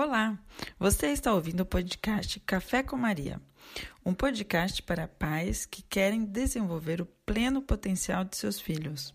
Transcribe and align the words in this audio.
Olá, 0.00 0.38
você 0.78 1.08
está 1.08 1.34
ouvindo 1.34 1.62
o 1.62 1.66
podcast 1.66 2.38
Café 2.46 2.84
com 2.84 2.96
Maria, 2.96 3.40
um 4.06 4.14
podcast 4.14 4.80
para 4.80 5.08
pais 5.08 5.66
que 5.66 5.82
querem 5.82 6.24
desenvolver 6.24 7.00
o 7.00 7.06
pleno 7.26 7.60
potencial 7.60 8.24
de 8.24 8.36
seus 8.36 8.60
filhos. 8.60 9.12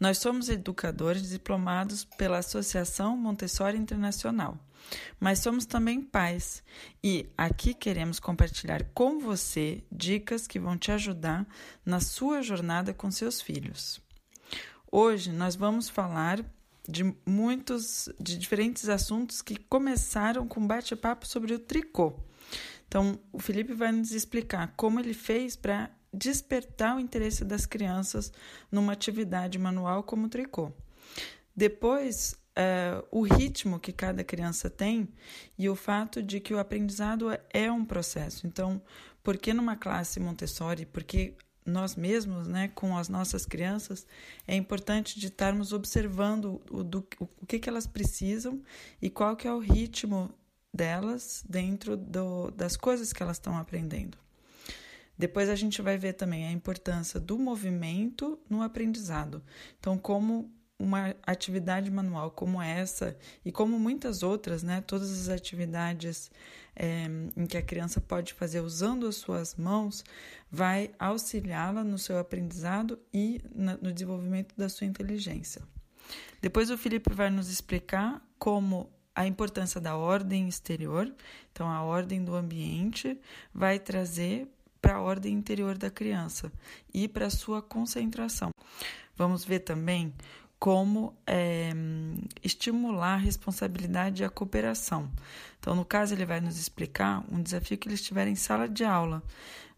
Nós 0.00 0.16
somos 0.16 0.48
educadores 0.48 1.28
diplomados 1.28 2.06
pela 2.06 2.38
Associação 2.38 3.18
Montessori 3.18 3.76
Internacional, 3.76 4.58
mas 5.20 5.40
somos 5.40 5.66
também 5.66 6.00
pais 6.00 6.62
e 7.04 7.28
aqui 7.36 7.74
queremos 7.74 8.18
compartilhar 8.18 8.84
com 8.94 9.18
você 9.18 9.84
dicas 9.92 10.46
que 10.46 10.58
vão 10.58 10.78
te 10.78 10.90
ajudar 10.90 11.46
na 11.84 12.00
sua 12.00 12.40
jornada 12.40 12.94
com 12.94 13.10
seus 13.10 13.42
filhos. 13.42 14.00
Hoje 14.90 15.30
nós 15.30 15.54
vamos 15.54 15.90
falar 15.90 16.42
de 16.88 17.14
muitos, 17.26 18.08
de 18.18 18.38
diferentes 18.38 18.88
assuntos 18.88 19.42
que 19.42 19.56
começaram 19.56 20.48
com 20.48 20.66
bate-papo 20.66 21.26
sobre 21.26 21.52
o 21.52 21.58
tricô. 21.58 22.18
Então, 22.86 23.20
o 23.30 23.38
Felipe 23.38 23.74
vai 23.74 23.92
nos 23.92 24.12
explicar 24.12 24.72
como 24.74 24.98
ele 24.98 25.12
fez 25.12 25.54
para 25.54 25.90
despertar 26.12 26.96
o 26.96 27.00
interesse 27.00 27.44
das 27.44 27.66
crianças 27.66 28.32
numa 28.72 28.94
atividade 28.94 29.58
manual 29.58 30.02
como 30.02 30.26
o 30.26 30.30
tricô. 30.30 30.72
Depois, 31.54 32.34
uh, 32.56 33.06
o 33.10 33.22
ritmo 33.22 33.78
que 33.78 33.92
cada 33.92 34.24
criança 34.24 34.70
tem 34.70 35.08
e 35.58 35.68
o 35.68 35.76
fato 35.76 36.22
de 36.22 36.40
que 36.40 36.54
o 36.54 36.58
aprendizado 36.58 37.28
é 37.52 37.70
um 37.70 37.84
processo. 37.84 38.46
Então, 38.46 38.80
por 39.22 39.36
que 39.36 39.52
numa 39.52 39.76
classe 39.76 40.18
Montessori? 40.18 40.86
Porque 40.86 41.34
nós 41.68 41.94
mesmos, 41.94 42.48
né, 42.48 42.68
com 42.74 42.96
as 42.96 43.08
nossas 43.08 43.44
crianças, 43.46 44.06
é 44.46 44.54
importante 44.54 45.18
de 45.18 45.26
estarmos 45.26 45.72
observando 45.72 46.60
o, 46.70 46.82
do, 46.82 47.06
o 47.20 47.46
que, 47.46 47.58
que 47.58 47.68
elas 47.68 47.86
precisam 47.86 48.62
e 49.00 49.10
qual 49.10 49.36
que 49.36 49.46
é 49.46 49.52
o 49.52 49.58
ritmo 49.58 50.30
delas 50.72 51.44
dentro 51.48 51.96
do, 51.96 52.50
das 52.50 52.76
coisas 52.76 53.12
que 53.12 53.22
elas 53.22 53.36
estão 53.36 53.56
aprendendo. 53.56 54.18
Depois 55.16 55.48
a 55.48 55.56
gente 55.56 55.82
vai 55.82 55.98
ver 55.98 56.12
também 56.12 56.46
a 56.46 56.52
importância 56.52 57.18
do 57.18 57.36
movimento 57.38 58.38
no 58.48 58.62
aprendizado. 58.62 59.42
Então, 59.78 59.98
como 59.98 60.52
uma 60.78 61.14
atividade 61.26 61.90
manual 61.90 62.30
como 62.30 62.62
essa 62.62 63.16
e 63.44 63.50
como 63.50 63.78
muitas 63.78 64.22
outras, 64.22 64.62
né, 64.62 64.80
todas 64.80 65.10
as 65.10 65.28
atividades 65.28 66.30
é, 66.76 67.06
em 67.36 67.46
que 67.46 67.56
a 67.56 67.62
criança 67.62 68.00
pode 68.00 68.32
fazer 68.32 68.60
usando 68.60 69.06
as 69.06 69.16
suas 69.16 69.56
mãos, 69.56 70.04
vai 70.50 70.90
auxiliá-la 70.98 71.82
no 71.82 71.98
seu 71.98 72.18
aprendizado 72.18 72.98
e 73.12 73.40
na, 73.52 73.76
no 73.76 73.92
desenvolvimento 73.92 74.54
da 74.56 74.68
sua 74.68 74.86
inteligência. 74.86 75.62
Depois 76.40 76.70
o 76.70 76.78
Felipe 76.78 77.12
vai 77.12 77.28
nos 77.28 77.50
explicar 77.50 78.22
como 78.38 78.88
a 79.14 79.26
importância 79.26 79.80
da 79.80 79.96
ordem 79.96 80.48
exterior, 80.48 81.12
então 81.50 81.68
a 81.68 81.82
ordem 81.82 82.24
do 82.24 82.36
ambiente, 82.36 83.20
vai 83.52 83.80
trazer 83.80 84.46
para 84.80 84.94
a 84.94 85.00
ordem 85.00 85.34
interior 85.34 85.76
da 85.76 85.90
criança 85.90 86.52
e 86.94 87.08
para 87.08 87.26
a 87.26 87.30
sua 87.30 87.60
concentração. 87.60 88.50
Vamos 89.16 89.44
ver 89.44 89.58
também 89.58 90.14
como 90.58 91.14
é, 91.26 91.70
estimular 92.42 93.14
a 93.14 93.16
responsabilidade 93.16 94.22
e 94.22 94.26
a 94.26 94.30
cooperação. 94.30 95.10
Então, 95.60 95.74
no 95.74 95.84
caso, 95.84 96.14
ele 96.14 96.26
vai 96.26 96.40
nos 96.40 96.58
explicar 96.58 97.24
um 97.30 97.40
desafio 97.40 97.78
que 97.78 97.88
eles 97.88 98.02
tiverem 98.02 98.32
em 98.32 98.36
sala 98.36 98.68
de 98.68 98.84
aula, 98.84 99.22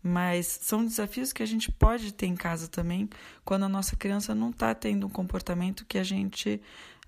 mas 0.02 0.46
são 0.46 0.84
desafios 0.84 1.32
que 1.32 1.42
a 1.42 1.46
gente 1.46 1.70
pode 1.70 2.12
ter 2.12 2.26
em 2.26 2.36
casa 2.36 2.66
também 2.66 3.08
quando 3.44 3.64
a 3.64 3.68
nossa 3.68 3.94
criança 3.94 4.34
não 4.34 4.50
está 4.50 4.74
tendo 4.74 5.06
um 5.06 5.10
comportamento 5.10 5.84
que 5.84 5.98
a 5.98 6.04
gente 6.04 6.60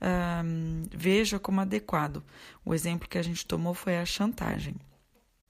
um, 0.03 0.83
veja 0.91 1.39
como 1.39 1.61
adequado. 1.61 2.23
O 2.64 2.75
exemplo 2.75 3.09
que 3.09 3.19
a 3.19 3.23
gente 3.23 3.47
tomou 3.47 3.73
foi 3.73 3.97
a 3.98 4.05
chantagem. 4.05 4.75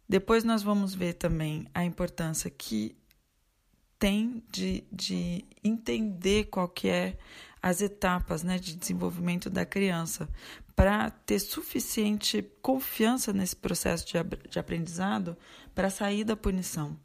Depois 0.09 0.45
nós 0.45 0.63
vamos 0.63 0.95
ver 0.95 1.15
também 1.15 1.67
a 1.75 1.85
importância 1.85 2.51
que 2.51 2.95
tem 3.99 4.43
de, 4.51 4.85
de 4.93 5.45
entender 5.65 6.45
qual 6.45 6.69
que 6.69 6.89
é 6.89 7.17
as 7.63 7.81
etapas 7.81 8.43
né, 8.43 8.59
de 8.59 8.75
desenvolvimento 8.75 9.49
da 9.49 9.65
criança 9.65 10.29
para 10.75 11.11
ter 11.11 11.39
suficiente 11.39 12.43
confiança 12.61 13.33
nesse 13.33 13.55
processo 13.55 14.05
de, 14.07 14.15
de 14.49 14.59
aprendizado 14.59 15.37
para 15.75 15.89
sair 15.89 16.25
da 16.25 16.35
punição. 16.35 16.99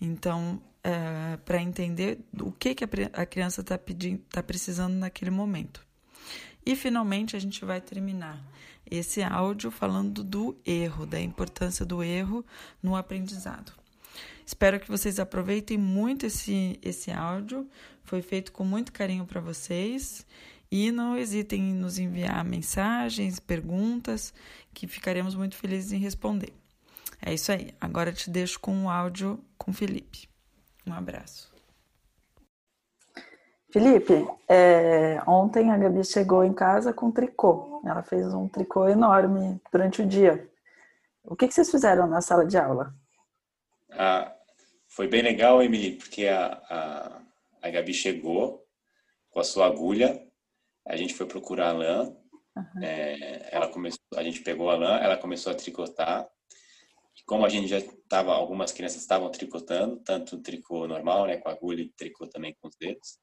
Então, 0.00 0.60
é, 0.84 1.36
para 1.38 1.62
entender 1.62 2.20
o 2.40 2.52
que, 2.52 2.74
que 2.74 2.84
a, 2.84 3.24
criança 3.24 3.60
está 3.60 3.78
tá 4.30 4.42
precisando 4.42 4.94
naquele 4.94 5.30
momento. 5.30 5.86
E 6.64 6.76
finalmente 6.76 7.36
a 7.36 7.38
gente 7.38 7.64
vai 7.64 7.80
terminar 7.80 8.42
esse 8.90 9.22
áudio 9.22 9.70
falando 9.70 10.22
do 10.22 10.56
erro, 10.66 11.06
da 11.06 11.20
importância 11.20 11.86
do 11.86 12.02
erro 12.02 12.44
no 12.82 12.94
aprendizado. 12.94 13.72
Espero 14.44 14.78
que 14.80 14.88
vocês 14.88 15.18
aproveitem 15.18 15.78
muito 15.78 16.26
esse, 16.26 16.78
esse 16.82 17.10
áudio. 17.10 17.66
Foi 18.04 18.22
feito 18.22 18.52
com 18.52 18.64
muito 18.64 18.92
carinho 18.92 19.24
para 19.24 19.40
vocês. 19.40 20.26
E 20.70 20.90
não 20.90 21.16
hesitem 21.16 21.70
em 21.70 21.74
nos 21.74 21.98
enviar 21.98 22.44
mensagens, 22.44 23.38
perguntas, 23.38 24.32
que 24.72 24.86
ficaremos 24.86 25.34
muito 25.34 25.56
felizes 25.56 25.92
em 25.92 25.98
responder. 25.98 26.52
É 27.20 27.32
isso 27.32 27.52
aí. 27.52 27.74
Agora 27.80 28.12
te 28.12 28.30
deixo 28.30 28.58
com 28.58 28.84
o 28.84 28.90
áudio 28.90 29.38
com 29.58 29.70
o 29.70 29.74
Felipe. 29.74 30.28
Um 30.86 30.92
abraço. 30.92 31.52
Felipe, 33.70 34.26
é, 34.48 35.22
ontem 35.26 35.70
a 35.70 35.78
Gabi 35.78 36.04
chegou 36.04 36.44
em 36.44 36.52
casa 36.52 36.92
com 36.92 37.10
tricô. 37.10 37.80
Ela 37.86 38.02
fez 38.02 38.34
um 38.34 38.46
tricô 38.46 38.86
enorme 38.88 39.60
durante 39.72 40.02
o 40.02 40.06
dia. 40.06 40.46
O 41.24 41.36
que, 41.36 41.48
que 41.48 41.54
vocês 41.54 41.70
fizeram 41.70 42.06
na 42.06 42.20
sala 42.20 42.44
de 42.44 42.58
aula? 42.58 42.94
Ah, 43.92 44.34
foi 44.88 45.08
bem 45.08 45.22
legal, 45.22 45.62
Emily, 45.62 45.96
porque 45.96 46.26
a, 46.26 46.46
a, 46.68 47.22
a 47.62 47.70
Gabi 47.70 47.94
chegou 47.94 48.62
com 49.30 49.40
a 49.40 49.44
sua 49.44 49.66
agulha, 49.66 50.22
a 50.86 50.96
gente 50.96 51.14
foi 51.14 51.26
procurar 51.26 51.70
a 51.70 51.72
lã, 51.72 52.16
uhum. 52.56 52.82
é, 52.82 53.48
ela 53.50 53.68
começou, 53.68 54.00
a 54.14 54.22
gente 54.22 54.40
pegou 54.42 54.70
a 54.70 54.76
lã, 54.76 54.98
ela 54.98 55.16
começou 55.16 55.52
a 55.52 55.56
tricotar. 55.56 56.28
Como 57.26 57.46
a 57.46 57.48
gente 57.48 57.68
já 57.68 57.78
estava, 57.78 58.34
algumas 58.34 58.72
crianças 58.72 59.00
estavam 59.00 59.30
tricotando, 59.30 60.00
tanto 60.04 60.42
tricô 60.42 60.86
normal, 60.86 61.26
né, 61.26 61.36
com 61.36 61.48
agulha 61.48 61.82
e 61.82 61.88
tricô 61.90 62.26
também 62.26 62.54
com 62.60 62.68
os 62.68 62.76
dedos. 62.76 63.18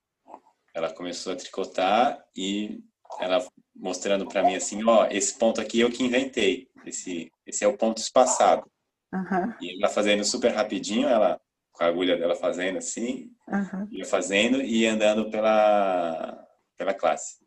Ela 0.74 0.92
começou 0.94 1.34
a 1.34 1.36
tricotar 1.36 2.24
e 2.36 2.80
ela 3.20 3.46
mostrando 3.76 4.28
para 4.28 4.44
mim 4.44 4.56
assim, 4.56 4.84
ó, 4.86 5.08
esse 5.08 5.38
ponto 5.38 5.60
aqui 5.60 5.80
eu 5.80 5.92
que 5.92 6.04
inventei, 6.04 6.70
esse 6.86 7.32
esse 7.46 7.64
é 7.64 7.68
o 7.68 7.78
ponto 7.78 7.98
espaçado. 7.98 8.70
Uhum. 9.14 9.54
E 9.62 9.78
ela 9.78 9.92
fazendo 9.92 10.24
super 10.24 10.52
rapidinho, 10.52 11.08
ela 11.08 11.40
com 11.72 11.84
a 11.84 11.88
agulha 11.88 12.18
dela 12.18 12.36
fazendo 12.36 12.78
assim, 12.78 13.32
uhum. 13.48 13.88
ia 13.92 14.06
fazendo 14.06 14.62
e 14.62 14.86
andando 14.86 15.30
pela 15.30 16.46
pela 16.78 16.94
classe. 16.94 17.38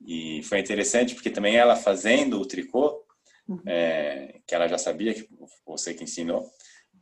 E 0.00 0.42
foi 0.44 0.60
interessante 0.60 1.14
porque 1.14 1.30
também 1.30 1.56
ela 1.56 1.74
fazendo 1.74 2.40
o 2.40 2.46
tricô, 2.46 3.04
uhum. 3.48 3.60
é, 3.66 4.40
que 4.46 4.54
ela 4.54 4.68
já 4.68 4.78
sabia 4.78 5.14
que 5.14 5.28
você 5.66 5.94
que 5.94 6.04
ensinou, 6.04 6.48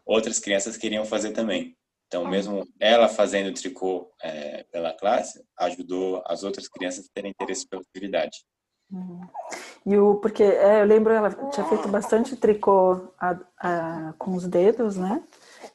outras 0.06 0.38
crianças 0.38 0.76
queriam 0.76 1.04
fazer 1.04 1.32
também. 1.32 1.76
Então, 2.06 2.24
mesmo 2.28 2.64
ela 2.78 3.08
fazendo 3.08 3.48
o 3.48 3.54
tricô 3.54 4.14
é, 4.22 4.62
pela 4.70 4.92
classe, 4.92 5.44
ajudou 5.58 6.22
as 6.26 6.44
outras 6.44 6.68
crianças 6.68 7.06
a 7.06 7.12
terem 7.12 7.30
interesse 7.30 7.66
pela 7.66 7.82
atividade. 7.82 8.44
Uhum. 8.90 9.20
E 9.86 9.98
o 9.98 10.16
porque 10.16 10.42
é, 10.42 10.80
eu 10.80 10.86
lembro 10.86 11.12
ela 11.12 11.30
tinha 11.50 11.66
feito 11.66 11.88
bastante 11.88 12.36
tricô 12.36 13.08
a, 13.18 13.38
a, 13.58 14.14
com 14.18 14.34
os 14.34 14.46
dedos, 14.46 14.96
né? 14.96 15.22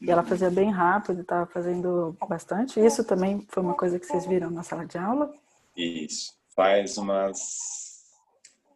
E 0.01 0.09
ela 0.09 0.23
fazia 0.23 0.49
bem 0.49 0.71
rápido, 0.71 1.21
estava 1.21 1.45
fazendo 1.45 2.15
bastante. 2.27 2.79
Isso 2.79 3.03
também 3.03 3.45
foi 3.49 3.61
uma 3.61 3.75
coisa 3.75 3.99
que 3.99 4.05
vocês 4.05 4.25
viram 4.25 4.49
na 4.49 4.63
sala 4.63 4.85
de 4.85 4.97
aula? 4.97 5.31
Isso. 5.75 6.33
Faz 6.55 6.97
umas, 6.97 8.05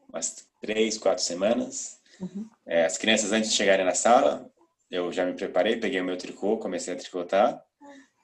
umas 0.09 0.45
três, 0.61 0.97
quatro 0.97 1.23
semanas. 1.23 1.99
Uhum. 2.19 2.47
É, 2.65 2.85
as 2.85 2.97
crianças, 2.97 3.31
antes 3.31 3.49
de 3.49 3.55
chegarem 3.55 3.85
na 3.85 3.95
sala, 3.95 4.51
eu 4.91 5.11
já 5.11 5.25
me 5.25 5.33
preparei, 5.33 5.77
peguei 5.77 6.01
o 6.01 6.05
meu 6.05 6.17
tricô, 6.17 6.57
comecei 6.57 6.93
a 6.93 6.97
tricotar. 6.97 7.63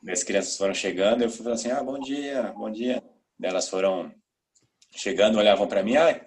As 0.07 0.23
crianças 0.23 0.57
foram 0.57 0.73
chegando, 0.73 1.23
eu 1.23 1.29
fui 1.29 1.39
falando 1.39 1.56
assim, 1.56 1.71
ah, 1.71 1.83
bom 1.83 2.00
dia, 2.00 2.53
bom 2.56 2.69
dia. 2.69 3.03
Elas 3.41 3.67
foram 3.67 4.13
chegando, 4.91 5.38
olhavam 5.38 5.68
para 5.68 5.83
mim, 5.83 5.95
ah, 5.95 6.19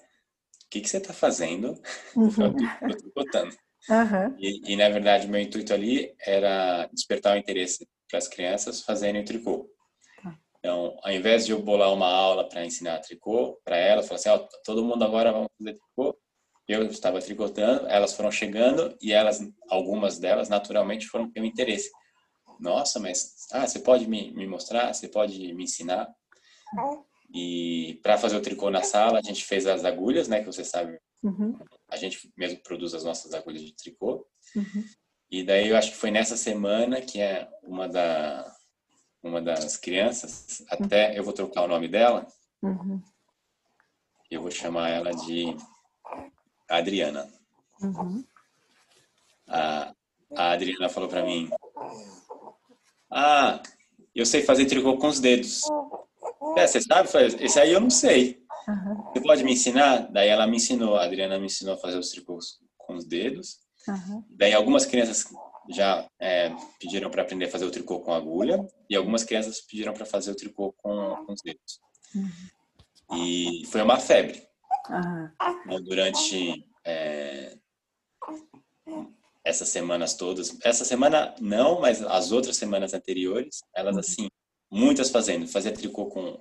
o 0.65 0.69
que, 0.71 0.81
que 0.81 0.89
você 0.89 0.99
está 0.99 1.13
fazendo? 1.13 1.81
Uhum. 2.17 2.27
eu 2.83 2.89
estou 2.89 2.97
tricotando. 2.97 3.57
Uhum. 3.89 4.37
E, 4.39 4.73
e, 4.73 4.77
na 4.77 4.89
verdade, 4.89 5.27
meu 5.27 5.41
intuito 5.41 5.75
ali 5.75 6.15
era 6.21 6.87
despertar 6.93 7.35
o 7.35 7.39
interesse 7.39 7.89
para 8.09 8.19
as 8.19 8.29
crianças 8.29 8.83
fazerem 8.83 9.23
o 9.23 9.25
tricô. 9.25 9.69
Tá. 10.23 10.37
Então, 10.59 10.97
ao 11.03 11.13
invés 11.13 11.45
de 11.45 11.53
eu 11.53 11.61
bolar 11.61 11.93
uma 11.93 12.09
aula 12.09 12.49
para 12.49 12.65
ensinar 12.65 13.01
tricô 13.01 13.61
para 13.65 13.77
elas, 13.77 14.07
falar 14.07 14.21
assim, 14.21 14.31
oh, 14.31 14.49
todo 14.65 14.85
mundo 14.85 15.05
agora 15.05 15.33
vamos 15.33 15.49
fazer 15.59 15.79
tricô, 15.79 16.17
eu 16.69 16.87
estava 16.87 17.21
tricotando, 17.21 17.87
elas 17.89 18.15
foram 18.15 18.31
chegando 18.31 18.97
e 19.01 19.13
elas, 19.13 19.41
algumas 19.69 20.19
delas, 20.19 20.49
naturalmente 20.49 21.07
foram 21.07 21.31
ter 21.31 21.41
um 21.41 21.45
interesse. 21.45 21.91
Nossa, 22.61 23.01
mas 23.01 23.35
ah, 23.53 23.67
você 23.67 23.81
pode 23.81 24.09
me, 24.09 24.31
me 24.33 24.47
mostrar? 24.47 24.93
Você 24.95 25.09
pode 25.09 25.53
me 25.53 25.65
ensinar? 25.65 26.09
E 27.35 27.99
para 28.03 28.19
fazer 28.19 28.37
o 28.37 28.43
tricô 28.43 28.71
na 28.71 28.83
sala, 28.83 29.19
a 29.19 29.23
gente 29.23 29.45
fez 29.45 29.67
as 29.67 29.85
agulhas, 29.85 30.29
né, 30.29 30.41
que 30.41 30.47
você 30.47 30.65
sabe 30.65 30.99
Uhum. 31.23 31.57
A 31.89 31.97
gente 31.97 32.33
mesmo 32.37 32.61
produz 32.63 32.95
as 32.95 33.05
nossas 33.05 33.33
agulhas 33.33 33.63
de 33.63 33.75
tricô. 33.75 34.27
Uhum. 34.57 34.85
E 35.31 35.45
daí 35.45 35.69
eu 35.69 35.77
acho 35.77 35.93
que 35.93 35.97
foi 35.97 36.11
nessa 36.11 36.37
semana 36.37 37.01
que 37.01 37.21
é 37.21 37.49
uma 37.63 37.89
da 37.89 38.53
uma 39.23 39.41
das 39.41 39.77
crianças, 39.77 40.65
até 40.69 41.17
eu 41.17 41.23
vou 41.23 41.33
trocar 41.33 41.63
o 41.63 41.69
nome 41.69 41.87
dela. 41.87 42.27
Uhum. 42.61 43.01
Eu 44.29 44.43
vou 44.43 44.51
chamar 44.51 44.89
ela 44.89 45.13
de 45.13 45.57
Adriana. 46.69 47.33
Uhum. 47.81 48.25
A, 49.47 49.95
a 50.35 50.51
Adriana 50.51 50.89
falou 50.89 51.09
para 51.09 51.25
mim: 51.25 51.49
Ah, 53.09 53.63
eu 54.13 54.27
sei 54.27 54.43
fazer 54.43 54.67
tricô 54.67 54.99
com 54.99 55.07
os 55.07 55.21
dedos. 55.21 55.63
É, 56.57 56.67
você 56.67 56.81
sabe? 56.81 57.09
Esse 57.41 57.61
aí 57.61 57.73
eu 57.73 57.81
não 57.81 57.91
sei. 57.91 58.43
Uhum. 58.69 59.03
Você 59.13 59.21
pode 59.21 59.45
me 59.45 59.53
ensinar? 59.53 60.11
Daí 60.11 60.29
ela 60.29 60.47
me 60.47 60.57
ensinou, 60.57 60.97
a 60.97 61.05
Adriana 61.05 61.39
me 61.39 61.47
ensinou 61.47 61.75
a 61.75 61.79
fazer 61.79 61.99
os 61.99 62.11
tricôs 62.11 62.59
com 62.79 62.95
os 62.95 63.05
dedos. 63.05 63.59
Uhum. 63.89 64.25
Daí 64.31 64.53
algumas 64.53 64.87
crianças 64.87 65.25
já 65.71 66.07
é, 66.21 66.55
pediram 66.79 67.11
para 67.11 67.23
aprender 67.23 67.47
a 67.47 67.51
fazer 67.51 67.65
o 67.65 67.71
tricô 67.71 68.01
com 68.01 68.13
agulha 68.13 68.65
e 68.89 68.97
algumas 68.97 69.25
crianças 69.25 69.61
pediram 69.61 69.93
para 69.93 70.05
fazer 70.05 70.31
o 70.31 70.37
tricô 70.37 70.73
com, 70.73 71.25
com 71.25 71.33
os 71.33 71.41
dedos. 71.43 71.81
Uhum. 72.15 73.19
E 73.19 73.65
foi 73.67 73.83
uma 73.83 73.99
febre. 73.99 74.43
Então, 75.67 75.83
durante 75.83 76.65
é, 76.85 77.57
essas 79.45 79.69
semanas 79.69 80.15
todas, 80.15 80.57
essa 80.63 80.85
semana 80.85 81.35
não, 81.41 81.81
mas 81.81 82.03
as 82.03 82.33
outras 82.33 82.57
semanas 82.57 82.95
anteriores, 82.95 83.61
elas 83.75 83.95
uhum. 83.95 84.01
assim, 84.01 84.29
muitas 84.73 85.11
fazendo, 85.11 85.47
fazia 85.47 85.73
tricô 85.73 86.07
com 86.07 86.39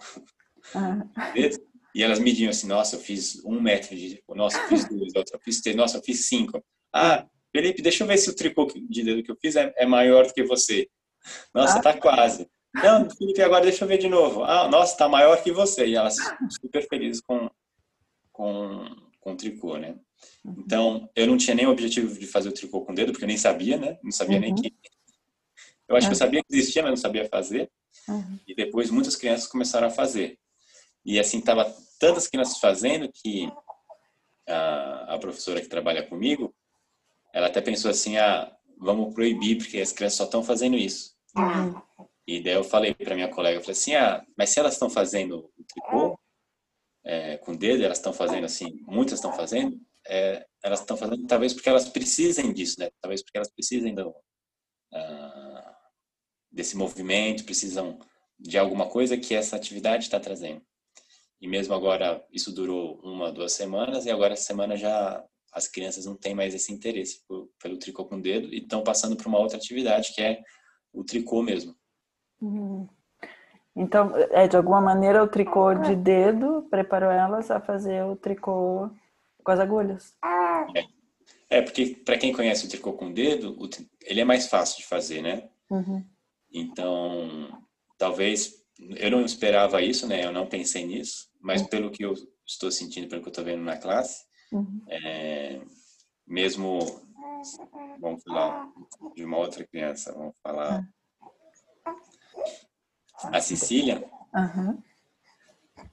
dedos 1.35 1.59
e 1.93 2.01
elas 2.01 2.19
mediam 2.19 2.49
assim, 2.49 2.67
nossa, 2.67 2.95
eu 2.95 2.99
fiz 2.99 3.43
um 3.43 3.59
metro 3.59 3.95
de, 3.95 4.23
nossa, 4.29 4.57
eu 4.57 4.67
fiz 4.69 4.87
dois, 4.87 5.13
outra, 5.13 5.35
eu 5.35 5.41
fiz 5.41 5.61
três, 5.61 5.75
nossa, 5.75 5.97
eu 5.97 6.01
fiz 6.01 6.27
cinco. 6.27 6.63
Ah, 6.93 7.27
Felipe, 7.53 7.81
deixa 7.81 8.03
eu 8.03 8.07
ver 8.07 8.17
se 8.17 8.29
o 8.29 8.35
tricô 8.35 8.65
de 8.65 9.03
dedo 9.03 9.21
que 9.21 9.31
eu 9.31 9.37
fiz 9.41 9.57
é, 9.57 9.73
é 9.75 9.85
maior 9.85 10.25
do 10.25 10.33
que 10.33 10.43
você. 10.43 10.87
Nossa, 11.53 11.79
ah. 11.79 11.81
tá 11.81 11.97
quase. 11.97 12.47
Não, 12.73 13.09
Felipe, 13.09 13.41
agora 13.41 13.65
deixa 13.65 13.83
eu 13.83 13.87
ver 13.87 13.97
de 13.97 14.07
novo. 14.07 14.43
Ah, 14.45 14.69
nossa, 14.69 14.97
tá 14.97 15.09
maior 15.09 15.43
que 15.43 15.51
você. 15.51 15.85
E 15.85 15.95
elas 15.95 16.15
super 16.61 16.87
felizes 16.87 17.21
com, 17.21 17.49
com, 18.31 18.85
com 19.19 19.33
o 19.33 19.35
tricô, 19.35 19.77
né? 19.77 19.99
Então, 20.45 21.09
eu 21.13 21.27
não 21.27 21.35
tinha 21.35 21.55
nem 21.55 21.67
o 21.67 21.71
objetivo 21.71 22.17
de 22.17 22.25
fazer 22.25 22.47
o 22.47 22.53
tricô 22.53 22.85
com 22.85 22.93
o 22.93 22.95
dedo, 22.95 23.11
porque 23.11 23.25
eu 23.25 23.27
nem 23.27 23.37
sabia, 23.37 23.77
né? 23.77 23.99
Não 24.01 24.11
sabia 24.11 24.37
uhum. 24.37 24.41
nem 24.41 24.55
que. 24.55 24.73
Eu 25.91 25.97
acho 25.97 26.07
que 26.07 26.13
eu 26.13 26.17
sabia 26.17 26.41
que 26.41 26.55
existia, 26.55 26.81
mas 26.81 26.91
não 26.91 26.97
sabia 26.97 27.27
fazer. 27.27 27.69
Uhum. 28.07 28.39
E 28.47 28.55
depois 28.55 28.89
muitas 28.89 29.15
crianças 29.15 29.47
começaram 29.47 29.87
a 29.87 29.91
fazer. 29.91 30.37
E 31.03 31.19
assim, 31.19 31.41
tava 31.41 31.65
tantas 31.99 32.27
crianças 32.27 32.57
fazendo 32.59 33.11
que 33.13 33.51
a, 34.47 35.15
a 35.15 35.19
professora 35.19 35.59
que 35.61 35.67
trabalha 35.67 36.07
comigo, 36.07 36.55
ela 37.33 37.47
até 37.47 37.61
pensou 37.61 37.91
assim, 37.91 38.17
ah, 38.17 38.51
vamos 38.77 39.13
proibir, 39.13 39.57
porque 39.57 39.79
as 39.79 39.91
crianças 39.91 40.17
só 40.17 40.23
estão 40.23 40.43
fazendo 40.43 40.77
isso. 40.77 41.13
Uhum. 41.35 41.81
E 42.25 42.41
daí 42.41 42.53
eu 42.53 42.63
falei 42.63 42.93
para 42.93 43.15
minha 43.15 43.27
colega, 43.27 43.57
eu 43.57 43.61
falei 43.61 43.73
assim, 43.73 43.95
ah, 43.95 44.25
mas 44.37 44.51
se 44.51 44.59
elas 44.59 44.73
estão 44.73 44.89
fazendo 44.89 45.51
o 45.57 45.63
tricô 45.65 46.17
é, 47.03 47.37
com 47.37 47.51
o 47.51 47.57
dedo, 47.57 47.83
elas 47.83 47.97
estão 47.97 48.13
fazendo 48.13 48.45
assim, 48.45 48.79
muitas 48.83 49.15
estão 49.15 49.33
fazendo, 49.33 49.77
é, 50.07 50.45
elas 50.63 50.79
estão 50.79 50.95
fazendo 50.95 51.25
talvez 51.27 51.53
porque 51.53 51.69
elas 51.69 51.89
precisem 51.89 52.53
disso, 52.53 52.79
né? 52.79 52.89
Talvez 53.01 53.23
porque 53.23 53.37
elas 53.37 53.51
precisem 53.51 53.93
do, 53.93 54.09
uh, 54.09 55.30
desse 56.51 56.75
movimento, 56.75 57.45
precisam 57.45 57.99
de 58.39 58.57
alguma 58.57 58.87
coisa 58.87 59.17
que 59.17 59.35
essa 59.35 59.55
atividade 59.55 60.03
está 60.03 60.19
trazendo. 60.19 60.61
E 61.39 61.47
mesmo 61.47 61.73
agora, 61.73 62.23
isso 62.31 62.53
durou 62.53 62.99
uma, 63.03 63.31
duas 63.31 63.53
semanas, 63.53 64.05
e 64.05 64.11
agora 64.11 64.33
essa 64.33 64.43
semana 64.43 64.75
já 64.75 65.23
as 65.51 65.67
crianças 65.67 66.05
não 66.05 66.15
têm 66.15 66.33
mais 66.33 66.53
esse 66.53 66.71
interesse 66.71 67.21
por, 67.27 67.49
pelo 67.61 67.77
tricô 67.77 68.05
com 68.05 68.15
o 68.15 68.21
dedo 68.21 68.47
e 68.53 68.59
estão 68.59 68.83
passando 68.83 69.17
para 69.17 69.27
uma 69.27 69.39
outra 69.39 69.57
atividade 69.57 70.13
que 70.13 70.21
é 70.21 70.41
o 70.93 71.03
tricô 71.03 71.41
mesmo. 71.41 71.75
Uhum. 72.41 72.87
Então, 73.75 74.13
é 74.31 74.47
de 74.47 74.57
alguma 74.57 74.81
maneira 74.81 75.23
o 75.23 75.27
tricô 75.27 75.73
de 75.73 75.95
dedo 75.95 76.67
preparou 76.69 77.11
elas 77.11 77.49
a 77.51 77.59
fazer 77.59 78.03
o 78.03 78.15
tricô 78.15 78.89
com 79.43 79.51
as 79.51 79.59
agulhas. 79.59 80.15
É, 80.75 81.57
é 81.57 81.61
porque 81.61 81.95
para 82.05 82.17
quem 82.17 82.33
conhece 82.33 82.65
o 82.65 82.69
tricô 82.69 82.93
com 82.93 83.07
o 83.07 83.13
dedo, 83.13 83.55
o, 83.59 83.69
ele 84.03 84.21
é 84.21 84.25
mais 84.25 84.47
fácil 84.47 84.77
de 84.77 84.87
fazer, 84.87 85.21
né? 85.21 85.49
Uhum. 85.69 86.05
Então, 86.51 87.63
talvez 87.97 88.53
eu 88.97 89.11
não 89.11 89.23
esperava 89.23 89.81
isso, 89.81 90.07
né? 90.07 90.25
Eu 90.25 90.31
não 90.31 90.47
pensei 90.47 90.85
nisso, 90.85 91.29
mas 91.39 91.61
uhum. 91.61 91.67
pelo 91.67 91.91
que 91.91 92.03
eu 92.03 92.13
estou 92.45 92.71
sentindo, 92.71 93.07
pelo 93.07 93.21
que 93.21 93.27
eu 93.27 93.31
estou 93.31 93.45
vendo 93.45 93.63
na 93.63 93.77
classe, 93.77 94.25
Uhum. 94.51 94.81
É, 94.89 95.61
mesmo, 96.27 96.79
vamos 97.99 98.21
falar 98.23 98.69
de 99.15 99.23
uma 99.23 99.37
outra 99.37 99.65
criança, 99.65 100.13
vamos 100.13 100.35
falar 100.43 100.85
a 103.15 103.41
Cecília. 103.41 104.03
Uhum. 104.33 104.81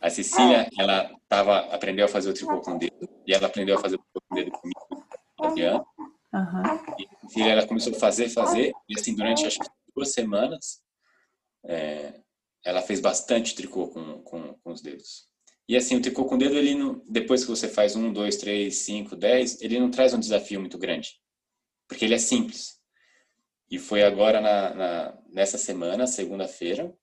A 0.01 0.11
Cecília, 0.11 0.69
ela 0.77 1.11
tava, 1.29 1.59
aprendeu 1.73 2.07
a 2.07 2.09
fazer 2.09 2.31
o 2.31 2.35
tricô 2.35 2.61
com 2.61 2.73
o 2.73 2.79
dedo 2.79 3.09
e 3.27 3.33
ela 3.33 3.47
aprendeu 3.47 3.79
a 3.79 3.81
fazer 3.81 3.97
o 3.97 3.99
tricô 3.99 4.21
com 4.29 4.35
o 4.35 4.37
dedo 4.37 4.51
comigo, 4.51 5.09
Adriana. 5.41 5.85
Uhum. 6.35 6.63
E 6.99 7.07
a 7.07 7.21
Cecília, 7.21 7.53
ela 7.53 7.67
começou 7.67 7.95
a 7.95 7.99
fazer, 7.99 8.29
fazer 8.29 8.73
e 8.89 8.99
assim 8.99 9.15
durante 9.15 9.47
acho 9.47 9.61
que 9.61 9.69
duas 9.99 10.13
semanas 10.13 10.81
é, 11.65 12.21
ela 12.65 12.81
fez 12.81 13.01
bastante 13.01 13.55
tricô 13.55 13.89
com, 13.89 14.23
com, 14.23 14.55
com 14.55 14.71
os 14.71 14.81
dedos. 14.81 15.27
E 15.69 15.77
assim, 15.77 15.97
o 15.97 16.03
tricô 16.03 16.25
com 16.25 16.37
o 16.37 16.39
dedo, 16.39 16.57
ele 16.57 16.75
não, 16.75 17.03
depois 17.09 17.45
que 17.45 17.51
você 17.51 17.69
faz 17.69 17.97
um, 17.97 18.13
dois, 18.13 18.37
três, 18.37 18.79
cinco, 18.79 19.17
dez, 19.17 19.61
ele 19.61 19.79
não 19.79 19.91
traz 19.91 20.15
um 20.15 20.21
desafio 20.21 20.61
muito 20.61 20.79
grande, 20.79 21.21
porque 21.87 22.05
ele 22.05 22.15
é 22.15 22.19
simples. 22.19 22.79
E 23.71 23.79
foi 23.79 24.03
agora 24.03 24.41
na, 24.41 24.75
na 24.75 25.23
nessa 25.31 25.59
semana, 25.59 26.07
segunda-feira, 26.07 26.95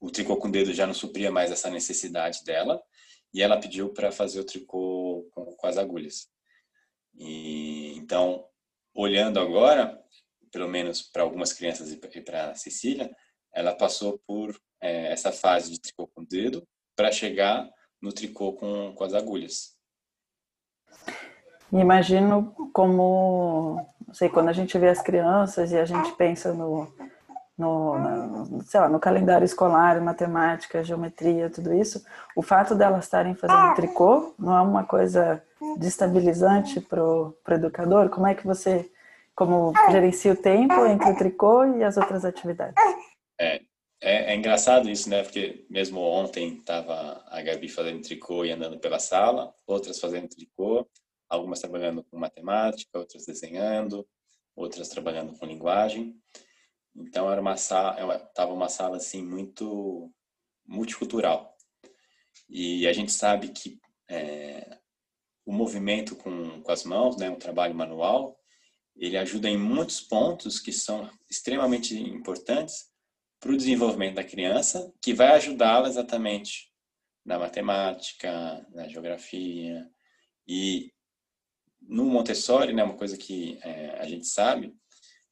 o 0.00 0.10
tricô 0.10 0.36
com 0.36 0.48
o 0.48 0.52
dedo 0.52 0.72
já 0.72 0.86
não 0.86 0.94
supria 0.94 1.32
mais 1.32 1.50
essa 1.50 1.70
necessidade 1.70 2.44
dela, 2.44 2.80
e 3.34 3.42
ela 3.42 3.58
pediu 3.58 3.92
para 3.92 4.12
fazer 4.12 4.38
o 4.38 4.44
tricô 4.44 5.28
com, 5.32 5.46
com 5.56 5.66
as 5.66 5.78
agulhas. 5.78 6.28
E 7.14 7.94
então, 7.96 8.46
olhando 8.94 9.40
agora, 9.40 10.00
pelo 10.52 10.68
menos 10.68 11.02
para 11.02 11.22
algumas 11.22 11.52
crianças 11.52 11.90
e 11.90 11.96
para 11.96 12.54
Cecília, 12.54 13.10
ela 13.52 13.74
passou 13.74 14.20
por 14.26 14.54
é, 14.80 15.12
essa 15.12 15.32
fase 15.32 15.72
de 15.72 15.80
tricô 15.80 16.06
com 16.06 16.22
o 16.22 16.26
dedo, 16.26 16.62
para 16.94 17.10
chegar 17.10 17.68
no 18.00 18.12
tricô 18.12 18.52
com, 18.52 18.94
com 18.94 19.04
as 19.04 19.14
agulhas. 19.14 19.74
Imagino 21.72 22.54
como, 22.72 23.86
não 24.06 24.14
sei, 24.14 24.28
quando 24.28 24.48
a 24.48 24.52
gente 24.52 24.76
vê 24.76 24.88
as 24.88 25.00
crianças 25.00 25.72
e 25.72 25.78
a 25.78 25.86
gente 25.86 26.12
pensa 26.12 26.52
no, 26.52 26.92
no, 27.56 27.98
no, 27.98 28.62
sei 28.62 28.78
lá, 28.78 28.88
no 28.90 29.00
calendário 29.00 29.44
escolar, 29.44 29.98
matemática, 30.02 30.84
geometria, 30.84 31.48
tudo 31.48 31.72
isso, 31.72 32.04
o 32.36 32.42
fato 32.42 32.74
delas 32.74 33.04
estarem 33.04 33.34
fazendo 33.34 33.74
tricô 33.74 34.34
não 34.38 34.54
é 34.54 34.60
uma 34.60 34.84
coisa 34.84 35.42
destabilizante 35.78 36.78
para 36.78 37.02
o 37.02 37.34
educador? 37.48 38.10
Como 38.10 38.26
é 38.26 38.34
que 38.34 38.46
você, 38.46 38.90
como 39.34 39.72
gerencia 39.90 40.32
o 40.32 40.36
tempo 40.36 40.86
entre 40.86 41.10
o 41.10 41.16
tricô 41.16 41.64
e 41.64 41.84
as 41.84 41.96
outras 41.96 42.24
atividades? 42.24 42.74
É, 43.40 43.56
é, 44.00 44.32
é, 44.32 44.34
engraçado 44.34 44.90
isso, 44.90 45.08
né? 45.08 45.22
Porque 45.22 45.64
mesmo 45.70 46.00
ontem 46.00 46.58
estava 46.58 47.24
a 47.28 47.40
Gabi 47.42 47.68
fazendo 47.68 48.02
tricô 48.02 48.44
e 48.44 48.50
andando 48.50 48.78
pela 48.78 48.98
sala, 48.98 49.54
outras 49.66 49.98
fazendo 50.00 50.28
tricô, 50.28 50.86
algumas 51.28 51.60
trabalhando 51.60 52.04
com 52.04 52.18
matemática, 52.18 52.98
outras 52.98 53.24
desenhando, 53.24 54.06
outras 54.56 54.88
trabalhando 54.88 55.38
com 55.38 55.46
linguagem. 55.46 56.16
Então 56.94 57.30
era 57.30 57.40
uma 57.40 57.56
sala, 57.56 58.18
tava 58.34 58.52
uma 58.52 58.68
sala 58.68 58.96
assim 58.96 59.24
muito 59.24 60.12
multicultural. 60.66 61.56
E 62.48 62.86
a 62.86 62.92
gente 62.92 63.12
sabe 63.12 63.48
que 63.48 63.80
é, 64.10 64.78
o 65.46 65.52
movimento 65.52 66.14
com, 66.16 66.60
com 66.60 66.72
as 66.72 66.84
mãos, 66.84 67.16
né, 67.16 67.30
um 67.30 67.38
trabalho 67.38 67.74
manual, 67.74 68.38
ele 69.02 69.18
ajuda 69.18 69.48
em 69.48 69.58
muitos 69.58 70.00
pontos 70.00 70.60
que 70.60 70.70
são 70.70 71.10
extremamente 71.28 71.98
importantes 71.98 72.88
para 73.40 73.50
o 73.50 73.56
desenvolvimento 73.56 74.14
da 74.14 74.22
criança, 74.22 74.94
que 75.02 75.12
vai 75.12 75.32
ajudá-la 75.32 75.88
exatamente 75.88 76.72
na 77.24 77.36
matemática, 77.36 78.64
na 78.70 78.86
geografia. 78.86 79.90
E 80.46 80.92
no 81.80 82.04
Montessori, 82.04 82.72
né, 82.72 82.84
uma 82.84 82.96
coisa 82.96 83.16
que 83.16 83.58
é, 83.62 83.98
a 83.98 84.06
gente 84.06 84.28
sabe 84.28 84.72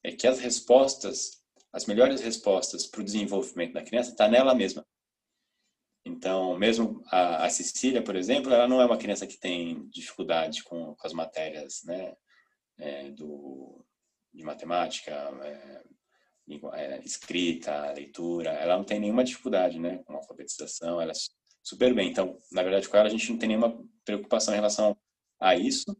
é 0.02 0.10
que 0.10 0.26
as 0.26 0.40
respostas, 0.40 1.40
as 1.72 1.86
melhores 1.86 2.20
respostas 2.20 2.88
para 2.88 3.02
o 3.02 3.04
desenvolvimento 3.04 3.74
da 3.74 3.84
criança 3.84 4.10
está 4.10 4.26
nela 4.26 4.52
mesma. 4.52 4.84
Então, 6.04 6.58
mesmo 6.58 7.04
a, 7.06 7.44
a, 7.44 7.50
Cecília, 7.50 8.02
por 8.02 8.16
exemplo, 8.16 8.52
ela 8.52 8.66
não 8.66 8.80
é 8.80 8.84
uma 8.84 8.98
criança 8.98 9.28
que 9.28 9.38
tem 9.38 9.88
dificuldade 9.90 10.64
com, 10.64 10.96
com 10.96 11.06
as 11.06 11.12
matérias 11.12 11.84
né, 11.84 12.16
é, 12.80 13.10
do, 13.10 13.84
de 14.32 14.42
matemática, 14.44 15.12
é, 15.42 15.82
é, 16.75 17.00
escrita, 17.04 17.92
leitura, 17.92 18.50
ela 18.50 18.76
não 18.76 18.84
tem 18.84 18.99
nenhuma 18.99 19.25
dificuldade, 19.25 19.78
né, 19.78 20.02
com 20.04 20.14
alfabetização, 20.14 21.00
ela 21.00 21.12
é 21.12 21.14
super 21.62 21.94
bem. 21.94 22.10
Então, 22.10 22.37
na 22.50 22.62
verdade, 22.62 22.88
com 22.88 22.96
ela 22.96 23.06
a 23.06 23.10
gente 23.10 23.30
não 23.30 23.38
tem 23.38 23.49
nenhuma 23.49 23.78
preocupação 24.04 24.54
em 24.54 24.56
relação 24.56 24.96
a 25.40 25.54
isso. 25.54 25.96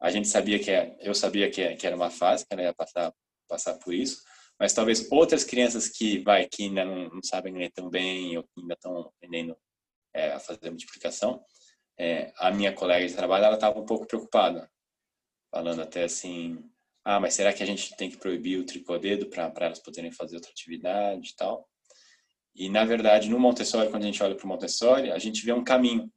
A 0.00 0.10
gente 0.10 0.28
sabia 0.28 0.58
que 0.58 0.70
é, 0.70 0.96
eu 1.00 1.14
sabia 1.14 1.50
que, 1.50 1.74
que 1.76 1.86
era 1.86 1.96
uma 1.96 2.10
fase, 2.10 2.46
que 2.46 2.52
ela 2.52 2.62
ia 2.62 2.74
passar 2.74 3.12
passar 3.48 3.74
por 3.78 3.94
isso, 3.94 4.22
mas 4.58 4.72
talvez 4.72 5.10
outras 5.10 5.44
crianças 5.44 5.88
que 5.88 6.18
vai 6.18 6.46
que 6.46 6.64
ainda 6.64 6.84
não, 6.84 7.08
não 7.08 7.22
sabem 7.22 7.54
ler 7.54 7.70
tão 7.70 7.88
bem 7.88 8.36
ou 8.36 8.42
que 8.42 8.60
ainda 8.60 8.74
estão 8.74 8.98
aprendendo 8.98 9.56
é, 10.14 10.32
a 10.32 10.40
fazer 10.40 10.70
multiplicação, 10.70 11.42
é, 11.98 12.32
a 12.38 12.50
minha 12.50 12.72
colega 12.72 13.06
de 13.06 13.14
trabalho 13.14 13.44
ela 13.44 13.54
estava 13.54 13.78
um 13.78 13.86
pouco 13.86 14.06
preocupada, 14.06 14.70
falando 15.56 15.80
até 15.80 16.04
assim, 16.04 16.62
ah, 17.02 17.18
mas 17.18 17.32
será 17.32 17.50
que 17.50 17.62
a 17.62 17.66
gente 17.66 17.96
tem 17.96 18.10
que 18.10 18.18
proibir 18.18 18.58
o 18.58 18.66
tricô-dedo 18.66 19.26
para 19.30 19.50
elas 19.60 19.78
poderem 19.78 20.12
fazer 20.12 20.36
outra 20.36 20.50
atividade 20.50 21.30
e 21.30 21.34
tal? 21.34 21.66
E, 22.54 22.68
na 22.68 22.84
verdade, 22.84 23.30
no 23.30 23.40
Montessori, 23.40 23.88
quando 23.88 24.02
a 24.02 24.06
gente 24.06 24.22
olha 24.22 24.34
para 24.34 24.44
o 24.44 24.48
Montessori, 24.48 25.10
a 25.10 25.18
gente 25.18 25.42
vê 25.46 25.54
um 25.54 25.64
caminho. 25.64 26.12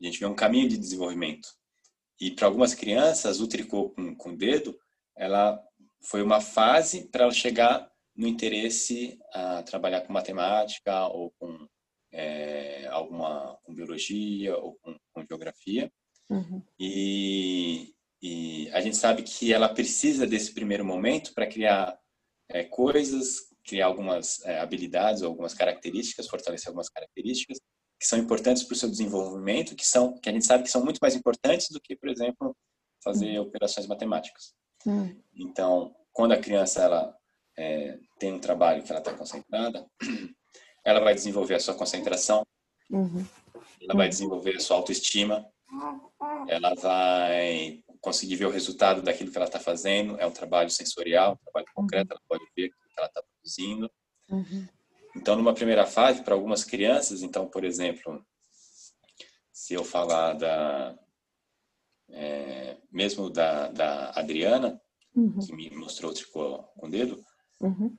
A 0.00 0.04
gente 0.04 0.18
vê 0.18 0.26
um 0.26 0.34
caminho 0.34 0.68
de 0.68 0.76
desenvolvimento. 0.76 1.48
E, 2.20 2.32
para 2.32 2.48
algumas 2.48 2.74
crianças, 2.74 3.40
o 3.40 3.46
tricô 3.46 3.90
com, 3.90 4.16
com 4.16 4.30
o 4.30 4.36
dedo, 4.36 4.76
ela 5.16 5.62
foi 6.02 6.20
uma 6.20 6.40
fase 6.40 7.08
para 7.10 7.24
ela 7.24 7.32
chegar 7.32 7.88
no 8.16 8.26
interesse 8.26 9.20
a 9.32 9.62
trabalhar 9.62 10.00
com 10.00 10.12
matemática 10.12 11.06
ou 11.06 11.30
com 11.38 11.68
é, 12.12 12.88
alguma 12.88 13.56
com 13.62 13.72
biologia 13.72 14.56
ou 14.56 14.74
com, 14.82 14.96
com 15.12 15.24
geografia. 15.24 15.92
Uhum. 16.28 16.62
E, 16.78 17.94
e 18.22 18.70
a 18.70 18.80
gente 18.80 18.96
sabe 18.96 19.22
que 19.22 19.52
ela 19.52 19.68
precisa 19.68 20.26
desse 20.26 20.52
primeiro 20.52 20.84
momento 20.84 21.32
para 21.34 21.46
criar 21.46 21.98
é, 22.48 22.64
coisas 22.64 23.48
criar 23.64 23.86
algumas 23.86 24.44
é, 24.44 24.58
habilidades 24.58 25.22
algumas 25.22 25.54
características, 25.54 26.26
fortalecer 26.26 26.68
algumas 26.68 26.88
características 26.88 27.58
que 27.98 28.06
são 28.06 28.18
importantes 28.18 28.62
para 28.62 28.74
o 28.74 28.76
seu 28.76 28.88
desenvolvimento, 28.88 29.76
que 29.76 29.86
são 29.86 30.18
que 30.18 30.28
a 30.28 30.32
gente 30.32 30.46
sabe 30.46 30.64
que 30.64 30.70
são 30.70 30.82
muito 30.82 30.98
mais 31.00 31.14
importantes 31.14 31.68
do 31.70 31.80
que, 31.80 31.94
por 31.94 32.08
exemplo, 32.08 32.56
fazer 33.04 33.38
hum. 33.38 33.42
operações 33.42 33.86
matemáticas. 33.86 34.54
Hum. 34.86 35.14
Então, 35.34 35.94
quando 36.12 36.32
a 36.32 36.38
criança 36.38 36.82
ela 36.82 37.14
é, 37.58 37.98
tem 38.18 38.32
um 38.32 38.38
trabalho 38.38 38.82
que 38.82 38.90
ela 38.90 39.00
está 39.00 39.12
concentrada, 39.12 39.86
ela 40.84 41.00
vai 41.00 41.14
desenvolver 41.14 41.54
a 41.54 41.60
sua 41.60 41.74
concentração, 41.74 42.42
uhum. 42.90 43.24
ela 43.82 43.94
vai 43.94 44.08
desenvolver 44.08 44.56
a 44.56 44.60
sua 44.60 44.76
autoestima, 44.76 45.46
ela 46.48 46.74
vai 46.74 47.84
conseguir 48.00 48.36
ver 48.36 48.46
o 48.46 48.50
resultado 48.50 49.02
daquilo 49.02 49.30
que 49.30 49.36
ela 49.36 49.46
está 49.46 49.60
fazendo. 49.60 50.18
É 50.18 50.26
um 50.26 50.32
trabalho 50.32 50.70
sensorial, 50.70 51.32
um 51.32 51.44
trabalho 51.44 51.66
concreto, 51.74 52.12
ela 52.12 52.22
pode 52.28 52.44
ver 52.56 52.72
ela 53.00 53.08
está 53.08 53.22
produzindo. 53.22 53.90
Uhum. 54.28 54.66
Então, 55.16 55.36
numa 55.36 55.54
primeira 55.54 55.86
fase, 55.86 56.22
para 56.22 56.34
algumas 56.34 56.64
crianças, 56.64 57.22
então, 57.22 57.48
por 57.48 57.64
exemplo, 57.64 58.24
se 59.52 59.74
eu 59.74 59.84
falar 59.84 60.34
da 60.34 60.98
é, 62.10 62.76
mesmo 62.90 63.30
da, 63.30 63.68
da 63.68 64.10
Adriana, 64.10 64.80
uhum. 65.14 65.38
que 65.38 65.52
me 65.52 65.70
mostrou 65.70 66.10
o 66.10 66.14
tricô 66.14 66.58
com 66.76 66.86
o 66.86 66.90
dedo, 66.90 67.24
uhum. 67.60 67.96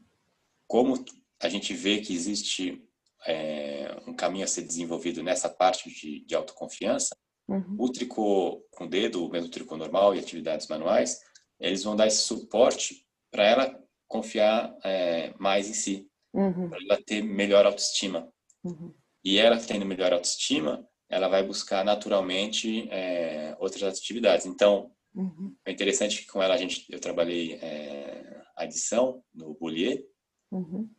como 0.68 1.04
a 1.40 1.50
gente 1.50 1.74
vê 1.74 2.02
que 2.02 2.14
existe 2.14 2.86
é, 3.26 4.02
um 4.06 4.14
caminho 4.14 4.44
a 4.44 4.48
ser 4.48 4.64
desenvolvido 4.64 5.24
nessa 5.24 5.50
parte 5.50 5.90
de, 5.90 6.26
de 6.26 6.36
autoconfiança, 6.36 7.16
uhum. 7.48 7.76
o 7.78 7.92
tricô 7.92 8.66
com 8.72 8.86
o 8.86 8.90
dedo, 8.90 9.26
o 9.26 9.30
mesmo 9.30 9.50
tricô 9.50 9.78
normal 9.78 10.16
e 10.16 10.20
atividades 10.20 10.68
manuais, 10.68 11.20
eles 11.60 11.84
vão 11.84 11.96
dar 11.96 12.08
esse 12.08 12.24
suporte 12.24 13.06
para 13.32 13.46
ela 13.46 13.84
confiar 14.08 14.76
é, 14.84 15.34
mais 15.40 15.70
em 15.70 15.74
si, 15.74 16.10
uhum. 16.34 16.70
para 16.70 16.80
ela 16.84 17.02
ter 17.02 17.22
melhor 17.24 17.66
autoestima. 17.66 18.30
Uhum. 18.64 18.94
E 19.24 19.38
ela 19.38 19.58
tendo 19.58 19.86
melhor 19.86 20.12
autoestima, 20.12 20.86
ela 21.10 21.28
vai 21.28 21.46
buscar 21.46 21.86
naturalmente 21.86 22.88
é, 22.90 23.56
outras 23.60 23.84
atividades. 23.84 24.46
Então, 24.46 24.92
uhum. 25.14 25.56
é 25.66 25.72
interessante 25.72 26.22
que 26.22 26.28
com 26.28 26.42
ela 26.42 26.56
a 26.56 26.58
gente, 26.58 26.86
eu 26.90 27.00
trabalhei 27.00 27.54
é, 27.62 28.42
adição 28.56 29.24
no 29.34 29.54
Boulier 29.54 30.04
uhum. 30.52 30.90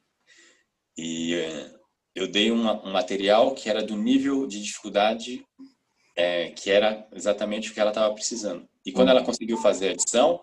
e 0.97 1.35
é, 1.35 1.75
eu 2.15 2.31
dei 2.31 2.51
uma, 2.51 2.87
um 2.87 2.93
material 2.93 3.55
que 3.55 3.69
era 3.69 3.83
do 3.83 3.97
nível 3.97 4.47
de 4.47 4.63
dificuldade 4.63 5.45
é, 6.17 6.51
que 6.51 6.71
era 6.71 7.07
exatamente 7.13 7.71
o 7.71 7.75
que 7.75 7.81
ela 7.81 7.91
estava 7.91 8.13
precisando. 8.15 8.69
E 8.85 8.93
quando 8.93 9.09
uhum. 9.09 9.17
ela 9.17 9.25
conseguiu 9.25 9.57
fazer 9.59 9.89
a 9.89 9.93
adição, 9.93 10.41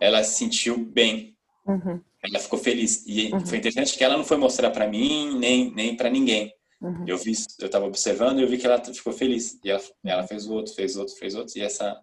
ela 0.00 0.22
se 0.24 0.38
sentiu 0.38 0.78
bem 0.78 1.34
Uhum. 1.66 2.00
Ela 2.22 2.38
ficou 2.38 2.58
feliz. 2.58 3.04
E 3.06 3.32
uhum. 3.32 3.44
foi 3.44 3.58
interessante 3.58 3.96
que 3.96 4.04
ela 4.04 4.16
não 4.16 4.24
foi 4.24 4.36
mostrar 4.36 4.70
para 4.70 4.86
mim 4.86 5.38
nem, 5.38 5.72
nem 5.74 5.96
para 5.96 6.10
ninguém. 6.10 6.54
Uhum. 6.80 7.04
Eu 7.06 7.16
vi, 7.16 7.32
eu 7.60 7.66
estava 7.66 7.86
observando 7.86 8.38
e 8.38 8.42
eu 8.42 8.48
vi 8.48 8.58
que 8.58 8.66
ela 8.66 8.82
ficou 8.84 9.12
feliz. 9.12 9.58
E 9.64 9.70
ela, 9.70 9.82
ela 10.04 10.26
fez 10.26 10.46
o 10.46 10.52
outro, 10.52 10.74
fez 10.74 10.96
outro, 10.96 11.14
fez 11.16 11.34
outro. 11.34 11.58
E 11.58 11.62
essa, 11.62 11.98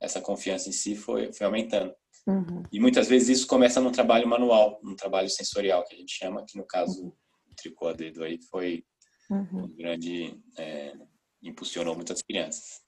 essa 0.00 0.20
confiança 0.20 0.68
em 0.68 0.72
si 0.72 0.94
foi, 0.94 1.32
foi 1.32 1.46
aumentando. 1.46 1.92
Uhum. 2.26 2.62
E 2.70 2.78
muitas 2.78 3.08
vezes 3.08 3.38
isso 3.38 3.46
começa 3.46 3.80
num 3.80 3.90
trabalho 3.90 4.28
manual, 4.28 4.78
num 4.82 4.94
trabalho 4.94 5.30
sensorial, 5.30 5.84
que 5.84 5.94
a 5.94 5.98
gente 5.98 6.12
chama, 6.12 6.44
que 6.46 6.58
no 6.58 6.64
caso 6.64 7.02
uhum. 7.02 7.12
o 7.50 7.54
tricô 7.56 7.88
a 7.88 7.92
dedo 7.94 8.22
aí 8.22 8.38
foi 8.50 8.84
uhum. 9.30 9.64
um 9.64 9.76
grande. 9.76 10.38
É, 10.58 10.92
impulsionou 11.42 11.94
muitas 11.94 12.22
crianças. 12.22 12.82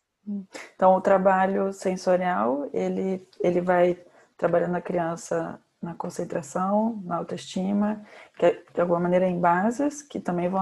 Então, 0.75 0.95
o 0.95 1.00
trabalho 1.00 1.73
sensorial, 1.73 2.69
ele, 2.73 3.26
ele 3.40 3.61
vai 3.61 3.99
trabalhando 4.37 4.76
a 4.76 4.80
criança 4.80 5.61
na 5.80 5.95
concentração, 5.95 7.00
na 7.04 7.16
autoestima, 7.16 8.04
que 8.38 8.47
é, 8.47 8.62
de 8.75 8.80
alguma 8.80 9.00
maneira 9.00 9.26
em 9.26 9.40
bases 9.40 10.02
que 10.02 10.21
também 10.21 10.49
vão 10.49 10.61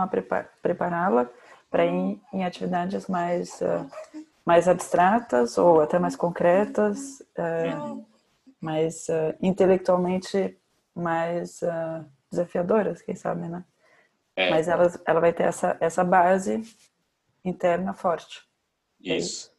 prepará-la 0.62 1.28
para 1.70 1.84
ir 1.84 2.20
em 2.32 2.44
atividades 2.44 3.08
mais 3.08 3.60
uh, 3.60 3.86
mais 4.44 4.66
abstratas 4.66 5.58
ou 5.58 5.80
até 5.80 5.98
mais 5.98 6.16
concretas, 6.16 7.20
uh, 7.36 8.06
mais 8.60 9.08
uh, 9.08 9.36
intelectualmente 9.42 10.56
mais 10.94 11.60
desafiadoras, 12.30 13.02
quem 13.02 13.14
sabe, 13.14 13.46
né? 13.48 13.64
É. 14.34 14.50
Mas 14.50 14.66
ela, 14.66 14.90
ela 15.06 15.20
vai 15.20 15.32
ter 15.32 15.44
essa, 15.44 15.76
essa 15.80 16.02
base 16.02 16.62
interna 17.44 17.94
forte. 17.94 18.40
Isso. 19.00 19.50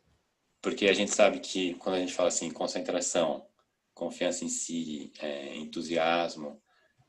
Porque 0.61 0.87
a 0.87 0.93
gente 0.93 1.11
sabe 1.11 1.39
que 1.39 1.73
quando 1.75 1.95
a 1.95 1.99
gente 1.99 2.13
fala 2.13 2.27
assim, 2.27 2.51
concentração, 2.51 3.45
confiança 3.93 4.43
em 4.43 4.49
si, 4.49 5.11
é, 5.19 5.55
entusiasmo, 5.55 6.61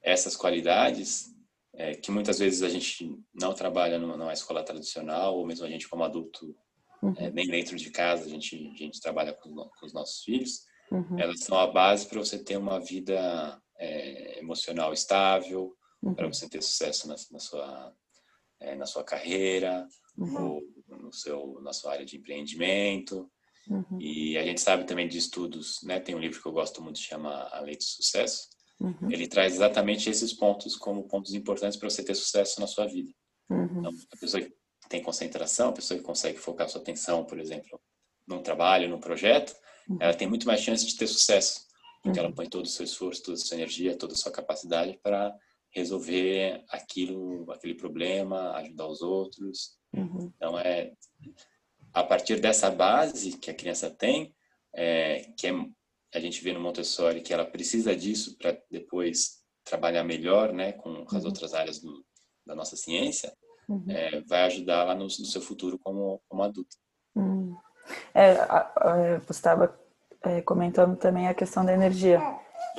essas 0.02 0.36
qualidades 0.36 1.34
é, 1.74 1.94
que 1.94 2.10
muitas 2.10 2.38
vezes 2.38 2.62
a 2.62 2.68
gente 2.68 3.18
não 3.34 3.54
trabalha 3.54 3.98
numa, 3.98 4.16
numa 4.16 4.32
escola 4.32 4.64
tradicional 4.64 5.36
ou 5.36 5.46
mesmo 5.46 5.64
a 5.64 5.70
gente 5.70 5.88
como 5.88 6.02
adulto 6.02 6.56
uhum. 7.02 7.14
é, 7.16 7.30
nem 7.30 7.46
dentro 7.46 7.76
de 7.76 7.90
casa 7.90 8.24
a 8.24 8.28
gente 8.28 8.56
a 8.74 8.76
gente 8.76 9.00
trabalha 9.00 9.32
com, 9.32 9.54
com 9.54 9.86
os 9.86 9.92
nossos 9.92 10.24
filhos 10.24 10.64
uhum. 10.90 11.18
elas 11.18 11.40
são 11.40 11.58
a 11.58 11.66
base 11.66 12.06
para 12.06 12.18
você 12.18 12.42
ter 12.42 12.56
uma 12.56 12.80
vida 12.80 13.60
é, 13.78 14.40
emocional 14.40 14.92
estável 14.92 15.76
uhum. 16.02 16.14
para 16.14 16.26
você 16.26 16.48
ter 16.48 16.62
sucesso 16.62 17.06
na, 17.06 17.14
na 17.30 17.38
sua 17.38 17.94
é, 18.60 18.74
na 18.74 18.86
sua 18.86 19.02
carreira 19.02 19.86
uhum. 20.16 20.44
ou 20.44 20.62
no 20.98 21.12
seu 21.12 21.60
na 21.62 21.72
sua 21.72 21.92
área 21.92 22.04
de 22.04 22.16
empreendimento 22.16 23.30
Uhum. 23.70 24.00
E 24.00 24.36
a 24.36 24.44
gente 24.44 24.60
sabe 24.60 24.84
também 24.84 25.06
de 25.06 25.16
estudos, 25.16 25.80
né? 25.84 26.00
Tem 26.00 26.14
um 26.14 26.18
livro 26.18 26.40
que 26.40 26.46
eu 26.46 26.52
gosto 26.52 26.82
muito, 26.82 26.98
chama 26.98 27.48
A 27.52 27.60
Lei 27.60 27.76
do 27.76 27.84
Sucesso. 27.84 28.48
Uhum. 28.80 29.10
Ele 29.10 29.28
traz 29.28 29.54
exatamente 29.54 30.10
esses 30.10 30.32
pontos 30.32 30.74
como 30.76 31.06
pontos 31.06 31.34
importantes 31.34 31.78
para 31.78 31.88
você 31.88 32.02
ter 32.02 32.14
sucesso 32.14 32.60
na 32.60 32.66
sua 32.66 32.86
vida. 32.86 33.10
Uhum. 33.48 33.78
Então, 33.78 33.92
a 34.12 34.16
pessoa 34.16 34.42
que 34.42 34.52
tem 34.88 35.02
concentração, 35.02 35.68
a 35.68 35.72
pessoa 35.72 35.98
que 35.98 36.04
consegue 36.04 36.38
focar 36.38 36.68
sua 36.68 36.80
atenção, 36.80 37.24
por 37.24 37.38
exemplo, 37.38 37.80
num 38.26 38.42
trabalho, 38.42 38.88
num 38.88 38.98
projeto, 38.98 39.54
uhum. 39.88 39.98
ela 40.00 40.14
tem 40.14 40.26
muito 40.26 40.46
mais 40.46 40.60
chance 40.60 40.84
de 40.84 40.96
ter 40.96 41.06
sucesso, 41.06 41.66
porque 42.02 42.18
ela 42.18 42.28
uhum. 42.28 42.34
põe 42.34 42.48
todo 42.48 42.64
o 42.64 42.68
seu 42.68 42.84
esforço, 42.84 43.22
toda 43.22 43.36
a 43.36 43.40
sua 43.40 43.56
energia, 43.56 43.96
toda 43.96 44.14
a 44.14 44.16
sua 44.16 44.32
capacidade 44.32 44.98
para 45.02 45.32
resolver 45.72 46.64
aquilo, 46.70 47.50
aquele 47.50 47.74
problema, 47.74 48.52
ajudar 48.56 48.86
os 48.86 49.02
outros. 49.02 49.78
Uhum. 49.92 50.32
Então 50.36 50.58
é 50.58 50.92
a 51.92 52.02
partir 52.04 52.40
dessa 52.40 52.70
base 52.70 53.36
que 53.36 53.50
a 53.50 53.54
criança 53.54 53.90
tem, 53.90 54.34
é, 54.74 55.32
que 55.36 55.46
é, 55.48 55.52
a 56.14 56.20
gente 56.20 56.42
vê 56.42 56.52
no 56.52 56.60
Montessori 56.60 57.20
que 57.20 57.32
ela 57.32 57.44
precisa 57.44 57.94
disso 57.94 58.36
para 58.38 58.56
depois 58.70 59.40
trabalhar 59.64 60.04
melhor, 60.04 60.52
né, 60.52 60.72
com 60.72 61.04
as 61.08 61.22
uhum. 61.22 61.28
outras 61.28 61.54
áreas 61.54 61.80
do, 61.80 62.04
da 62.46 62.54
nossa 62.54 62.76
ciência, 62.76 63.32
uhum. 63.68 63.84
é, 63.88 64.20
vai 64.22 64.42
ajudá-la 64.42 64.94
no, 64.94 65.04
no, 65.04 65.10
seu 65.10 65.40
futuro 65.40 65.78
como, 65.78 66.20
como 66.28 66.42
adulta. 66.42 66.76
Uhum. 67.14 67.56
É, 68.14 68.32
a, 68.32 68.72
a, 68.76 69.18
você 69.18 69.32
estava 69.32 69.78
é, 70.24 70.40
comentando 70.42 70.96
também 70.96 71.28
a 71.28 71.34
questão 71.34 71.64
da 71.64 71.72
energia, 71.72 72.20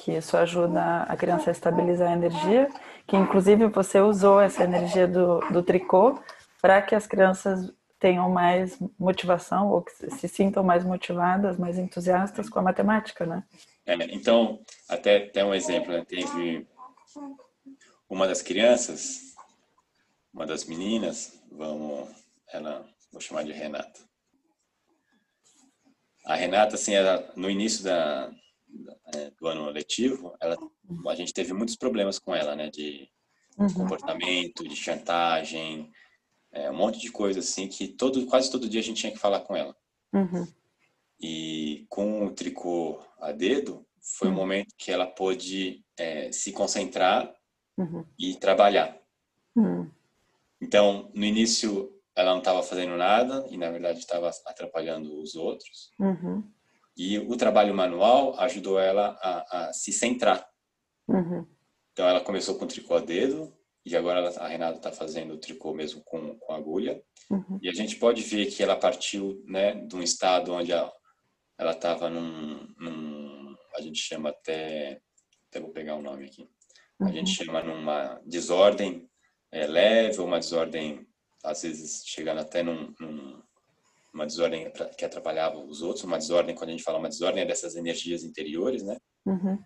que 0.02 0.12
isso 0.12 0.36
ajuda 0.36 1.04
a 1.04 1.16
criança 1.16 1.52
a 1.52 1.54
estabilizar 1.54 2.10
a 2.10 2.14
energia, 2.14 2.68
que 3.06 3.16
inclusive 3.16 3.68
você 3.68 4.00
usou 4.00 4.42
essa 4.42 4.64
energia 4.64 5.08
do, 5.08 5.40
do 5.52 5.62
tricô 5.62 6.20
para 6.60 6.82
que 6.82 6.96
as 6.96 7.06
crianças 7.06 7.72
tenham 8.00 8.28
mais 8.28 8.80
motivação 8.98 9.70
ou 9.70 9.84
que 9.84 9.92
se 9.92 10.28
sintam 10.28 10.64
mais 10.64 10.84
motivadas, 10.84 11.56
mais 11.58 11.78
entusiastas 11.78 12.50
com 12.50 12.58
a 12.58 12.64
matemática, 12.64 13.28
né? 13.28 13.44
É, 13.86 13.94
então, 14.12 14.60
até, 14.90 15.26
até 15.26 15.46
um 15.46 15.54
exemplo, 15.54 15.94
né? 15.94 16.04
teve 16.04 16.68
uma 18.10 18.28
das 18.28 18.42
crianças, 18.42 19.36
uma 20.34 20.48
das 20.48 20.66
meninas, 20.66 21.40
vamos, 21.52 22.10
ela, 22.52 22.84
vou 23.12 23.22
chamar 23.22 23.44
de 23.44 23.52
Renata. 23.52 24.00
A 26.26 26.34
Renata, 26.34 26.74
assim, 26.74 26.96
ela, 26.96 27.32
no 27.36 27.50
início 27.52 27.84
da, 27.84 28.32
é, 29.14 29.32
do 29.32 29.48
ano 29.48 29.70
letivo, 29.70 30.36
ela, 30.40 30.58
a 31.08 31.16
gente 31.16 31.34
teve 31.34 31.54
muitos 31.54 31.76
problemas 31.76 32.20
com 32.20 32.36
ela, 32.36 32.56
né? 32.56 32.70
De 32.70 33.10
uhum. 33.58 33.74
comportamento, 33.74 34.68
de 34.68 34.76
chantagem, 34.76 35.92
é, 36.52 36.70
um 36.70 36.76
monte 36.76 37.00
de 37.00 37.12
coisa 37.12 37.40
assim 37.40 37.68
que 37.68 37.88
todo, 37.88 38.26
quase 38.26 38.52
todo 38.52 38.70
dia 38.70 38.82
a 38.82 38.84
gente 38.84 39.00
tinha 39.00 39.12
que 39.12 39.20
falar 39.20 39.42
com 39.42 39.56
ela. 39.56 39.76
Uhum. 40.14 40.48
E 41.20 41.86
com 41.90 42.26
o 42.26 42.32
tricô 42.32 43.00
a 43.20 43.32
dedo, 43.32 43.86
foi 44.02 44.28
uhum. 44.28 44.34
um 44.34 44.38
momento 44.38 44.74
que 44.78 44.92
ela 44.92 45.06
pôde 45.06 45.84
é, 45.98 46.32
se 46.32 46.52
concentrar 46.52 47.32
uhum. 47.78 48.06
e 48.18 48.36
trabalhar. 48.36 48.98
Uhum. 49.56 49.90
Então, 50.60 51.10
no 51.14 51.26
início, 51.26 51.92
ela 52.16 52.32
não 52.32 52.40
estava 52.40 52.62
fazendo 52.64 52.98
nada 52.98 53.46
e, 53.50 53.58
na 53.58 53.70
verdade, 53.70 54.00
estava 54.00 54.30
atrapalhando 54.46 55.20
os 55.20 55.36
outros. 55.36 55.92
E 56.98 57.18
o 57.20 57.36
trabalho 57.38 57.74
manual 57.74 58.40
ajudou 58.40 58.80
ela 58.80 59.18
a, 59.22 59.70
a 59.70 59.74
se 59.74 59.92
centrar. 59.92 60.46
Uhum. 61.08 61.48
Então, 61.92 62.08
ela 62.08 62.22
começou 62.22 62.56
com 62.56 62.68
tricô 62.68 62.96
a 62.96 63.00
dedo 63.00 63.54
e 63.86 63.96
agora 63.96 64.20
ela, 64.20 64.30
a 64.40 64.48
Renata 64.48 64.78
está 64.78 64.92
fazendo 64.92 65.34
o 65.34 65.38
tricô 65.38 65.74
mesmo 65.74 66.04
com, 66.04 66.38
com 66.38 66.54
agulha. 66.54 67.02
Uhum. 67.30 67.60
E 67.62 67.70
a 67.70 67.74
gente 67.74 67.96
pode 67.96 68.22
ver 68.22 68.48
que 68.48 68.62
ela 68.62 68.76
partiu 68.76 69.44
né, 69.48 69.74
de 69.74 69.96
um 69.96 70.02
estado 70.02 70.54
onde 70.54 70.72
ela 70.72 71.72
estava 71.72 72.10
num, 72.10 72.68
num, 72.78 73.56
a 73.76 73.82
gente 73.82 74.00
chama 74.00 74.30
até, 74.30 75.00
até 75.50 75.60
vou 75.60 75.72
pegar 75.72 75.96
o 75.96 76.00
um 76.00 76.02
nome 76.02 76.26
aqui, 76.26 76.50
a 77.00 77.06
uhum. 77.06 77.14
gente 77.14 77.32
chama 77.32 77.64
numa 77.64 78.22
desordem 78.26 79.10
é, 79.52 79.68
leve 79.68 80.20
ou 80.20 80.28
uma 80.28 80.40
desordem, 80.40 81.06
às 81.44 81.62
vezes 81.62 82.04
chegando 82.06 82.40
até 82.40 82.64
num, 82.64 82.94
num, 83.00 83.31
uma 84.14 84.26
desordem 84.26 84.72
que 84.98 85.06
atrapalhava 85.06 85.58
os 85.58 85.82
outros, 85.82 86.04
uma 86.04 86.18
desordem, 86.18 86.56
quando 86.56 86.70
a 86.70 86.74
gente 86.74 86.84
fala 86.84 87.00
uma 87.00 87.10
desordem, 87.10 87.44
é 87.44 87.46
dessas 87.46 87.76
energias 87.76 88.24
interiores, 88.24 88.84
né? 88.84 88.98
Uhum. 89.26 89.58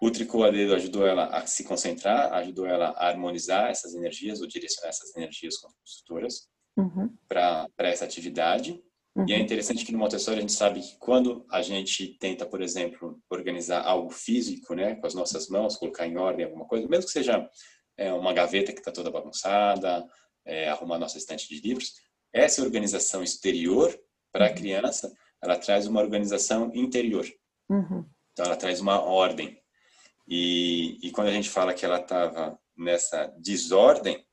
O 0.00 0.10
tricô 0.10 0.44
a 0.44 0.50
dedo 0.50 0.74
ajudou 0.74 1.06
ela 1.06 1.26
a 1.26 1.46
se 1.46 1.64
concentrar, 1.64 2.32
ajudou 2.34 2.66
ela 2.66 2.90
a 2.90 3.08
harmonizar 3.08 3.70
essas 3.70 3.94
energias, 3.94 4.40
ou 4.40 4.46
direcionar 4.46 4.90
essas 4.90 5.14
energias 5.16 5.56
construtoras 5.56 6.48
uhum. 6.76 7.12
para 7.26 7.68
essa 7.78 8.04
atividade. 8.04 8.80
Uhum. 9.16 9.24
E 9.26 9.32
é 9.32 9.36
uhum. 9.36 9.42
interessante 9.42 9.84
que 9.84 9.90
no 9.90 9.98
Montessori 9.98 10.38
a 10.38 10.40
gente 10.40 10.52
sabe 10.52 10.80
que 10.80 10.96
quando 10.98 11.44
a 11.50 11.62
gente 11.62 12.16
tenta, 12.18 12.46
por 12.46 12.62
exemplo, 12.62 13.20
organizar 13.28 13.82
algo 13.82 14.10
físico, 14.10 14.74
né, 14.74 14.94
com 14.94 15.06
as 15.06 15.14
nossas 15.14 15.48
mãos, 15.48 15.76
colocar 15.76 16.06
em 16.06 16.16
ordem 16.16 16.44
alguma 16.44 16.66
coisa, 16.66 16.86
mesmo 16.86 17.06
que 17.06 17.12
seja 17.12 17.48
é, 17.96 18.12
uma 18.12 18.32
gaveta 18.32 18.72
que 18.72 18.78
está 18.78 18.92
toda 18.92 19.10
bagunçada, 19.10 20.06
é, 20.46 20.68
arrumar 20.68 20.98
nossa 20.98 21.18
estante 21.18 21.48
de 21.48 21.60
livros, 21.60 21.94
essa 22.32 22.62
organização 22.62 23.22
exterior 23.22 23.96
para 24.32 24.46
a 24.46 24.48
uhum. 24.50 24.54
criança, 24.54 25.12
ela 25.42 25.56
traz 25.56 25.86
uma 25.86 26.00
organização 26.00 26.70
interior. 26.74 27.26
Uhum. 27.68 28.04
Então 28.32 28.46
ela 28.46 28.56
traz 28.56 28.80
uma 28.80 29.00
ordem. 29.00 29.60
E, 30.26 30.98
e 31.06 31.10
quando 31.10 31.28
a 31.28 31.32
gente 31.32 31.48
fala 31.48 31.72
que 31.72 31.84
ela 31.84 32.00
estava 32.00 32.58
nessa 32.76 33.26
desordem, 33.38 34.24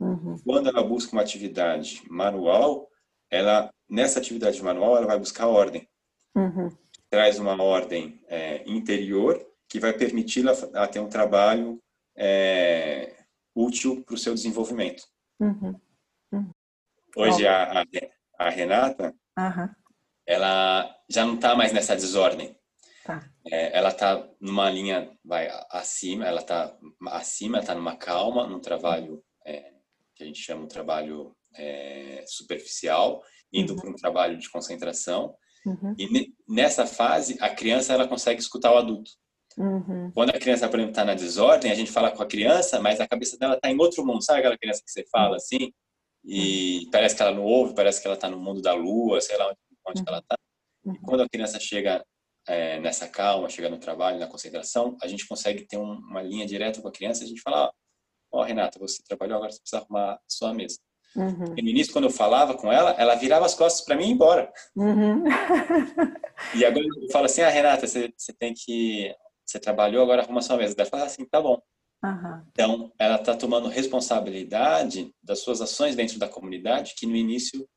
uhum. 0.00 0.36
quando 0.44 0.68
ela 0.68 0.82
busca 0.82 1.12
uma 1.12 1.22
atividade 1.22 2.02
manual, 2.08 2.88
ela 3.30 3.70
nessa 3.88 4.18
atividade 4.18 4.62
manual 4.62 4.96
ela 4.96 5.06
vai 5.06 5.18
buscar 5.18 5.46
ordem. 5.46 5.88
Uhum. 6.34 6.70
Traz 7.10 7.38
uma 7.38 7.62
ordem 7.62 8.22
é, 8.26 8.62
interior 8.66 9.46
que 9.68 9.78
vai 9.78 9.92
permitir 9.92 10.46
ela 10.46 10.88
ter 10.88 11.00
um 11.00 11.08
trabalho 11.08 11.78
é, 12.16 13.24
útil 13.54 14.02
para 14.02 14.14
o 14.14 14.18
seu 14.18 14.34
desenvolvimento. 14.34 15.04
Uhum. 15.40 15.78
Hoje 17.16 17.46
a, 17.46 17.84
a, 18.38 18.50
Renata, 18.50 19.14
ela 20.26 20.94
já 21.08 21.24
não 21.24 21.34
está 21.34 21.54
mais 21.54 21.72
nessa 21.72 21.94
desordem. 21.94 22.56
Tá. 23.04 23.20
É, 23.50 23.76
ela 23.76 23.88
está 23.88 24.28
numa 24.40 24.70
linha 24.70 25.10
vai 25.24 25.48
acima, 25.70 26.24
ela 26.24 26.40
está 26.40 26.76
acima, 27.08 27.58
está 27.58 27.74
numa 27.74 27.96
calma, 27.96 28.46
num 28.46 28.60
trabalho 28.60 29.22
é, 29.44 29.72
que 30.14 30.22
a 30.22 30.26
gente 30.26 30.40
chama 30.40 30.64
um 30.64 30.68
trabalho 30.68 31.34
é, 31.56 32.24
superficial, 32.26 33.22
indo 33.52 33.72
uhum. 33.74 33.80
para 33.80 33.90
um 33.90 33.94
trabalho 33.96 34.38
de 34.38 34.48
concentração. 34.50 35.34
Uhum. 35.66 35.94
E 35.98 36.32
nessa 36.48 36.86
fase, 36.86 37.36
a 37.40 37.50
criança 37.50 37.92
ela 37.92 38.08
consegue 38.08 38.40
escutar 38.40 38.72
o 38.72 38.78
adulto. 38.78 39.10
Uhum. 39.58 40.10
Quando 40.14 40.30
a 40.30 40.38
criança, 40.38 40.68
por 40.68 40.78
exemplo, 40.78 40.92
está 40.92 41.04
na 41.04 41.14
desordem, 41.14 41.70
a 41.70 41.74
gente 41.74 41.90
fala 41.90 42.10
com 42.10 42.22
a 42.22 42.26
criança, 42.26 42.80
mas 42.80 43.00
a 43.00 43.06
cabeça 43.06 43.36
dela 43.36 43.54
está 43.54 43.70
em 43.70 43.78
outro 43.78 44.04
mundo. 44.04 44.24
Sabe 44.24 44.38
aquela 44.40 44.58
criança 44.58 44.82
que 44.84 44.90
você 44.90 45.04
fala 45.10 45.36
assim? 45.36 45.72
E 46.24 46.88
parece 46.90 47.16
que 47.16 47.22
ela 47.22 47.32
não 47.32 47.44
ouve, 47.44 47.74
parece 47.74 48.00
que 48.00 48.06
ela 48.06 48.14
está 48.14 48.28
no 48.28 48.38
mundo 48.38 48.62
da 48.62 48.72
lua, 48.72 49.20
sei 49.20 49.36
lá 49.36 49.48
onde, 49.48 49.58
onde 49.88 50.02
ela 50.06 50.18
está. 50.18 50.36
Uhum. 50.84 50.96
Quando 51.02 51.22
a 51.22 51.28
criança 51.28 51.58
chega 51.58 52.04
é, 52.46 52.78
nessa 52.80 53.08
calma, 53.08 53.48
chega 53.48 53.68
no 53.68 53.78
trabalho, 53.78 54.18
na 54.18 54.26
concentração, 54.26 54.96
a 55.02 55.06
gente 55.06 55.26
consegue 55.26 55.66
ter 55.66 55.76
um, 55.76 55.92
uma 55.92 56.22
linha 56.22 56.46
direta 56.46 56.80
com 56.80 56.88
a 56.88 56.92
criança. 56.92 57.24
A 57.24 57.26
gente 57.26 57.40
fala: 57.40 57.72
Ó, 58.32 58.40
oh, 58.40 58.42
Renata, 58.42 58.78
você 58.78 59.02
trabalhou, 59.02 59.36
agora 59.36 59.52
você 59.52 59.60
precisa 59.60 59.82
arrumar 59.82 60.14
a 60.14 60.20
sua 60.28 60.54
mesa. 60.54 60.78
Uhum. 61.14 61.54
no 61.54 61.58
início, 61.58 61.92
quando 61.92 62.06
eu 62.06 62.10
falava 62.10 62.54
com 62.54 62.72
ela, 62.72 62.92
ela 62.92 63.14
virava 63.16 63.44
as 63.44 63.54
costas 63.54 63.84
para 63.84 63.94
mim 63.94 64.04
e 64.04 64.08
ir 64.08 64.12
embora. 64.12 64.50
Uhum. 64.74 65.24
e 66.56 66.64
agora 66.64 66.84
eu 66.84 67.10
falo 67.10 67.26
assim: 67.26 67.42
Ah, 67.42 67.50
Renata, 67.50 67.86
você, 67.86 68.12
você 68.16 68.32
tem 68.32 68.54
que. 68.54 69.14
Você 69.44 69.58
trabalhou, 69.60 70.02
agora 70.02 70.22
arruma 70.22 70.38
a 70.38 70.42
sua 70.42 70.56
mesa. 70.56 70.74
Ela 70.76 70.88
fala 70.88 71.04
assim: 71.04 71.24
tá 71.26 71.40
bom. 71.40 71.60
Uhum. 72.04 72.42
Então, 72.50 72.92
ela 72.98 73.16
está 73.16 73.36
tomando 73.36 73.68
responsabilidade 73.68 75.14
das 75.22 75.40
suas 75.40 75.60
ações 75.60 75.94
dentro 75.94 76.18
da 76.18 76.28
comunidade, 76.28 76.94
que 76.96 77.06
no 77.06 77.14
início 77.14 77.68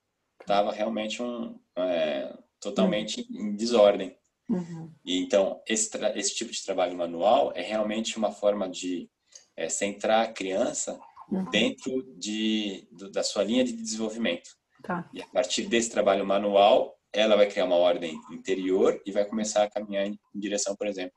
estava 0.42 0.72
realmente 0.72 1.22
um, 1.22 1.60
é, 1.78 2.36
totalmente 2.60 3.28
uhum. 3.30 3.50
em 3.50 3.56
desordem. 3.56 4.18
Uhum. 4.50 4.92
E 5.04 5.20
então, 5.20 5.62
esse, 5.68 5.90
esse 6.16 6.36
tipo 6.36 6.52
de 6.52 6.64
trabalho 6.64 6.96
manual 6.96 7.52
é 7.56 7.62
realmente 7.62 8.18
uma 8.18 8.32
forma 8.32 8.70
de 8.70 9.10
é, 9.56 9.70
centrar 9.70 10.24
a 10.24 10.32
criança 10.32 11.00
uhum. 11.30 11.50
dentro 11.50 12.04
de, 12.18 12.88
do, 12.92 13.12
da 13.12 13.24
sua 13.24 13.44
linha 13.44 13.64
de 13.64 13.74
desenvolvimento. 13.74 14.50
Tá. 14.84 15.08
E 15.14 15.22
a 15.22 15.28
partir 15.28 15.68
desse 15.68 15.90
trabalho 15.90 16.26
manual, 16.26 16.96
ela 17.12 17.36
vai 17.36 17.48
criar 17.48 17.66
uma 17.66 17.76
ordem 17.76 18.20
interior 18.32 19.02
e 19.06 19.12
vai 19.12 19.26
começar 19.26 19.64
a 19.64 19.70
caminhar 19.70 20.06
em, 20.06 20.20
em 20.34 20.40
direção, 20.40 20.76
por 20.76 20.88
exemplo, 20.88 21.16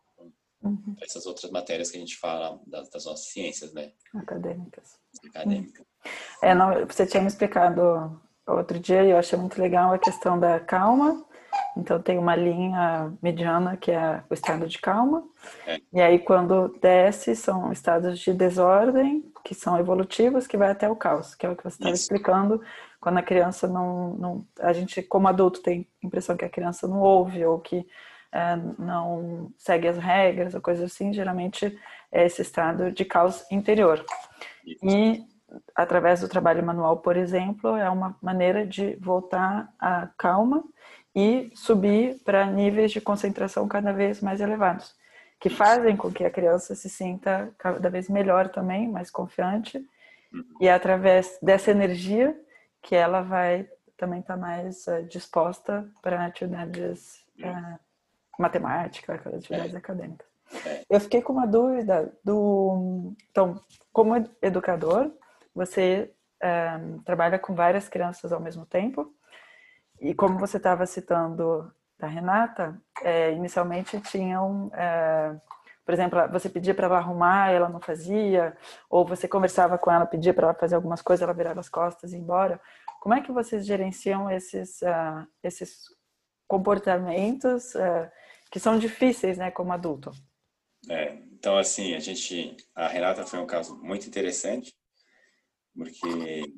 uhum. 0.62 0.96
essas 1.02 1.26
outras 1.26 1.50
matérias 1.50 1.90
que 1.90 1.96
a 1.96 2.00
gente 2.00 2.16
fala 2.16 2.60
das, 2.66 2.88
das 2.88 3.04
nossas 3.04 3.28
ciências, 3.28 3.72
né? 3.72 3.92
Acadêmicas. 4.14 4.98
Acadêmicas. 5.28 5.86
É, 6.42 6.54
não, 6.54 6.86
você 6.86 7.06
tinha 7.06 7.22
me 7.22 7.28
explicado 7.28 8.20
outro 8.46 8.78
dia 8.78 9.04
e 9.04 9.10
eu 9.10 9.18
achei 9.18 9.38
muito 9.38 9.60
legal 9.60 9.92
a 9.92 9.98
questão 9.98 10.38
da 10.38 10.58
calma 10.58 11.26
então 11.76 12.00
tem 12.00 12.18
uma 12.18 12.34
linha 12.34 13.12
mediana 13.22 13.76
que 13.76 13.90
é 13.90 14.22
o 14.28 14.34
estado 14.34 14.66
de 14.66 14.78
calma. 14.78 15.24
É. 15.66 15.80
E 15.92 16.00
aí 16.00 16.18
quando 16.18 16.76
desce 16.80 17.36
são 17.36 17.72
estados 17.72 18.18
de 18.18 18.32
desordem, 18.32 19.24
que 19.44 19.54
são 19.54 19.78
evolutivos, 19.78 20.46
que 20.46 20.56
vai 20.56 20.70
até 20.70 20.90
o 20.90 20.96
caos, 20.96 21.34
que 21.34 21.46
é 21.46 21.50
o 21.50 21.56
que 21.56 21.62
você 21.62 21.76
estava 21.76 21.94
explicando, 21.94 22.60
quando 23.00 23.18
a 23.18 23.22
criança 23.22 23.68
não, 23.68 24.14
não, 24.14 24.46
A 24.58 24.72
gente, 24.72 25.00
como 25.02 25.28
adulto, 25.28 25.62
tem 25.62 25.86
a 26.02 26.06
impressão 26.06 26.36
que 26.36 26.44
a 26.44 26.50
criança 26.50 26.88
não 26.88 27.00
ouve 27.00 27.44
ou 27.44 27.60
que 27.60 27.86
não 28.78 29.50
segue 29.56 29.88
as 29.88 29.98
regras 29.98 30.54
ou 30.54 30.60
coisas 30.60 30.92
assim, 30.92 31.12
geralmente 31.12 31.78
é 32.12 32.26
esse 32.26 32.42
estado 32.42 32.92
de 32.92 33.04
caos 33.04 33.44
interior. 33.50 34.04
E 34.82 35.24
através 35.74 36.20
do 36.20 36.28
trabalho 36.28 36.64
manual, 36.64 36.98
por 36.98 37.16
exemplo, 37.16 37.76
é 37.76 37.88
uma 37.88 38.16
maneira 38.22 38.66
de 38.66 38.96
voltar 38.96 39.72
à 39.78 40.08
calma 40.18 40.62
e 41.14 41.50
subir 41.54 42.22
para 42.24 42.46
níveis 42.46 42.92
de 42.92 43.00
concentração 43.00 43.66
cada 43.66 43.92
vez 43.92 44.20
mais 44.20 44.40
elevados, 44.40 44.94
que 45.40 45.48
fazem 45.48 45.96
com 45.96 46.12
que 46.12 46.24
a 46.24 46.30
criança 46.30 46.74
se 46.74 46.88
sinta 46.88 47.52
cada 47.58 47.88
vez 47.88 48.08
melhor 48.08 48.48
também, 48.48 48.88
mais 48.88 49.10
confiante, 49.10 49.82
e 50.60 50.68
é 50.68 50.72
através 50.72 51.38
dessa 51.42 51.70
energia 51.70 52.38
que 52.82 52.94
ela 52.94 53.22
vai 53.22 53.66
também 53.96 54.20
estar 54.20 54.34
tá 54.34 54.40
mais 54.40 54.86
uh, 54.86 55.02
disposta 55.04 55.88
para 56.02 56.24
atividades 56.24 57.24
uh, 58.38 58.42
matemáticas, 58.42 59.26
atividades 59.26 59.74
é. 59.74 59.78
acadêmicas. 59.78 60.26
É. 60.64 60.82
Eu 60.88 61.00
fiquei 61.00 61.20
com 61.20 61.32
uma 61.32 61.46
dúvida 61.46 62.12
do, 62.24 63.14
então, 63.30 63.60
como 63.92 64.14
educador, 64.40 65.10
você 65.54 66.12
uh, 66.42 67.02
trabalha 67.02 67.38
com 67.38 67.54
várias 67.54 67.88
crianças 67.88 68.32
ao 68.32 68.40
mesmo 68.40 68.64
tempo 68.64 69.12
e 70.00 70.14
como 70.14 70.38
você 70.38 70.56
estava 70.56 70.86
citando 70.86 71.70
da 71.98 72.06
Renata, 72.06 72.80
é, 73.02 73.32
inicialmente 73.32 74.00
tinham, 74.02 74.70
é, 74.72 75.34
por 75.84 75.92
exemplo, 75.92 76.28
você 76.30 76.48
pedia 76.48 76.72
para 76.72 76.86
ela 76.86 76.98
arrumar, 76.98 77.50
ela 77.50 77.68
não 77.68 77.80
fazia, 77.80 78.56
ou 78.88 79.04
você 79.04 79.26
conversava 79.26 79.76
com 79.76 79.90
ela, 79.90 80.06
pedia 80.06 80.32
para 80.32 80.46
ela 80.46 80.54
fazer 80.54 80.76
algumas 80.76 81.02
coisas, 81.02 81.22
ela 81.22 81.34
virava 81.34 81.58
as 81.58 81.68
costas 81.68 82.12
e 82.12 82.16
ia 82.16 82.22
embora. 82.22 82.60
Como 83.00 83.14
é 83.14 83.20
que 83.20 83.32
vocês 83.32 83.66
gerenciam 83.66 84.30
esses, 84.30 84.80
uh, 84.82 85.26
esses 85.42 85.86
comportamentos 86.46 87.74
uh, 87.74 88.08
que 88.50 88.60
são 88.60 88.78
difíceis, 88.78 89.38
né, 89.38 89.50
como 89.50 89.72
adulto? 89.72 90.10
É, 90.88 91.14
então, 91.32 91.58
assim, 91.58 91.94
a 91.94 92.00
gente, 92.00 92.56
a 92.74 92.88
Renata 92.88 93.26
foi 93.26 93.38
um 93.38 93.46
caso 93.46 93.76
muito 93.82 94.06
interessante, 94.06 94.74
porque 95.74 96.52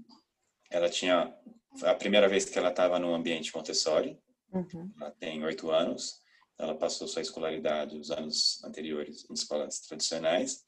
ela 0.70 0.88
tinha 0.88 1.34
a 1.82 1.94
primeira 1.94 2.28
vez 2.28 2.44
que 2.44 2.58
ela 2.58 2.70
estava 2.70 2.98
num 2.98 3.14
ambiente 3.14 3.54
Montessori, 3.54 4.18
Uhum. 4.52 4.92
Ela 5.00 5.10
tem 5.12 5.44
oito 5.44 5.70
anos. 5.70 6.20
Ela 6.58 6.74
passou 6.74 7.08
sua 7.08 7.22
escolaridade 7.22 7.96
os 7.96 8.10
anos 8.10 8.62
anteriores 8.64 9.24
em 9.30 9.34
escolas 9.34 9.80
tradicionais. 9.80 10.64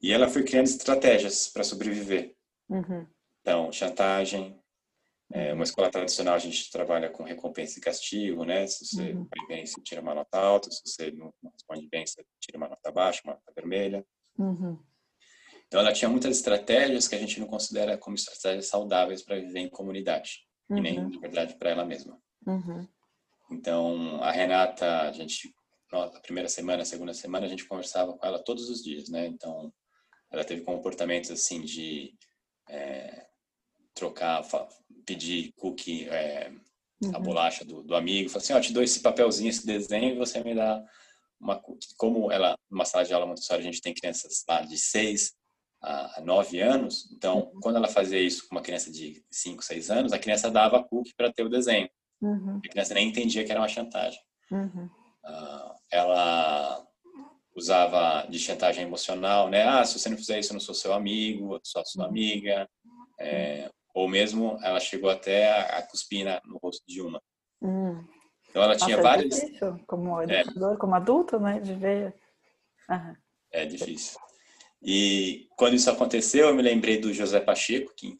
E 0.00 0.12
ela 0.12 0.28
foi 0.28 0.44
criando 0.44 0.66
estratégias 0.66 1.48
para 1.48 1.64
sobreviver. 1.64 2.36
Uhum. 2.68 3.06
Então, 3.40 3.72
chantagem. 3.72 4.60
É, 5.32 5.52
uma 5.52 5.64
escola 5.64 5.90
tradicional 5.90 6.34
a 6.34 6.38
gente 6.38 6.70
trabalha 6.70 7.10
com 7.10 7.22
recompensa 7.22 7.78
e 7.78 7.82
castigo, 7.82 8.44
né? 8.44 8.66
Se 8.66 8.86
você 8.86 9.12
uhum. 9.12 9.26
vai 9.34 9.46
bem, 9.48 9.66
você 9.66 9.80
tira 9.82 10.00
uma 10.00 10.14
nota 10.14 10.38
alta. 10.38 10.70
Se 10.70 10.82
você 10.84 11.10
não 11.10 11.32
responde 11.52 11.88
bem, 11.88 12.06
você 12.06 12.24
tira 12.40 12.58
uma 12.58 12.68
nota 12.68 12.92
baixa, 12.92 13.22
uma 13.24 13.34
nota 13.34 13.52
vermelha. 13.54 14.06
Uhum. 14.38 14.78
Então, 15.66 15.80
ela 15.80 15.92
tinha 15.92 16.08
muitas 16.08 16.36
estratégias 16.36 17.08
que 17.08 17.14
a 17.14 17.18
gente 17.18 17.40
não 17.40 17.46
considera 17.46 17.96
como 17.98 18.14
estratégias 18.14 18.66
saudáveis 18.66 19.22
para 19.22 19.40
viver 19.40 19.60
em 19.60 19.68
comunidade. 19.68 20.46
E 20.70 20.80
nem, 20.80 20.98
uhum. 20.98 21.10
na 21.10 21.20
verdade, 21.20 21.54
para 21.58 21.70
ela 21.70 21.84
mesma. 21.84 22.18
Uhum. 22.46 22.86
Então, 23.50 24.22
a 24.22 24.30
Renata, 24.30 25.02
a 25.02 25.12
gente, 25.12 25.54
a 25.92 26.20
primeira 26.20 26.48
semana, 26.48 26.82
a 26.82 26.86
segunda 26.86 27.12
semana, 27.12 27.46
a 27.46 27.48
gente 27.48 27.66
conversava 27.66 28.16
com 28.16 28.26
ela 28.26 28.42
todos 28.42 28.68
os 28.70 28.82
dias, 28.82 29.08
né? 29.08 29.26
Então, 29.26 29.72
ela 30.30 30.44
teve 30.44 30.62
comportamentos 30.62 31.30
assim 31.30 31.62
de 31.62 32.14
é, 32.68 33.23
trocar, 33.94 34.42
pedir 35.06 35.52
cookie, 35.56 36.08
é, 36.08 36.50
uhum. 37.02 37.12
a 37.14 37.18
bolacha 37.18 37.64
do, 37.64 37.82
do 37.82 37.94
amigo, 37.94 38.28
falar 38.28 38.42
assim, 38.42 38.52
ó, 38.52 38.58
oh, 38.58 38.60
te 38.60 38.72
dou 38.72 38.82
esse 38.82 39.00
papelzinho, 39.00 39.50
esse 39.50 39.66
desenho 39.66 40.14
e 40.14 40.18
você 40.18 40.42
me 40.42 40.54
dá 40.54 40.82
uma 41.40 41.58
cookie. 41.58 41.88
Como 41.96 42.30
ela, 42.30 42.56
numa 42.70 42.84
sala 42.84 43.04
de 43.04 43.14
aula 43.14 43.26
Montessori, 43.26 43.60
a 43.60 43.64
gente 43.64 43.80
tem 43.80 43.94
crianças 43.94 44.44
lá 44.48 44.62
de 44.62 44.78
seis 44.78 45.32
a 45.86 46.22
nove 46.24 46.60
anos, 46.60 47.12
então, 47.12 47.50
uhum. 47.52 47.60
quando 47.60 47.76
ela 47.76 47.88
fazia 47.88 48.18
isso 48.18 48.48
com 48.48 48.54
uma 48.54 48.62
criança 48.62 48.90
de 48.90 49.22
cinco, 49.30 49.62
seis 49.62 49.90
anos, 49.90 50.14
a 50.14 50.18
criança 50.18 50.50
dava 50.50 50.82
cookie 50.82 51.14
para 51.14 51.30
ter 51.30 51.44
o 51.44 51.48
desenho. 51.50 51.90
Uhum. 52.22 52.58
A 52.64 52.68
criança 52.68 52.94
nem 52.94 53.08
entendia 53.08 53.44
que 53.44 53.50
era 53.50 53.60
uma 53.60 53.68
chantagem. 53.68 54.18
Uh, 54.50 55.74
ela 55.90 56.86
usava 57.54 58.26
de 58.28 58.38
chantagem 58.38 58.84
emocional, 58.84 59.50
né? 59.50 59.62
Ah, 59.64 59.84
se 59.84 59.98
você 59.98 60.08
não 60.08 60.16
fizer 60.16 60.38
isso, 60.38 60.52
eu 60.52 60.54
não 60.54 60.60
sou 60.60 60.74
seu 60.74 60.92
amigo, 60.94 61.54
eu 61.54 61.60
sou 61.62 61.84
sua 61.84 62.04
uhum. 62.04 62.10
amiga. 62.10 62.68
É, 63.20 63.70
ou 63.94 64.08
mesmo 64.08 64.58
ela 64.62 64.80
chegou 64.80 65.08
até 65.08 65.50
a, 65.50 65.78
a 65.78 65.82
cuspir 65.82 66.24
na, 66.24 66.42
no 66.44 66.58
rosto 66.58 66.84
de 66.86 67.00
uma. 67.00 67.20
Uhum. 67.62 68.04
Então 68.50 68.62
ela 68.62 68.74
Nossa, 68.74 68.84
tinha 68.84 68.98
é 68.98 69.00
várias. 69.00 69.34
Difícil, 69.34 69.80
como 69.86 70.20
educador, 70.20 70.74
é. 70.74 70.76
como 70.76 70.94
adulto, 70.94 71.40
né? 71.40 71.60
De 71.60 71.74
ver. 71.74 72.14
Uhum. 72.90 73.16
É 73.52 73.64
difícil. 73.64 74.20
E 74.82 75.48
quando 75.56 75.74
isso 75.74 75.90
aconteceu, 75.90 76.48
eu 76.48 76.54
me 76.54 76.60
lembrei 76.60 76.98
do 76.98 77.14
José 77.14 77.40
Pacheco, 77.40 77.94
que 77.96 78.16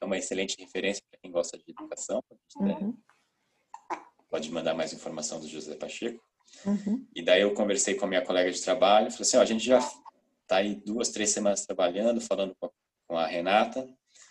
é 0.00 0.04
uma 0.04 0.16
excelente 0.16 0.54
referência 0.60 1.02
para 1.10 1.18
quem 1.20 1.32
gosta 1.32 1.58
de 1.58 1.64
educação. 1.72 2.22
Uhum 2.60 2.96
pode 4.30 4.50
mandar 4.50 4.74
mais 4.74 4.92
informação 4.92 5.40
do 5.40 5.48
José 5.48 5.74
Pacheco. 5.74 6.22
Uhum. 6.64 7.06
E 7.14 7.22
daí 7.22 7.42
eu 7.42 7.54
conversei 7.54 7.94
com 7.94 8.04
a 8.04 8.08
minha 8.08 8.24
colega 8.24 8.50
de 8.50 8.62
trabalho, 8.62 9.10
falei 9.10 9.22
assim, 9.22 9.36
ó, 9.36 9.40
a 9.40 9.46
gente 9.46 9.64
já 9.64 9.78
está 9.78 10.56
aí 10.56 10.74
duas, 10.74 11.10
três 11.10 11.30
semanas 11.30 11.66
trabalhando, 11.66 12.20
falando 12.20 12.54
com 12.60 13.16
a 13.16 13.26
Renata, 13.26 13.88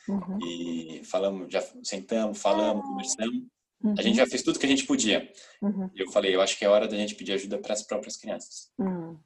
uhum. 0.10 0.40
e 0.44 1.02
falamos, 1.04 1.52
já 1.52 1.62
sentamos, 1.84 2.40
falamos, 2.40 2.86
conversamos. 2.86 3.44
Uhum. 3.84 3.96
A 3.98 4.02
gente 4.02 4.18
já 4.18 4.26
fez 4.26 4.42
tudo 4.42 4.60
que 4.60 4.66
a 4.66 4.70
gente 4.70 4.86
podia. 4.86 5.32
Uhum. 5.62 5.90
E 5.96 6.02
eu 6.02 6.12
falei, 6.12 6.36
eu 6.36 6.42
acho 6.42 6.58
que 6.58 6.66
é 6.66 6.70
hora 6.70 6.88
da 6.88 6.98
gente 6.98 7.16
pedir 7.16 7.34
ajuda 7.34 7.60
para 7.60 7.74
as 7.74 7.84
próprias 7.84 8.18
crianças. 8.18 8.72
Uhum. 8.78 9.18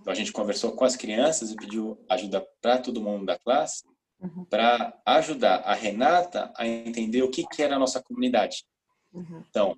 Então 0.00 0.12
a 0.12 0.16
gente 0.16 0.32
conversou 0.32 0.72
com 0.72 0.84
as 0.84 0.96
crianças 0.96 1.50
e 1.50 1.56
pediu 1.56 1.98
ajuda 2.08 2.46
para 2.60 2.78
todo 2.78 3.00
mundo 3.00 3.24
da 3.24 3.38
classe, 3.38 3.84
uhum. 4.20 4.44
para 4.44 5.00
ajudar 5.06 5.56
a 5.60 5.74
Renata 5.74 6.52
a 6.56 6.66
entender 6.66 7.22
o 7.22 7.30
que, 7.30 7.46
que 7.46 7.62
era 7.62 7.76
a 7.76 7.78
nossa 7.78 8.02
comunidade. 8.02 8.64
Uhum. 9.12 9.42
Então, 9.48 9.76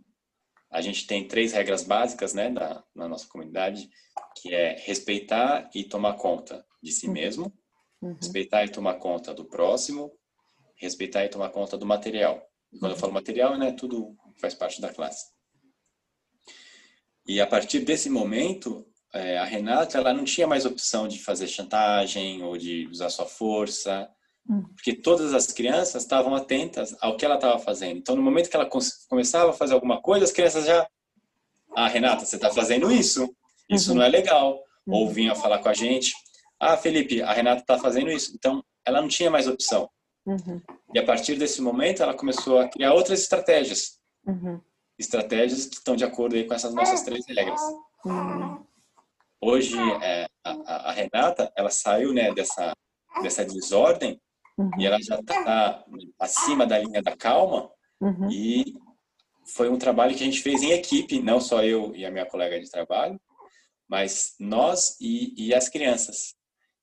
a 0.71 0.81
gente 0.81 1.07
tem 1.07 1.29
três 1.29 1.53
regras 1.53 1.85
básicas, 1.85 2.35
né, 2.35 2.51
da, 2.51 2.83
na 2.95 3.09
nossa 3.09 3.29
comunidade, 3.29 3.89
que 4.37 4.53
é 4.53 4.77
respeitar 4.81 5.71
e 5.75 5.85
tomar 5.85 6.15
conta 6.15 6.65
de 6.83 6.91
si 6.91 7.07
uhum. 7.07 7.13
mesmo, 7.13 7.53
uhum. 8.03 8.15
respeitar 8.15 8.65
e 8.65 8.71
tomar 8.71 8.95
conta 8.95 9.33
do 9.33 9.45
próximo, 9.45 10.13
respeitar 10.77 11.25
e 11.25 11.29
tomar 11.29 11.51
conta 11.51 11.77
do 11.77 11.87
material. 11.87 12.43
E 12.73 12.79
quando 12.79 12.93
eu 12.93 12.99
falo 12.99 13.13
material, 13.13 13.57
né, 13.57 13.73
tudo 13.73 14.17
faz 14.41 14.55
parte 14.55 14.81
da 14.81 14.93
classe. 14.93 15.27
E 17.27 17.41
a 17.41 17.47
partir 17.47 17.81
desse 17.81 18.09
momento, 18.09 18.87
é, 19.13 19.39
a 19.39 19.45
Renata, 19.45 19.99
ela 19.99 20.13
não 20.13 20.25
tinha 20.25 20.47
mais 20.47 20.65
opção 20.65 21.09
de 21.09 21.19
fazer 21.19 21.49
chantagem 21.49 22.43
ou 22.43 22.57
de 22.57 22.87
usar 22.89 23.11
sua 23.11 23.27
força, 23.27 24.09
Hum. 24.49 24.63
Porque 24.75 24.95
todas 24.95 25.35
as 25.35 25.53
crianças 25.53 26.03
estavam 26.03 26.35
atentas 26.35 26.97
ao 27.01 27.17
que 27.17 27.25
ela 27.25 27.35
estava 27.35 27.59
fazendo. 27.59 27.99
Então, 27.99 28.15
no 28.15 28.23
momento 28.23 28.49
que 28.49 28.57
ela 28.57 28.69
começava 29.09 29.51
a 29.51 29.55
fazer 29.55 29.75
alguma 29.75 30.01
coisa, 30.01 30.25
as 30.25 30.33
crianças 30.33 30.65
já. 30.65 30.87
Ah, 31.75 31.89
Renata, 31.89 32.25
você 32.25 32.37
está 32.37 32.51
fazendo 32.51 32.91
isso? 32.91 33.29
Isso 33.69 33.91
uhum. 33.91 33.99
não 33.99 34.05
é 34.05 34.09
legal. 34.09 34.63
Uhum. 34.87 34.95
Ou 34.95 35.11
vinha 35.11 35.35
falar 35.35 35.59
com 35.59 35.69
a 35.69 35.75
gente. 35.75 36.13
Ah, 36.61 36.77
Felipe, 36.77 37.21
a 37.23 37.33
Renata 37.33 37.61
está 37.61 37.79
fazendo 37.79 38.11
isso. 38.11 38.33
Então, 38.35 38.65
ela 38.85 39.01
não 39.01 39.09
tinha 39.09 39.31
mais 39.31 39.49
opção. 39.49 39.91
Uhum. 40.27 40.61
E 40.93 40.99
a 40.99 41.05
partir 41.05 41.37
desse 41.37 41.63
momento, 41.63 42.03
ela 42.03 42.15
começou 42.15 42.59
a 42.59 42.69
criar 42.69 42.93
outras 42.93 43.21
estratégias. 43.21 44.01
Uhum. 44.27 44.61
Estratégias 44.99 45.67
que 45.67 45.77
estão 45.77 45.95
de 45.95 46.05
acordo 46.05 46.35
aí 46.35 46.45
com 46.45 46.55
essas 46.55 46.75
nossas 46.75 47.03
três 47.03 47.25
regras. 47.27 47.61
Uhum. 48.05 48.65
Hoje, 49.41 49.77
é, 50.03 50.27
a, 50.45 50.91
a, 50.91 50.93
Renata, 50.93 51.53
ela 51.57 51.71
saiu 51.71 52.13
né, 52.13 52.33
dessa, 52.35 52.73
dessa 53.23 53.45
desordem 53.45 54.21
Uhum. 54.59 54.71
E 54.79 54.87
ela 54.87 55.01
já 55.03 55.19
está 55.21 55.85
acima 56.19 56.67
da 56.67 56.79
linha 56.79 57.03
da 57.03 57.17
calma. 57.17 57.71
Uhum. 58.01 58.31
E 58.31 58.75
foi 59.55 59.69
um 59.69 59.79
trabalho 59.79 60.17
que 60.17 60.23
a 60.23 60.27
gente 60.27 60.43
fez 60.43 60.63
em 60.63 60.73
equipe, 60.73 61.21
não 61.21 61.41
só 61.41 61.63
eu 61.63 61.95
e 61.95 62.05
a 62.05 62.11
minha 62.11 62.27
colega 62.27 62.59
de 62.59 62.71
trabalho, 62.71 63.21
mas 63.89 64.35
nós 64.41 64.97
e, 65.01 65.35
e 65.37 65.55
as 65.55 65.69
crianças. 65.69 66.35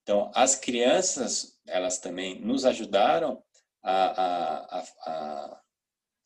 Então, 0.04 0.30
as 0.32 0.54
crianças, 0.54 1.58
elas 1.66 1.98
também 1.98 2.40
nos 2.40 2.64
ajudaram 2.64 3.42
a, 3.82 4.22
a, 4.22 4.84
a, 5.06 5.60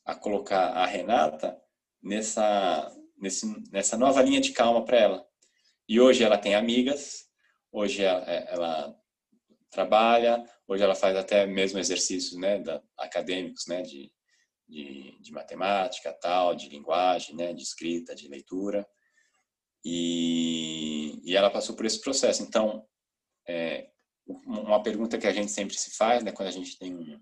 a 0.05 0.15
colocar 0.15 0.73
a 0.73 0.85
Renata 0.85 1.59
nessa, 2.03 2.95
nesse, 3.17 3.47
nessa 3.73 3.97
nova 3.97 4.21
linha 4.21 4.41
de 4.41 4.53
calma 4.53 4.85
para 4.85 4.99
ela. 4.99 5.27
E 5.89 5.99
hoje 5.99 6.23
ela 6.23 6.37
tem 6.37 6.55
amigas, 6.55 7.25
hoje 7.73 8.05
ela, 8.05 8.23
ela 8.25 8.95
trabalha, 9.71 10.45
Hoje 10.69 10.83
ela 10.85 10.95
faz 10.95 11.17
até 11.17 11.47
mesmo 11.47 11.79
exercícios 11.79 12.39
né, 12.39 12.59
da, 12.59 12.83
acadêmicos, 12.99 13.67
né, 13.67 13.81
de, 13.81 14.13
de, 14.69 15.19
de, 15.19 15.33
matemática, 15.33 16.13
tal, 16.13 16.55
de 16.55 16.69
linguagem, 16.69 17.35
né, 17.35 17.55
de 17.55 17.63
escrita, 17.63 18.15
de 18.15 18.29
leitura. 18.29 18.87
E, 19.83 21.19
e 21.25 21.35
ela 21.35 21.49
passou 21.49 21.75
por 21.75 21.87
esse 21.87 22.03
processo. 22.03 22.43
Então, 22.43 22.87
é, 23.49 23.91
uma 24.27 24.83
pergunta 24.83 25.19
que 25.19 25.27
a 25.27 25.33
gente 25.33 25.51
sempre 25.51 25.75
se 25.75 25.97
faz, 25.97 26.23
né, 26.23 26.33
quando 26.33 26.49
a 26.49 26.53
gente 26.53 26.79
tem 26.79 26.95
um, 26.95 27.21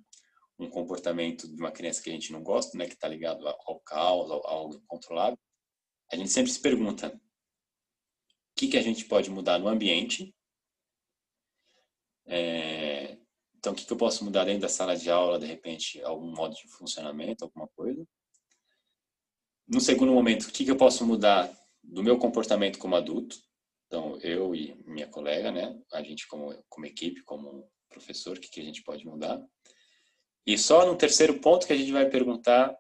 um 0.59 0.69
comportamento 0.69 1.47
de 1.49 1.61
uma 1.61 1.71
criança 1.71 2.03
que 2.03 2.11
a 2.11 2.12
gente 2.12 2.33
não 2.33 2.43
gosta, 2.43 2.77
né, 2.77 2.87
que 2.87 2.95
está 2.95 3.09
ligado 3.09 3.47
ao 3.47 3.81
caos, 3.81 4.31
ao, 4.31 4.47
algo 4.47 4.75
incontrolável, 4.75 5.39
a 6.12 6.17
gente 6.17 6.31
sempre 6.31 6.51
se 6.51 6.61
pergunta 6.61 7.09
o 7.09 7.21
que, 8.59 8.69
que 8.69 8.77
a 8.77 8.83
gente 8.83 9.05
pode 9.05 9.31
mudar 9.31 9.59
no 9.59 9.69
ambiente 9.69 10.35
é, 12.27 13.17
então, 13.67 13.73
o 13.73 13.77
que, 13.77 13.85
que 13.85 13.93
eu 13.93 13.97
posso 13.97 14.25
mudar 14.25 14.45
dentro 14.45 14.62
da 14.62 14.69
sala 14.69 14.97
de 14.97 15.11
aula, 15.11 15.39
de 15.39 15.47
repente, 15.47 16.01
algum 16.03 16.31
modo 16.31 16.55
de 16.55 16.69
funcionamento, 16.69 17.45
alguma 17.45 17.67
coisa? 17.69 18.07
No 19.67 19.81
segundo 19.81 20.12
momento, 20.12 20.45
o 20.45 20.53
que, 20.53 20.65
que 20.65 20.71
eu 20.71 20.77
posso 20.77 21.05
mudar 21.05 21.53
do 21.83 22.03
meu 22.03 22.19
comportamento 22.19 22.79
como 22.79 22.95
adulto? 22.95 23.37
Então, 23.87 24.18
eu 24.20 24.55
e 24.55 24.75
minha 24.85 25.07
colega, 25.07 25.53
né? 25.53 25.79
A 25.92 26.03
gente 26.03 26.27
como, 26.27 26.53
como 26.68 26.87
equipe, 26.87 27.22
como 27.22 27.68
professor, 27.88 28.37
o 28.37 28.40
que, 28.40 28.49
que 28.49 28.61
a 28.61 28.64
gente 28.64 28.83
pode 28.83 29.07
mudar? 29.07 29.40
E 30.46 30.59
só 30.59 30.87
no 30.87 30.96
terceiro 30.96 31.40
ponto 31.40 31.66
que 31.66 31.72
a 31.72 31.77
gente 31.77 31.92
vai 31.92 32.09
perguntar, 32.09 32.77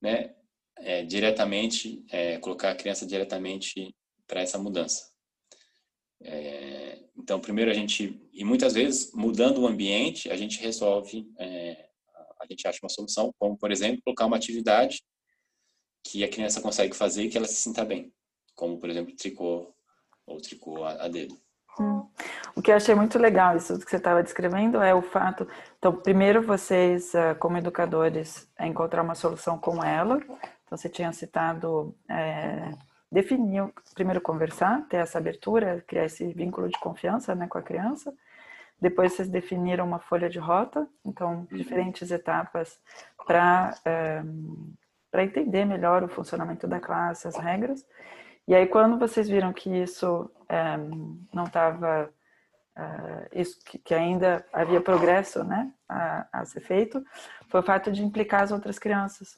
né? 0.00 0.34
É, 0.78 1.04
diretamente, 1.04 2.04
é, 2.10 2.38
colocar 2.38 2.70
a 2.70 2.74
criança 2.74 3.06
diretamente 3.06 3.94
para 4.26 4.42
essa 4.42 4.58
mudança. 4.58 5.10
É, 6.22 7.02
então, 7.16 7.40
primeiro 7.40 7.70
a 7.70 7.74
gente, 7.74 8.20
e 8.32 8.44
muitas 8.44 8.74
vezes, 8.74 9.12
mudando 9.14 9.62
o 9.62 9.66
ambiente, 9.66 10.30
a 10.30 10.36
gente 10.36 10.60
resolve, 10.60 11.26
é, 11.38 11.88
a 12.40 12.46
gente 12.48 12.66
acha 12.68 12.78
uma 12.82 12.90
solução, 12.90 13.32
como, 13.38 13.56
por 13.56 13.70
exemplo, 13.70 14.02
colocar 14.04 14.26
uma 14.26 14.36
atividade 14.36 15.02
que 16.04 16.22
a 16.22 16.28
criança 16.28 16.60
consegue 16.60 16.94
fazer 16.94 17.24
e 17.24 17.30
que 17.30 17.36
ela 17.36 17.48
se 17.48 17.56
sinta 17.56 17.84
bem, 17.84 18.12
como, 18.54 18.78
por 18.78 18.90
exemplo, 18.90 19.14
tricô 19.16 19.75
ou 20.26 20.38
tricô 20.40 20.84
a, 20.84 21.04
a 21.04 21.08
dedo. 21.08 21.36
Hum. 21.78 22.06
O 22.54 22.62
que 22.62 22.70
eu 22.70 22.76
achei 22.76 22.94
muito 22.94 23.18
legal, 23.18 23.56
isso 23.56 23.78
que 23.78 23.90
você 23.90 23.96
estava 23.96 24.22
descrevendo, 24.22 24.80
é 24.80 24.94
o 24.94 25.02
fato. 25.02 25.46
Então, 25.78 25.94
primeiro 25.94 26.42
vocês, 26.42 27.14
ah, 27.14 27.34
como 27.34 27.58
educadores, 27.58 28.48
é 28.58 28.66
encontrar 28.66 29.02
uma 29.02 29.14
solução 29.14 29.58
com 29.58 29.84
ela. 29.84 30.16
Então, 30.64 30.76
você 30.76 30.88
tinha 30.88 31.12
citado 31.12 31.94
é, 32.08 32.72
definir, 33.12 33.70
primeiro 33.94 34.20
conversar, 34.20 34.86
ter 34.88 34.96
essa 34.96 35.18
abertura, 35.18 35.84
criar 35.86 36.06
esse 36.06 36.32
vínculo 36.32 36.68
de 36.68 36.78
confiança 36.78 37.34
né, 37.34 37.46
com 37.46 37.58
a 37.58 37.62
criança. 37.62 38.12
Depois 38.80 39.12
vocês 39.12 39.28
definiram 39.28 39.86
uma 39.86 39.98
folha 39.98 40.28
de 40.28 40.38
rota, 40.38 40.86
então 41.04 41.46
uhum. 41.50 41.56
diferentes 41.56 42.10
etapas 42.10 42.78
para 43.26 43.74
é, 43.84 44.22
para 45.10 45.24
entender 45.24 45.64
melhor 45.64 46.02
o 46.02 46.08
funcionamento 46.08 46.66
da 46.66 46.78
classe, 46.78 47.26
as 47.26 47.36
regras. 47.36 47.86
E 48.48 48.54
aí, 48.54 48.66
quando 48.66 48.98
vocês 48.98 49.28
viram 49.28 49.52
que 49.52 49.68
isso 49.70 50.30
é, 50.48 50.76
não 51.32 51.44
estava, 51.44 52.10
é, 52.76 53.40
isso 53.40 53.58
que, 53.64 53.78
que, 53.78 53.94
ainda 53.94 54.46
havia 54.52 54.80
progresso, 54.80 55.42
né, 55.42 55.72
a, 55.88 56.26
a, 56.32 56.44
ser 56.44 56.60
feito, 56.60 57.04
foi 57.48 57.60
o 57.60 57.64
fato 57.64 57.90
de 57.90 58.04
implicar 58.04 58.42
as 58.42 58.52
outras 58.52 58.78
crianças. 58.78 59.34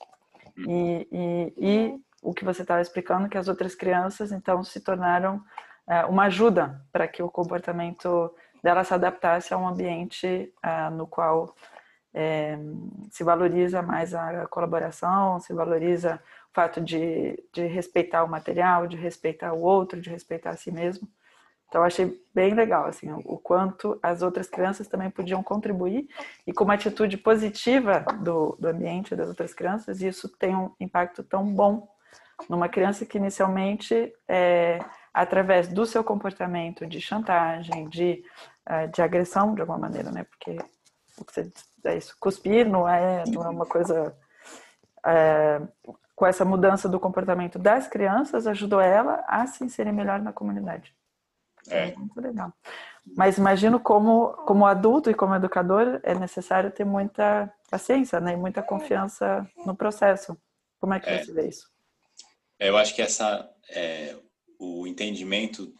E, 0.59 1.09
e, 1.11 1.55
e 1.57 2.01
o 2.23 2.35
que 2.35 2.45
você 2.45 2.63
estava 2.63 2.83
explicando, 2.83 3.29
que 3.29 3.39
as 3.39 3.49
outras 3.49 3.75
crianças, 3.75 4.31
então, 4.31 4.63
se 4.63 4.81
tornaram 4.81 5.43
é, 5.87 6.05
uma 6.05 6.25
ajuda 6.25 6.85
para 6.93 7.09
que 7.09 7.23
o 7.23 7.31
comportamento 7.31 8.35
dela 8.63 8.85
se 8.85 8.93
adaptasse 8.93 9.55
a 9.55 9.59
um 9.59 9.69
ambiente 9.69 10.53
no 10.93 11.07
qual 11.07 11.55
é, 12.15 12.59
se 13.11 13.23
valoriza 13.23 13.83
mais 13.83 14.15
a 14.15 14.47
colaboração, 14.47 15.41
se 15.41 15.53
valoriza 15.53 16.21
o 16.51 16.55
fato 16.55 16.81
de, 16.81 17.43
de 17.53 17.67
respeitar 17.67 18.25
o 18.25 18.29
material, 18.29 18.87
de 18.87 18.97
respeitar 18.97 19.53
o 19.53 19.61
outro, 19.61 20.01
de 20.01 20.11
respeitar 20.11 20.51
a 20.51 20.57
si 20.57 20.71
mesmo. 20.71 21.09
Então, 21.69 21.83
achei 21.83 22.19
bem 22.35 22.55
legal, 22.55 22.87
assim, 22.87 23.13
o 23.27 23.37
quanto 23.37 23.99
as 24.03 24.23
outras 24.23 24.49
crianças 24.49 24.89
também 24.89 25.11
podiam 25.11 25.43
contribuir 25.43 26.09
e 26.47 26.53
com 26.53 26.65
uma 26.65 26.75
atitude 26.75 27.19
positiva 27.19 28.07
do, 28.23 28.57
do 28.59 28.69
ambiente 28.69 29.15
das 29.15 29.29
outras 29.29 29.53
crianças, 29.53 30.01
isso 30.01 30.31
tem 30.31 30.57
um 30.57 30.73
impacto 30.81 31.23
tão 31.23 31.45
bom 31.45 31.87
numa 32.49 32.71
criança 32.71 33.05
que 33.05 33.19
inicialmente, 33.19 34.15
é, 34.27 34.79
através 35.13 35.69
do 35.69 35.85
seu 35.85 36.03
comportamento 36.03 36.87
de 36.87 37.03
chantagem, 37.03 37.87
de, 37.89 38.25
é, 38.65 38.87
de 38.87 39.03
agressão, 39.03 39.55
de 39.55 39.61
alguma 39.61 39.79
maneira, 39.79 40.11
né, 40.11 40.25
porque 40.25 40.57
o 41.19 41.25
que 41.25 41.33
você 41.35 41.51
é 41.85 41.97
isso, 41.97 42.17
cuspir 42.19 42.69
não 42.69 42.89
é, 42.89 43.25
não 43.29 43.45
é 43.45 43.49
uma 43.49 43.67
coisa. 43.67 44.17
É, 45.07 45.61
com 46.15 46.27
essa 46.27 46.45
mudança 46.45 46.89
do 46.89 46.99
comportamento 46.99 47.61
das 47.61 47.87
crianças, 47.87 48.49
ajudou 48.49 48.81
ela 48.81 49.25
a 49.29 49.47
se 49.47 49.63
inserir 49.63 49.93
melhor 49.93 50.21
na 50.21 50.33
comunidade. 50.33 50.93
É. 51.71 51.91
é. 51.91 51.97
Muito 51.97 52.21
legal. 52.21 52.53
Mas 53.17 53.39
imagino 53.39 53.79
como, 53.79 54.31
como 54.45 54.67
adulto 54.67 55.11
e 55.11 55.15
como 55.15 55.35
educador, 55.37 56.01
é 56.03 56.15
necessário 56.15 56.73
ter 56.73 56.85
muita 56.85 57.53
paciência 57.71 58.19
né, 58.21 58.33
e 58.33 58.37
muita 58.37 58.63
confiança 58.63 59.49
no 59.65 59.77
processo. 59.77 60.37
Como 60.81 60.93
é 60.93 61.01
que 61.01 61.09
é. 61.09 61.23
você 61.23 61.33
vê 61.33 61.49
isso? 61.49 61.71
Eu 62.59 62.77
acho 62.77 62.95
que 62.95 63.03
essa, 63.03 63.49
é, 63.71 64.17
o 64.59 64.87
entendimento 64.87 65.73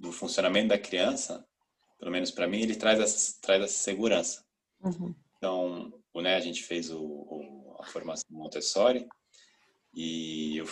do 0.00 0.10
funcionamento 0.10 0.68
da 0.68 0.78
criança, 0.78 1.44
pelo 1.98 2.10
menos 2.10 2.30
para 2.30 2.48
mim, 2.48 2.60
ele 2.60 2.74
traz 2.74 2.98
essa, 2.98 3.38
traz 3.40 3.62
essa 3.62 3.74
segurança. 3.74 4.42
Uhum. 4.80 5.14
Então, 5.36 5.92
né, 6.16 6.34
a 6.34 6.40
gente 6.40 6.62
fez 6.62 6.90
o, 6.90 7.00
o, 7.00 7.76
a 7.80 7.86
formação 7.86 8.26
Montessori 8.30 9.06
e 9.94 10.58
eu 10.58 10.66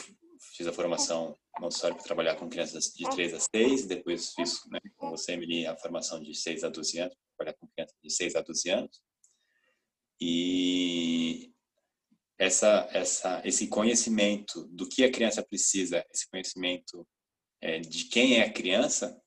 fiz 0.54 0.66
a 0.66 0.72
formação 0.72 1.36
Montessori 1.60 1.94
para 1.94 2.04
trabalhar 2.04 2.36
com 2.36 2.48
crianças 2.48 2.92
de 2.92 3.08
3 3.08 3.34
a 3.34 3.40
6, 3.40 3.86
depois 3.86 4.32
fiz 4.34 4.60
né, 4.70 4.78
com 4.96 5.10
você, 5.10 5.32
Emily, 5.32 5.66
a 5.66 5.76
formação 5.76 6.20
de 6.20 6.34
6 6.34 6.64
a 6.64 6.68
12 6.68 6.98
anos, 6.98 7.16
trabalhar 7.36 7.56
com 7.58 7.66
crianças 7.68 7.96
de 8.02 8.10
6 8.10 8.36
a 8.36 8.40
12 8.42 8.70
anos. 8.70 9.02
E 10.20 11.52
essa, 12.38 12.88
essa, 12.92 13.42
esse 13.44 13.68
conhecimento 13.68 14.66
do 14.68 14.88
que 14.88 15.04
a 15.04 15.10
criança 15.10 15.42
precisa, 15.42 16.04
esse 16.12 16.28
conhecimento 16.28 17.06
é, 17.60 17.80
de 17.80 18.04
quem 18.04 18.38
é 18.38 18.44
a 18.44 18.52
criança, 18.52 19.20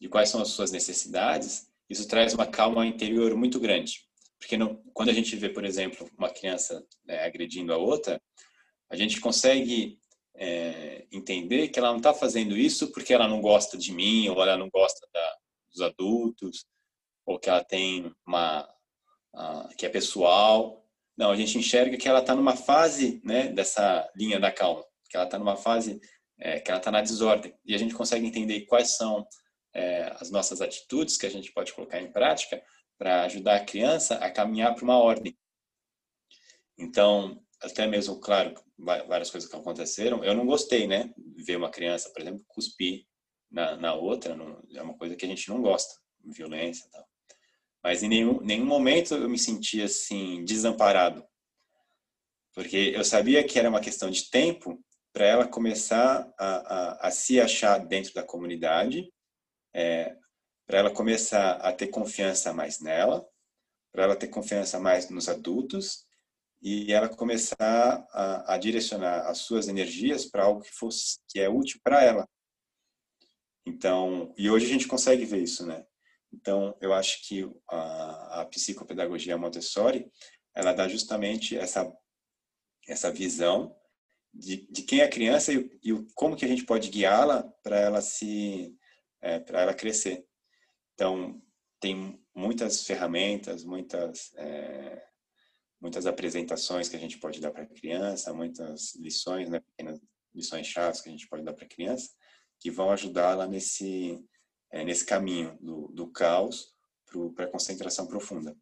de 0.00 0.08
quais 0.08 0.28
são 0.28 0.40
as 0.40 0.48
suas 0.48 0.72
necessidades, 0.72 1.68
isso 1.92 2.08
traz 2.08 2.34
uma 2.34 2.46
calma 2.46 2.86
interior 2.86 3.34
muito 3.36 3.60
grande. 3.60 4.00
Porque 4.38 4.56
quando 4.92 5.10
a 5.10 5.12
gente 5.12 5.36
vê, 5.36 5.48
por 5.48 5.64
exemplo, 5.64 6.08
uma 6.18 6.30
criança 6.30 6.84
né, 7.04 7.24
agredindo 7.24 7.72
a 7.72 7.76
outra, 7.76 8.20
a 8.90 8.96
gente 8.96 9.20
consegue 9.20 9.98
é, 10.34 11.06
entender 11.12 11.68
que 11.68 11.78
ela 11.78 11.90
não 11.90 11.98
está 11.98 12.12
fazendo 12.12 12.56
isso 12.56 12.90
porque 12.92 13.14
ela 13.14 13.28
não 13.28 13.40
gosta 13.40 13.78
de 13.78 13.92
mim, 13.92 14.28
ou 14.28 14.42
ela 14.42 14.56
não 14.56 14.68
gosta 14.68 15.06
da, 15.12 15.36
dos 15.70 15.80
adultos, 15.80 16.66
ou 17.24 17.38
que 17.38 17.48
ela 17.48 17.62
tem 17.62 18.12
uma. 18.26 18.68
que 19.78 19.86
é 19.86 19.88
pessoal. 19.88 20.84
Não, 21.16 21.30
a 21.30 21.36
gente 21.36 21.56
enxerga 21.58 21.96
que 21.96 22.08
ela 22.08 22.20
está 22.20 22.34
numa 22.34 22.56
fase 22.56 23.20
né, 23.24 23.48
dessa 23.48 24.10
linha 24.16 24.40
da 24.40 24.50
calma, 24.50 24.84
que 25.08 25.16
ela 25.16 25.26
está 25.26 25.38
numa 25.38 25.56
fase 25.56 26.00
é, 26.38 26.58
que 26.58 26.70
ela 26.70 26.80
está 26.80 26.90
na 26.90 27.00
desordem. 27.00 27.54
E 27.64 27.74
a 27.74 27.78
gente 27.78 27.94
consegue 27.94 28.26
entender 28.26 28.62
quais 28.62 28.96
são 28.96 29.26
é, 29.74 30.14
as 30.20 30.30
nossas 30.30 30.60
atitudes 30.60 31.16
que 31.16 31.26
a 31.26 31.30
gente 31.30 31.52
pode 31.52 31.72
colocar 31.72 32.00
em 32.00 32.10
prática 32.10 32.62
para 32.98 33.24
ajudar 33.24 33.56
a 33.56 33.64
criança 33.64 34.16
a 34.16 34.30
caminhar 34.30 34.74
para 34.74 34.84
uma 34.84 34.98
ordem. 34.98 35.36
Então, 36.78 37.42
até 37.60 37.86
mesmo, 37.86 38.20
claro, 38.20 38.54
várias 38.78 39.30
coisas 39.30 39.48
que 39.48 39.56
aconteceram, 39.56 40.24
eu 40.24 40.34
não 40.34 40.46
gostei, 40.46 40.86
né? 40.86 41.12
Ver 41.36 41.56
uma 41.56 41.70
criança, 41.70 42.10
por 42.10 42.20
exemplo, 42.20 42.44
cuspir 42.48 43.06
na, 43.50 43.76
na 43.76 43.94
outra, 43.94 44.34
não, 44.34 44.62
é 44.74 44.82
uma 44.82 44.96
coisa 44.96 45.14
que 45.14 45.24
a 45.24 45.28
gente 45.28 45.48
não 45.48 45.60
gosta, 45.60 45.94
violência 46.24 46.86
e 46.86 46.90
tal. 46.90 47.06
Mas 47.82 48.02
em 48.02 48.08
nenhum, 48.08 48.40
nenhum 48.40 48.66
momento 48.66 49.14
eu 49.14 49.28
me 49.28 49.38
senti 49.38 49.82
assim, 49.82 50.44
desamparado. 50.44 51.24
Porque 52.54 52.92
eu 52.94 53.04
sabia 53.04 53.44
que 53.44 53.58
era 53.58 53.68
uma 53.68 53.80
questão 53.80 54.10
de 54.10 54.30
tempo 54.30 54.82
para 55.12 55.26
ela 55.26 55.46
começar 55.46 56.32
a, 56.38 56.46
a, 56.46 57.08
a, 57.08 57.10
se 57.10 57.40
achar 57.40 57.78
dentro 57.78 58.14
da 58.14 58.22
comunidade 58.22 59.12
é, 59.74 60.16
para 60.66 60.78
ela 60.78 60.90
começar 60.90 61.52
a 61.56 61.72
ter 61.72 61.88
confiança 61.88 62.52
mais 62.52 62.80
nela, 62.80 63.26
para 63.92 64.04
ela 64.04 64.16
ter 64.16 64.28
confiança 64.28 64.78
mais 64.80 65.10
nos 65.10 65.28
adultos 65.28 66.04
e 66.62 66.92
ela 66.92 67.08
começar 67.08 68.06
a, 68.12 68.54
a 68.54 68.58
direcionar 68.58 69.26
as 69.28 69.38
suas 69.38 69.68
energias 69.68 70.26
para 70.26 70.44
algo 70.44 70.62
que 70.62 70.72
fosse 70.72 71.18
que 71.28 71.40
é 71.40 71.48
útil 71.48 71.80
para 71.82 72.02
ela. 72.02 72.28
Então, 73.66 74.32
e 74.36 74.50
hoje 74.50 74.66
a 74.66 74.68
gente 74.68 74.88
consegue 74.88 75.24
ver 75.24 75.42
isso, 75.42 75.66
né? 75.66 75.84
Então, 76.32 76.76
eu 76.80 76.94
acho 76.94 77.26
que 77.26 77.48
a, 77.68 78.40
a 78.40 78.46
psicopedagogia 78.46 79.36
Montessori, 79.36 80.10
ela 80.54 80.72
dá 80.72 80.88
justamente 80.88 81.56
essa 81.56 81.92
essa 82.88 83.12
visão 83.12 83.76
de, 84.34 84.66
de 84.70 84.82
quem 84.82 85.00
é 85.00 85.04
a 85.04 85.10
criança 85.10 85.52
e, 85.52 85.70
e 85.84 85.92
como 86.14 86.36
que 86.36 86.44
a 86.44 86.48
gente 86.48 86.64
pode 86.64 86.90
guiá-la 86.90 87.44
para 87.62 87.78
ela 87.78 88.00
se 88.00 88.74
é, 89.22 89.38
para 89.38 89.62
ela 89.62 89.74
crescer. 89.74 90.26
Então, 90.94 91.40
tem 91.80 92.22
muitas 92.34 92.84
ferramentas, 92.84 93.64
muitas, 93.64 94.34
é, 94.34 95.04
muitas 95.80 96.06
apresentações 96.06 96.88
que 96.88 96.96
a 96.96 96.98
gente 96.98 97.18
pode 97.18 97.40
dar 97.40 97.50
para 97.50 97.62
a 97.62 97.66
criança, 97.66 98.34
muitas 98.34 98.94
lições, 98.96 99.48
né, 99.48 99.60
pequenas 99.60 100.00
lições 100.34 100.66
chaves 100.66 101.00
que 101.00 101.08
a 101.08 101.12
gente 101.12 101.28
pode 101.28 101.42
dar 101.42 101.52
para 101.52 101.64
a 101.64 101.68
criança, 101.68 102.10
que 102.58 102.70
vão 102.70 102.90
ajudá-la 102.90 103.46
nesse, 103.46 104.24
é, 104.70 104.84
nesse 104.84 105.04
caminho 105.04 105.56
do, 105.60 105.88
do 105.88 106.10
caos 106.10 106.72
para 107.34 107.44
a 107.44 107.50
concentração 107.50 108.06
profunda. 108.06 108.56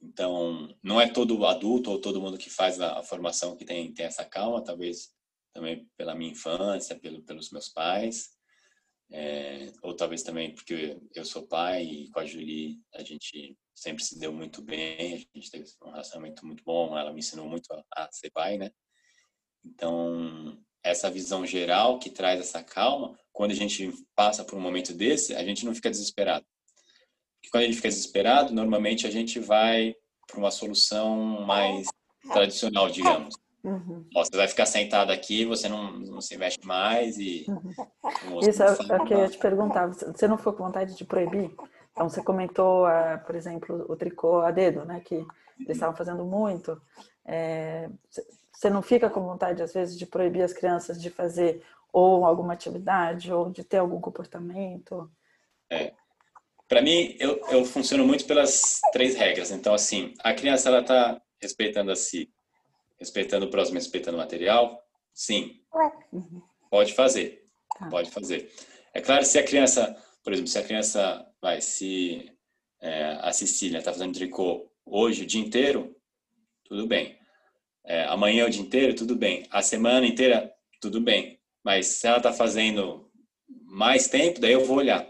Então, 0.00 0.74
não 0.82 0.98
é 0.98 1.12
todo 1.12 1.44
adulto 1.44 1.90
ou 1.90 2.00
todo 2.00 2.20
mundo 2.20 2.38
que 2.38 2.48
faz 2.48 2.80
a, 2.80 2.98
a 2.98 3.02
formação 3.02 3.54
que 3.54 3.66
tem, 3.66 3.92
tem 3.92 4.06
essa 4.06 4.24
calma, 4.24 4.64
talvez 4.64 5.10
também 5.52 5.90
pela 5.96 6.14
minha 6.14 6.32
infância, 6.32 6.98
pelo, 6.98 7.22
pelos 7.22 7.50
meus 7.50 7.68
pais, 7.68 8.30
é, 9.12 9.72
ou 9.82 9.94
talvez 9.94 10.22
também 10.22 10.54
porque 10.54 10.98
eu 11.14 11.24
sou 11.24 11.46
pai 11.46 11.82
e 11.84 12.10
com 12.10 12.20
a 12.20 12.24
Julie 12.24 12.80
a 12.94 13.02
gente 13.02 13.56
sempre 13.74 14.04
se 14.04 14.18
deu 14.18 14.32
muito 14.32 14.62
bem, 14.62 15.14
a 15.34 15.38
gente 15.38 15.50
teve 15.50 15.64
um 15.82 15.90
relacionamento 15.90 16.46
muito 16.46 16.62
bom, 16.62 16.96
ela 16.96 17.12
me 17.12 17.20
ensinou 17.20 17.48
muito 17.48 17.72
a, 17.72 17.84
a 17.96 18.12
ser 18.12 18.30
pai, 18.30 18.58
né? 18.58 18.70
Então, 19.64 20.58
essa 20.82 21.10
visão 21.10 21.44
geral 21.44 21.98
que 21.98 22.10
traz 22.10 22.40
essa 22.40 22.62
calma, 22.62 23.18
quando 23.32 23.50
a 23.52 23.54
gente 23.54 23.92
passa 24.14 24.44
por 24.44 24.56
um 24.56 24.60
momento 24.60 24.92
desse, 24.92 25.34
a 25.34 25.44
gente 25.44 25.64
não 25.64 25.74
fica 25.74 25.90
desesperado. 25.90 26.46
Porque 27.36 27.50
quando 27.50 27.64
a 27.64 27.66
gente 27.66 27.76
fica 27.76 27.88
desesperado, 27.88 28.54
normalmente 28.54 29.06
a 29.06 29.10
gente 29.10 29.38
vai 29.38 29.94
para 30.26 30.38
uma 30.38 30.50
solução 30.50 31.44
mais 31.46 31.86
tradicional, 32.32 32.90
digamos. 32.90 33.34
Uhum. 33.62 34.06
Você 34.14 34.36
vai 34.36 34.48
ficar 34.48 34.66
sentado 34.66 35.10
aqui, 35.10 35.44
você 35.44 35.68
não, 35.68 35.92
não 35.92 36.20
se 36.20 36.34
investe 36.34 36.66
mais 36.66 37.18
e. 37.18 37.44
Uhum. 37.48 38.40
Isso 38.40 38.62
é, 38.62 38.72
o 38.72 39.04
que 39.04 39.14
eu 39.14 39.18
ia 39.18 39.28
te 39.28 39.38
perguntar. 39.38 39.86
Você 39.88 40.26
não 40.26 40.38
ficou 40.38 40.54
com 40.54 40.64
vontade 40.64 40.96
de 40.96 41.04
proibir? 41.04 41.54
Então, 41.92 42.08
você 42.08 42.22
comentou, 42.22 42.86
uh, 42.86 43.18
por 43.26 43.34
exemplo, 43.34 43.84
o 43.88 43.96
tricô 43.96 44.40
a 44.40 44.50
dedo, 44.50 44.84
né? 44.84 45.00
Que 45.04 45.16
eles 45.58 45.76
estavam 45.76 45.94
fazendo 45.94 46.24
muito. 46.24 46.80
É, 47.26 47.90
você 48.52 48.70
não 48.70 48.80
fica 48.80 49.10
com 49.10 49.20
vontade, 49.20 49.62
às 49.62 49.72
vezes, 49.72 49.98
de 49.98 50.06
proibir 50.06 50.42
as 50.42 50.52
crianças 50.52 51.00
de 51.00 51.10
fazer 51.10 51.62
ou 51.92 52.24
alguma 52.24 52.52
atividade 52.52 53.32
ou 53.32 53.50
de 53.50 53.64
ter 53.64 53.78
algum 53.78 54.00
comportamento? 54.00 55.10
É. 55.70 55.92
Para 56.68 56.80
mim, 56.80 57.16
eu, 57.18 57.40
eu 57.50 57.64
funciono 57.64 58.06
muito 58.06 58.24
pelas 58.26 58.80
três 58.92 59.16
regras. 59.16 59.50
Então, 59.50 59.74
assim, 59.74 60.14
a 60.20 60.32
criança 60.32 60.68
ela 60.68 60.80
está 60.80 61.20
respeitando 61.42 61.90
a 61.90 61.96
si, 61.96 62.30
respeitando 63.00 63.46
o 63.46 63.50
próximo, 63.50 63.78
respeitando 63.78 64.16
o 64.16 64.20
material? 64.20 64.80
Sim. 65.12 65.60
Pode 66.70 66.92
fazer. 66.94 67.48
Tá. 67.78 67.88
Pode 67.88 68.10
fazer. 68.10 68.52
É 68.92 69.00
claro, 69.00 69.24
se 69.24 69.38
a 69.38 69.42
criança, 69.44 69.96
por 70.22 70.32
exemplo, 70.32 70.50
se 70.50 70.58
a 70.58 70.62
criança 70.62 71.26
vai, 71.40 71.60
se 71.60 72.30
é, 72.80 73.18
a 73.20 73.32
Cecília 73.32 73.78
está 73.78 73.92
fazendo 73.92 74.14
tricô 74.14 74.70
hoje 74.84 75.22
o 75.22 75.26
dia 75.26 75.40
inteiro, 75.40 75.96
tudo 76.64 76.86
bem. 76.86 77.18
é, 77.84 78.04
amanhã 78.04 78.46
o 78.46 78.50
dia 78.50 78.60
inteiro, 78.62 78.94
tudo 78.94 79.16
bem. 79.16 79.46
A 79.50 79.62
semana 79.62 80.06
inteira, 80.06 80.52
tudo 80.80 81.00
bem. 81.00 81.40
Mas 81.64 81.86
se 81.86 82.06
ela 82.06 82.18
está 82.18 82.32
fazendo 82.32 83.10
mais 83.64 84.08
tempo, 84.08 84.40
daí 84.40 84.52
eu 84.52 84.64
vou 84.64 84.76
olhar. 84.78 85.08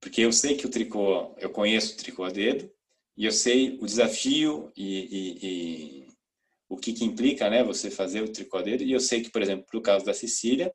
Porque 0.00 0.22
eu 0.22 0.32
sei 0.32 0.56
que 0.56 0.66
o 0.66 0.70
tricô, 0.70 1.34
eu 1.38 1.50
conheço 1.50 1.94
o 1.94 1.96
tricô 1.96 2.24
a 2.24 2.30
dedo, 2.30 2.70
e 3.16 3.26
eu 3.26 3.32
sei 3.32 3.76
o 3.80 3.86
desafio 3.86 4.72
e, 4.76 4.86
e, 4.86 5.46
e 5.46 6.08
o 6.70 6.76
que, 6.76 6.92
que, 6.92 7.04
implica 7.04 7.50
né, 7.50 7.64
você 7.64 7.90
fazer 7.90 8.22
o 8.22 8.62
dedo. 8.62 8.84
E 8.84 8.92
eu 8.92 9.00
sei 9.00 9.20
que, 9.20 9.30
por 9.30 9.42
exemplo, 9.42 9.66
no 9.74 9.82
caso 9.82 10.04
da 10.04 10.14
Cecília, 10.14 10.72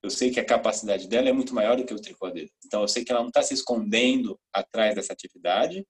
eu 0.00 0.08
sei 0.08 0.30
que 0.30 0.38
a 0.38 0.44
capacidade 0.44 1.08
dela 1.08 1.28
é 1.28 1.32
muito 1.32 1.52
maior 1.52 1.76
do 1.76 1.84
que 1.84 1.92
o 1.92 1.98
dedo. 2.30 2.50
Então, 2.64 2.82
eu 2.82 2.88
sei 2.88 3.04
que 3.04 3.10
ela 3.10 3.22
não 3.22 3.28
está 3.28 3.42
se 3.42 3.52
escondendo 3.52 4.38
atrás 4.52 4.94
dessa 4.94 5.12
atividade, 5.12 5.84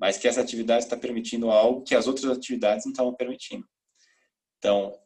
mas 0.00 0.16
que 0.16 0.26
essa 0.26 0.40
atividade 0.40 0.84
está 0.84 0.96
permitindo 0.96 1.50
algo 1.50 1.82
que 1.82 1.94
as 1.94 2.06
outras 2.06 2.32
atividades 2.32 2.86
não 2.86 2.92
estavam 2.92 3.14
permitindo. 3.14 3.66
Então, 4.56 4.98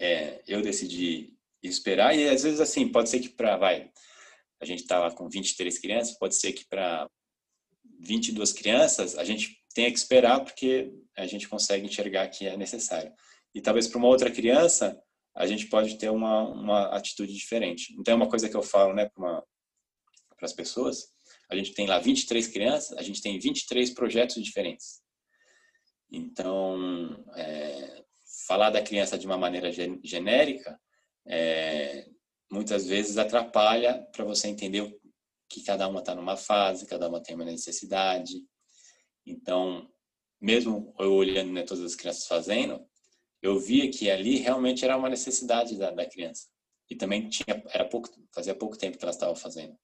é, 0.00 0.42
eu 0.48 0.60
decidi 0.60 1.36
esperar 1.62 2.16
e 2.16 2.28
às 2.28 2.42
vezes 2.42 2.58
assim, 2.58 2.90
pode 2.90 3.10
ser 3.10 3.20
que 3.20 3.28
para 3.28 3.56
vai, 3.56 3.90
a 4.60 4.64
gente 4.64 4.80
estava 4.80 5.14
com 5.14 5.28
23 5.28 5.78
crianças, 5.78 6.18
pode 6.18 6.34
ser 6.34 6.52
que 6.52 6.66
para 6.66 7.08
22 8.00 8.52
crianças 8.52 9.16
a 9.16 9.24
gente 9.24 9.59
tenha 9.74 9.90
que 9.90 9.98
esperar 9.98 10.44
porque 10.44 10.92
a 11.16 11.26
gente 11.26 11.48
consegue 11.48 11.86
enxergar 11.86 12.28
que 12.28 12.46
é 12.46 12.56
necessário. 12.56 13.12
E 13.54 13.60
talvez 13.60 13.86
para 13.86 13.98
uma 13.98 14.08
outra 14.08 14.30
criança 14.30 14.98
a 15.34 15.46
gente 15.46 15.66
pode 15.66 15.96
ter 15.96 16.10
uma, 16.10 16.48
uma 16.48 16.86
atitude 16.96 17.32
diferente. 17.32 17.94
Então 17.98 18.12
é 18.12 18.16
uma 18.16 18.28
coisa 18.28 18.48
que 18.48 18.56
eu 18.56 18.62
falo, 18.62 18.92
né, 18.94 19.08
para 19.14 19.44
as 20.42 20.52
pessoas, 20.52 21.08
a 21.48 21.56
gente 21.56 21.72
tem 21.72 21.86
lá 21.86 21.98
23 21.98 22.46
crianças, 22.48 22.96
a 22.96 23.02
gente 23.02 23.20
tem 23.20 23.38
23 23.38 23.90
projetos 23.90 24.42
diferentes. 24.42 25.00
Então, 26.10 27.24
é, 27.36 28.04
falar 28.46 28.70
da 28.70 28.82
criança 28.82 29.18
de 29.18 29.26
uma 29.26 29.38
maneira 29.38 29.70
genérica 30.02 30.78
é, 31.26 32.06
muitas 32.50 32.86
vezes 32.86 33.16
atrapalha 33.16 34.06
para 34.12 34.24
você 34.24 34.48
entender 34.48 34.92
que 35.48 35.62
cada 35.62 35.86
uma 35.88 36.00
está 36.00 36.14
numa 36.14 36.36
fase, 36.36 36.86
cada 36.86 37.08
uma 37.08 37.22
tem 37.22 37.34
uma 37.34 37.44
necessidade. 37.44 38.34
Então, 39.30 39.88
mesmo 40.40 40.94
eu 40.98 41.12
olhando 41.12 41.52
né, 41.52 41.62
todas 41.62 41.84
as 41.84 41.94
crianças 41.94 42.26
fazendo, 42.26 42.84
eu 43.42 43.58
via 43.58 43.90
que 43.90 44.10
ali 44.10 44.36
realmente 44.36 44.84
era 44.84 44.96
uma 44.96 45.08
necessidade 45.08 45.76
da, 45.76 45.90
da 45.90 46.06
criança. 46.06 46.46
E 46.90 46.96
também 46.96 47.28
tinha, 47.28 47.62
era 47.68 47.84
pouco, 47.84 48.08
fazia 48.34 48.54
pouco 48.54 48.76
tempo 48.76 48.98
que 48.98 49.04
elas 49.04 49.16
estavam 49.16 49.36
fazendo. 49.36 49.76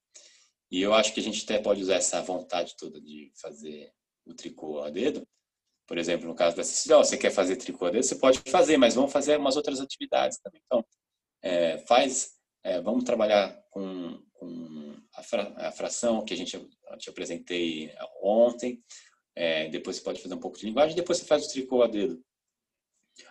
E 0.71 0.83
eu 0.83 0.93
acho 0.93 1.15
que 1.15 1.21
a 1.21 1.23
gente 1.23 1.45
até 1.45 1.59
pode 1.59 1.81
usar 1.81 1.95
essa 1.95 2.21
vontade 2.21 2.75
toda 2.77 3.01
de 3.01 3.31
fazer 3.41 3.93
o 4.25 4.35
tricô 4.35 4.81
a 4.81 4.91
dedo. 4.91 5.27
Por 5.87 5.99
exemplo, 5.99 6.27
no 6.27 6.35
caso 6.35 6.57
da 6.57 6.65
Cecília, 6.65 6.97
você 6.97 7.17
quer 7.17 7.31
fazer 7.31 7.57
tricô 7.57 7.87
a 7.87 7.91
dedo, 7.91 8.03
você 8.03 8.17
pode 8.17 8.41
fazer, 8.51 8.77
mas 8.77 8.97
vamos 8.97 9.13
fazer 9.13 9.39
umas 9.39 9.57
outras 9.57 9.81
atividades 9.81 10.39
também. 10.39 10.61
Então, 10.67 10.85
é, 11.43 11.79
faz, 11.87 12.33
é, 12.65 12.81
vamos 12.81 13.05
trabalhar 13.05 13.57
com, 13.71 14.21
com 14.33 14.97
a, 15.15 15.23
fra, 15.23 15.55
a, 15.57 15.71
fração 15.71 16.25
que 16.25 16.35
a 16.35 16.37
gente 16.37 16.57
eu 16.57 16.69
te 16.99 17.09
apresentei 17.09 17.95
ontem. 18.21 18.83
É, 19.37 19.69
depois 19.69 19.97
você 19.97 20.03
pode 20.03 20.23
fazer 20.23 20.35
um 20.35 20.41
pouco 20.41 20.59
de 20.59 20.65
linguagem, 20.65 20.97
depois 20.97 21.19
você 21.19 21.27
faz 21.27 21.47
o 21.47 21.51
tricô 21.51 21.83
a 21.83 21.87
dedo. 21.87 22.25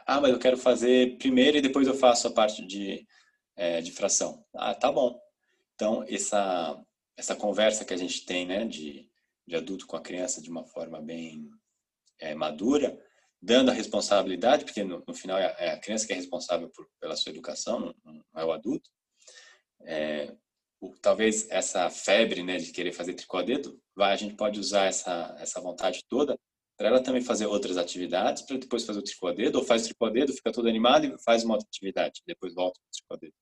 Ah, 0.06 0.22
mas 0.22 0.32
eu 0.32 0.40
quero 0.40 0.58
fazer 0.58 1.18
primeiro 1.18 1.58
e 1.58 1.62
depois 1.62 1.88
eu 1.88 1.96
faço 1.96 2.28
a 2.28 2.32
parte 2.32 2.66
de, 2.66 3.06
é, 3.56 3.82
de 3.82 3.92
fração. 3.92 4.46
Ah, 4.54 4.74
tá 4.76 4.92
bom. 4.92 5.20
Então, 5.74 6.04
essa, 6.08 6.80
essa 7.18 7.36
conversa 7.36 7.84
que 7.84 7.94
a 7.94 7.98
gente 7.98 8.26
tem, 8.26 8.46
né, 8.46 8.66
de, 8.66 9.10
de 9.48 9.56
adulto 9.56 9.88
com 9.88 9.96
a 9.98 10.02
criança 10.02 10.42
de 10.42 10.50
uma 10.50 10.64
forma 10.64 11.02
bem 11.02 11.50
é, 12.20 12.34
madura, 12.34 12.98
dando 13.42 13.70
a 13.70 13.74
responsabilidade, 13.74 14.66
porque 14.66 14.84
no, 14.84 15.04
no 15.08 15.14
final 15.14 15.38
é, 15.38 15.56
é 15.60 15.72
a 15.72 15.80
criança 15.80 16.08
que 16.08 16.14
é 16.14 16.16
responsável 16.16 16.70
por, 16.70 16.88
pela 17.00 17.16
sua 17.16 17.32
educação, 17.32 17.80
não, 17.80 18.14
não 18.14 18.42
é 18.42 18.46
o 18.46 18.52
adulto. 18.52 18.90
É, 19.82 20.34
talvez 21.02 21.50
essa 21.50 21.90
febre, 21.90 22.44
né, 22.44 22.58
de 22.58 22.72
querer 22.72 22.92
fazer 22.92 23.14
tricô 23.14 23.38
a 23.38 23.44
dedo, 23.44 23.80
vai, 23.96 24.14
a 24.14 24.18
gente 24.18 24.36
pode 24.36 24.60
usar 24.60 24.86
essa, 24.86 25.36
essa 25.40 25.62
vontade 25.62 26.04
toda 26.10 26.38
para 26.78 26.90
ela 26.90 27.02
também 27.02 27.22
fazer 27.22 27.46
outras 27.46 27.78
atividades, 27.78 28.44
para 28.44 28.58
depois 28.58 28.84
fazer 28.84 29.00
o 29.00 29.04
tricô 29.04 29.28
a 29.28 29.34
dedo, 29.34 29.60
ou 29.60 29.64
faz 29.64 29.84
o 29.84 29.86
tricô 29.86 30.06
a 30.06 30.10
dedo, 30.10 30.34
fica 30.34 30.52
todo 30.52 30.68
animado 30.68 31.06
e 31.06 31.24
faz 31.24 31.44
uma 31.44 31.54
outra 31.56 31.68
atividade, 31.68 32.22
depois 32.28 32.54
volta 32.54 32.80
para 32.80 32.88
o 32.88 32.92
tricô 32.92 33.14
a 33.14 33.18
dedo. 33.18 33.34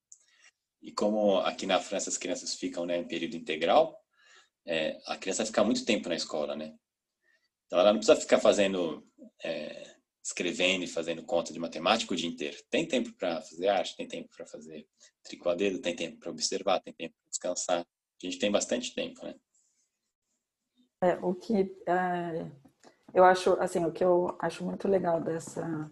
E 0.81 0.91
como 0.91 1.37
aqui 1.39 1.65
na 1.65 1.79
França 1.79 2.09
as 2.09 2.17
crianças 2.17 2.53
ficam 2.53 2.85
né, 2.85 2.97
em 2.97 3.07
período 3.07 3.35
integral, 3.35 3.97
é, 4.65 4.97
a 5.07 5.17
criança 5.17 5.43
vai 5.43 5.47
ficar 5.47 5.63
muito 5.63 5.85
tempo 5.85 6.09
na 6.09 6.15
escola, 6.15 6.55
né? 6.55 6.75
Então 7.65 7.79
ela 7.79 7.91
não 7.91 7.99
precisa 7.99 8.19
ficar 8.19 8.39
fazendo, 8.39 9.03
é, 9.43 9.95
escrevendo 10.23 10.83
e 10.83 10.87
fazendo 10.87 11.23
conta 11.23 11.51
de 11.51 11.59
matemática 11.59 12.13
o 12.13 12.17
dia 12.17 12.29
inteiro. 12.29 12.57
Tem 12.69 12.85
tempo 12.85 13.11
para 13.13 13.41
fazer 13.41 13.67
arte, 13.67 13.95
tem 13.95 14.07
tempo 14.07 14.29
para 14.35 14.45
fazer 14.45 14.85
tricô 15.23 15.49
a 15.49 15.55
dedo, 15.55 15.79
tem 15.79 15.95
tempo 15.95 16.19
para 16.19 16.31
observar, 16.31 16.79
tem 16.81 16.93
tempo 16.93 17.15
para 17.15 17.29
descansar. 17.29 17.79
A 17.81 18.25
gente 18.25 18.39
tem 18.39 18.51
bastante 18.51 18.93
tempo, 18.93 19.23
né? 19.25 19.35
É, 21.01 21.15
o 21.21 21.33
que 21.33 21.75
é, 21.85 22.45
eu 23.13 23.23
acho, 23.25 23.53
assim, 23.59 23.83
o 23.85 23.91
que 23.91 24.03
eu 24.03 24.35
acho 24.39 24.63
muito 24.63 24.87
legal 24.87 25.21
dessa 25.21 25.91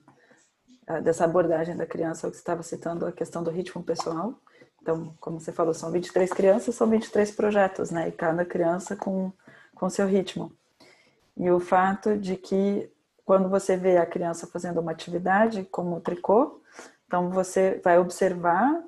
dessa 1.04 1.24
abordagem 1.24 1.78
da 1.78 1.86
criança, 1.86 2.28
o 2.28 2.32
que 2.32 2.36
estava 2.36 2.62
citando, 2.64 3.06
a 3.06 3.14
questão 3.14 3.42
do 3.42 3.50
ritmo 3.50 3.82
pessoal, 3.82 4.38
então, 4.82 5.16
como 5.20 5.40
você 5.40 5.52
falou, 5.52 5.74
são 5.74 5.92
23 5.92 6.32
crianças, 6.34 6.74
são 6.74 6.90
23 6.90 7.32
projetos, 7.32 7.92
né? 7.92 8.08
E 8.08 8.12
cada 8.12 8.44
criança 8.44 8.96
com, 8.96 9.32
com 9.76 9.90
seu 9.90 10.08
ritmo. 10.08 10.52
E 11.38 11.50
o 11.52 11.60
fato 11.60 12.18
de 12.18 12.36
que 12.36 12.92
quando 13.24 13.48
você 13.48 13.78
vê 13.78 13.98
a 13.98 14.06
criança 14.06 14.48
fazendo 14.48 14.82
uma 14.82 14.92
atividade 14.92 15.64
como 15.66 15.98
o 15.98 16.02
tricô, 16.02 16.62
então 17.06 17.30
você 17.30 17.80
vai 17.84 18.00
observar 18.00 18.84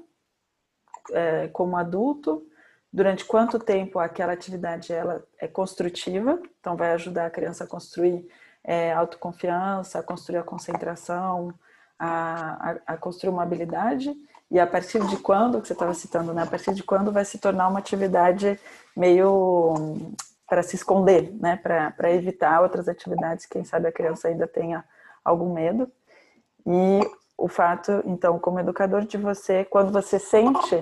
é, 1.12 1.48
como 1.50 1.78
adulto 1.78 2.46
durante 2.92 3.26
quanto 3.26 3.58
tempo 3.58 3.98
aquela 3.98 4.34
atividade 4.34 4.94
ela 4.94 5.24
é 5.40 5.48
construtiva, 5.48 6.40
então 6.60 6.76
vai 6.76 6.92
ajudar 6.92 7.26
a 7.26 7.32
criança 7.32 7.64
a 7.64 7.68
construir 7.68 8.28
é, 8.64 8.94
autoconfiança, 8.94 10.00
a 10.00 10.04
construir 10.04 10.38
a 10.38 10.44
concentração, 10.44 11.54
a, 11.98 12.72
a, 12.72 12.94
a 12.94 12.98
construir 12.98 13.32
uma 13.32 13.44
habilidade 13.44 14.14
e 14.52 14.60
a 14.60 14.68
partir 14.68 15.04
de 15.08 15.18
quando, 15.18 15.60
que 15.60 15.68
você 15.68 15.74
estava 15.74 15.96
citando, 15.96 16.32
né? 16.32 16.44
A 16.44 16.46
partir 16.46 16.76
de 16.76 16.84
quando 16.84 17.12
vai 17.12 17.26
se 17.26 17.40
tornar 17.40 17.68
uma 17.68 17.80
atividade 17.80 18.60
meio 18.96 20.14
para 20.48 20.62
se 20.62 20.76
esconder, 20.76 21.34
né? 21.40 21.58
Para 21.58 22.14
evitar 22.14 22.62
outras 22.62 22.88
atividades, 22.88 23.48
quem 23.48 23.64
sabe 23.64 23.88
a 23.88 23.92
criança 23.92 24.28
ainda 24.28 24.48
tenha 24.48 24.84
algum 25.26 25.52
medo. 25.52 25.92
E 26.68 27.00
o 27.38 27.48
fato, 27.48 28.02
então, 28.06 28.40
como 28.40 28.60
educador, 28.60 29.06
de 29.06 29.18
você, 29.18 29.66
quando 29.66 29.92
você 29.92 30.20
sente 30.20 30.82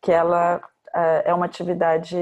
que 0.00 0.12
ela 0.12 0.60
uh, 0.88 1.22
é 1.24 1.32
uma 1.32 1.46
atividade 1.46 2.16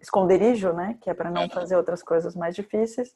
esconderijo, 0.00 0.72
né? 0.72 0.96
Que 1.00 1.10
é 1.10 1.14
para 1.14 1.30
não 1.30 1.48
fazer 1.48 1.76
outras 1.76 2.02
coisas 2.02 2.36
mais 2.36 2.54
difíceis, 2.54 3.14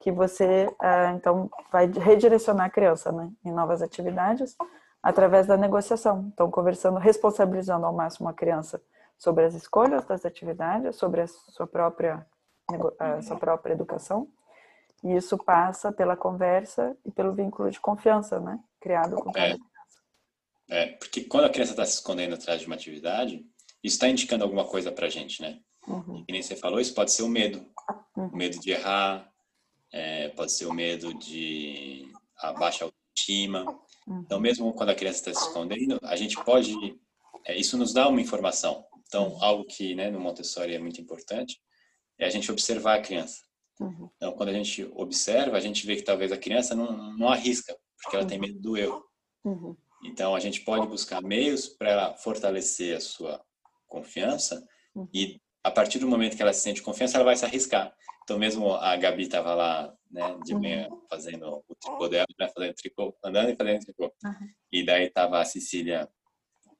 que 0.00 0.12
você, 0.12 0.66
uh, 0.66 1.14
então, 1.16 1.50
vai 1.70 1.86
redirecionar 1.86 2.66
a 2.66 2.70
criança, 2.70 3.10
né? 3.12 3.30
Em 3.44 3.52
novas 3.52 3.82
atividades 3.82 4.56
através 5.02 5.46
da 5.46 5.56
negociação. 5.56 6.30
Então, 6.32 6.50
conversando, 6.50 6.98
responsabilizando 6.98 7.86
ao 7.86 7.92
máximo 7.92 8.28
a 8.28 8.34
criança 8.34 8.80
sobre 9.16 9.44
as 9.44 9.54
escolhas 9.54 10.04
das 10.04 10.24
atividades, 10.24 10.96
sobre 10.96 11.22
a 11.22 11.26
sua 11.26 11.66
própria, 11.66 12.26
a 12.98 13.22
sua 13.22 13.36
própria 13.36 13.72
educação. 13.72 14.28
E 15.02 15.14
isso 15.14 15.38
passa 15.38 15.92
pela 15.92 16.16
conversa 16.16 16.96
e 17.04 17.10
pelo 17.10 17.32
vínculo 17.32 17.70
de 17.70 17.80
confiança, 17.80 18.40
né? 18.40 18.58
Criado 18.80 19.16
com 19.16 19.32
cada 19.32 19.46
é. 19.46 19.50
criança. 19.54 19.68
É, 20.70 20.86
porque 20.92 21.24
quando 21.24 21.44
a 21.44 21.50
criança 21.50 21.72
está 21.72 21.84
se 21.84 21.94
escondendo 21.94 22.34
atrás 22.34 22.60
de 22.60 22.66
uma 22.66 22.74
atividade, 22.74 23.44
isso 23.82 23.96
está 23.96 24.08
indicando 24.08 24.44
alguma 24.44 24.66
coisa 24.66 24.92
para 24.92 25.06
a 25.06 25.10
gente, 25.10 25.40
né? 25.40 25.60
Uhum. 25.86 26.24
E 26.28 26.32
nem 26.32 26.42
você 26.42 26.54
falou, 26.54 26.78
isso 26.78 26.94
pode 26.94 27.10
ser 27.10 27.22
o 27.22 27.28
medo. 27.28 27.66
Uhum. 28.16 28.28
O 28.28 28.36
medo 28.36 28.58
de 28.60 28.70
errar, 28.70 29.32
é, 29.90 30.28
pode 30.28 30.52
ser 30.52 30.66
o 30.66 30.74
medo 30.74 31.14
de 31.14 32.12
a 32.36 32.52
baixa 32.52 32.84
autoestima, 32.84 33.64
então, 34.08 34.40
mesmo 34.40 34.72
quando 34.72 34.90
a 34.90 34.94
criança 34.94 35.18
está 35.18 35.34
se 35.34 35.46
escondendo, 35.46 35.98
a 36.02 36.16
gente 36.16 36.42
pode. 36.44 36.74
É, 37.44 37.56
isso 37.56 37.76
nos 37.76 37.92
dá 37.92 38.08
uma 38.08 38.20
informação. 38.20 38.84
Então, 39.06 39.36
algo 39.42 39.64
que 39.64 39.94
né, 39.94 40.10
no 40.10 40.20
Montessori 40.20 40.74
é 40.74 40.78
muito 40.78 41.00
importante 41.00 41.60
é 42.18 42.26
a 42.26 42.30
gente 42.30 42.50
observar 42.50 42.96
a 42.96 43.02
criança. 43.02 43.42
Uhum. 43.80 44.10
Então, 44.16 44.32
quando 44.32 44.48
a 44.48 44.52
gente 44.52 44.84
observa, 44.94 45.56
a 45.56 45.60
gente 45.60 45.86
vê 45.86 45.96
que 45.96 46.02
talvez 46.02 46.32
a 46.32 46.36
criança 46.36 46.74
não, 46.74 47.16
não 47.16 47.28
arrisca, 47.28 47.76
porque 48.02 48.16
ela 48.16 48.26
tem 48.26 48.38
medo 48.38 48.58
do 48.60 48.76
erro. 48.76 49.04
Uhum. 49.44 49.76
Então, 50.04 50.34
a 50.34 50.40
gente 50.40 50.60
pode 50.60 50.86
buscar 50.86 51.20
meios 51.20 51.68
para 51.68 52.14
fortalecer 52.14 52.96
a 52.96 53.00
sua 53.00 53.44
confiança 53.86 54.64
uhum. 54.94 55.08
e, 55.12 55.40
a 55.64 55.70
partir 55.70 55.98
do 55.98 56.06
momento 56.06 56.36
que 56.36 56.42
ela 56.42 56.52
se 56.52 56.60
sente 56.60 56.82
confiança, 56.82 57.16
ela 57.16 57.24
vai 57.24 57.36
se 57.36 57.44
arriscar. 57.44 57.92
Então, 58.22 58.38
mesmo 58.38 58.74
a 58.74 58.94
Gabi 58.96 59.22
estava 59.22 59.54
lá 59.54 59.92
né, 60.10 60.38
de 60.44 60.54
manhã 60.54 60.88
uhum. 60.90 61.02
fazendo 61.08 61.64
o 61.66 61.74
tricô 61.74 62.08
dela, 62.08 62.26
né, 62.38 62.48
fazendo 62.54 62.74
tricô, 62.74 63.16
andando 63.24 63.50
e 63.50 63.56
fazendo 63.56 63.80
tricô. 63.80 64.12
Uhum. 64.24 64.48
E 64.70 64.84
daí 64.84 65.10
tava 65.10 65.40
a 65.40 65.44
Cecília, 65.44 66.08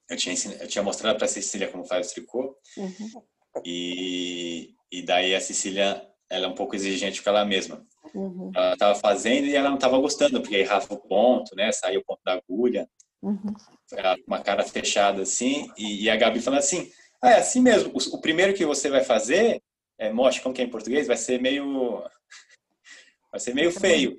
eu 0.09 0.16
tinha, 0.16 0.35
eu 0.61 0.69
tinha 0.69 0.83
mostrado 0.83 1.16
para 1.16 1.25
a 1.25 1.29
Cecília 1.29 1.69
como 1.69 1.85
faz 1.85 2.11
o 2.11 2.14
tricô. 2.14 2.57
Uhum. 2.77 3.23
E, 3.64 4.75
e 4.93 5.03
daí 5.03 5.35
a 5.35 5.41
Cecília 5.41 6.07
ela 6.31 6.47
é 6.47 6.49
um 6.49 6.55
pouco 6.55 6.74
exigente 6.74 7.22
com 7.22 7.31
ela 7.31 7.45
mesma. 7.45 7.85
Uhum. 8.14 8.51
Ela 8.55 8.72
estava 8.74 8.95
fazendo 8.95 9.47
e 9.47 9.55
ela 9.55 9.68
não 9.68 9.76
estava 9.76 9.99
gostando, 9.99 10.41
porque 10.41 10.57
errava 10.57 10.93
o 10.93 10.99
ponto, 10.99 11.55
né? 11.55 11.72
Saía 11.72 11.99
o 11.99 12.05
ponto 12.05 12.20
da 12.24 12.35
agulha. 12.35 12.89
Uhum. 13.22 13.55
Uma 14.26 14.41
cara 14.41 14.62
fechada 14.62 15.22
assim. 15.22 15.70
E, 15.76 16.05
e, 16.05 16.11
a 16.11 16.16
Gabi 16.16 16.41
falando 16.41 16.61
assim: 16.61 16.91
ah, 17.20 17.31
é 17.31 17.39
assim 17.39 17.61
mesmo. 17.61 17.93
O, 17.95 18.16
o, 18.16 18.20
primeiro 18.20 18.55
que 18.55 18.64
você 18.64 18.89
vai 18.89 19.03
fazer, 19.03 19.62
é, 19.99 20.12
mostre 20.12 20.43
como 20.43 20.55
que 20.55 20.62
é 20.62 20.64
em 20.64 20.70
português, 20.70 21.07
vai 21.07 21.16
ser 21.16 21.41
meio. 21.41 22.03
Vai 23.31 23.39
ser 23.39 23.55
meio 23.55 23.70
feio. 23.70 24.18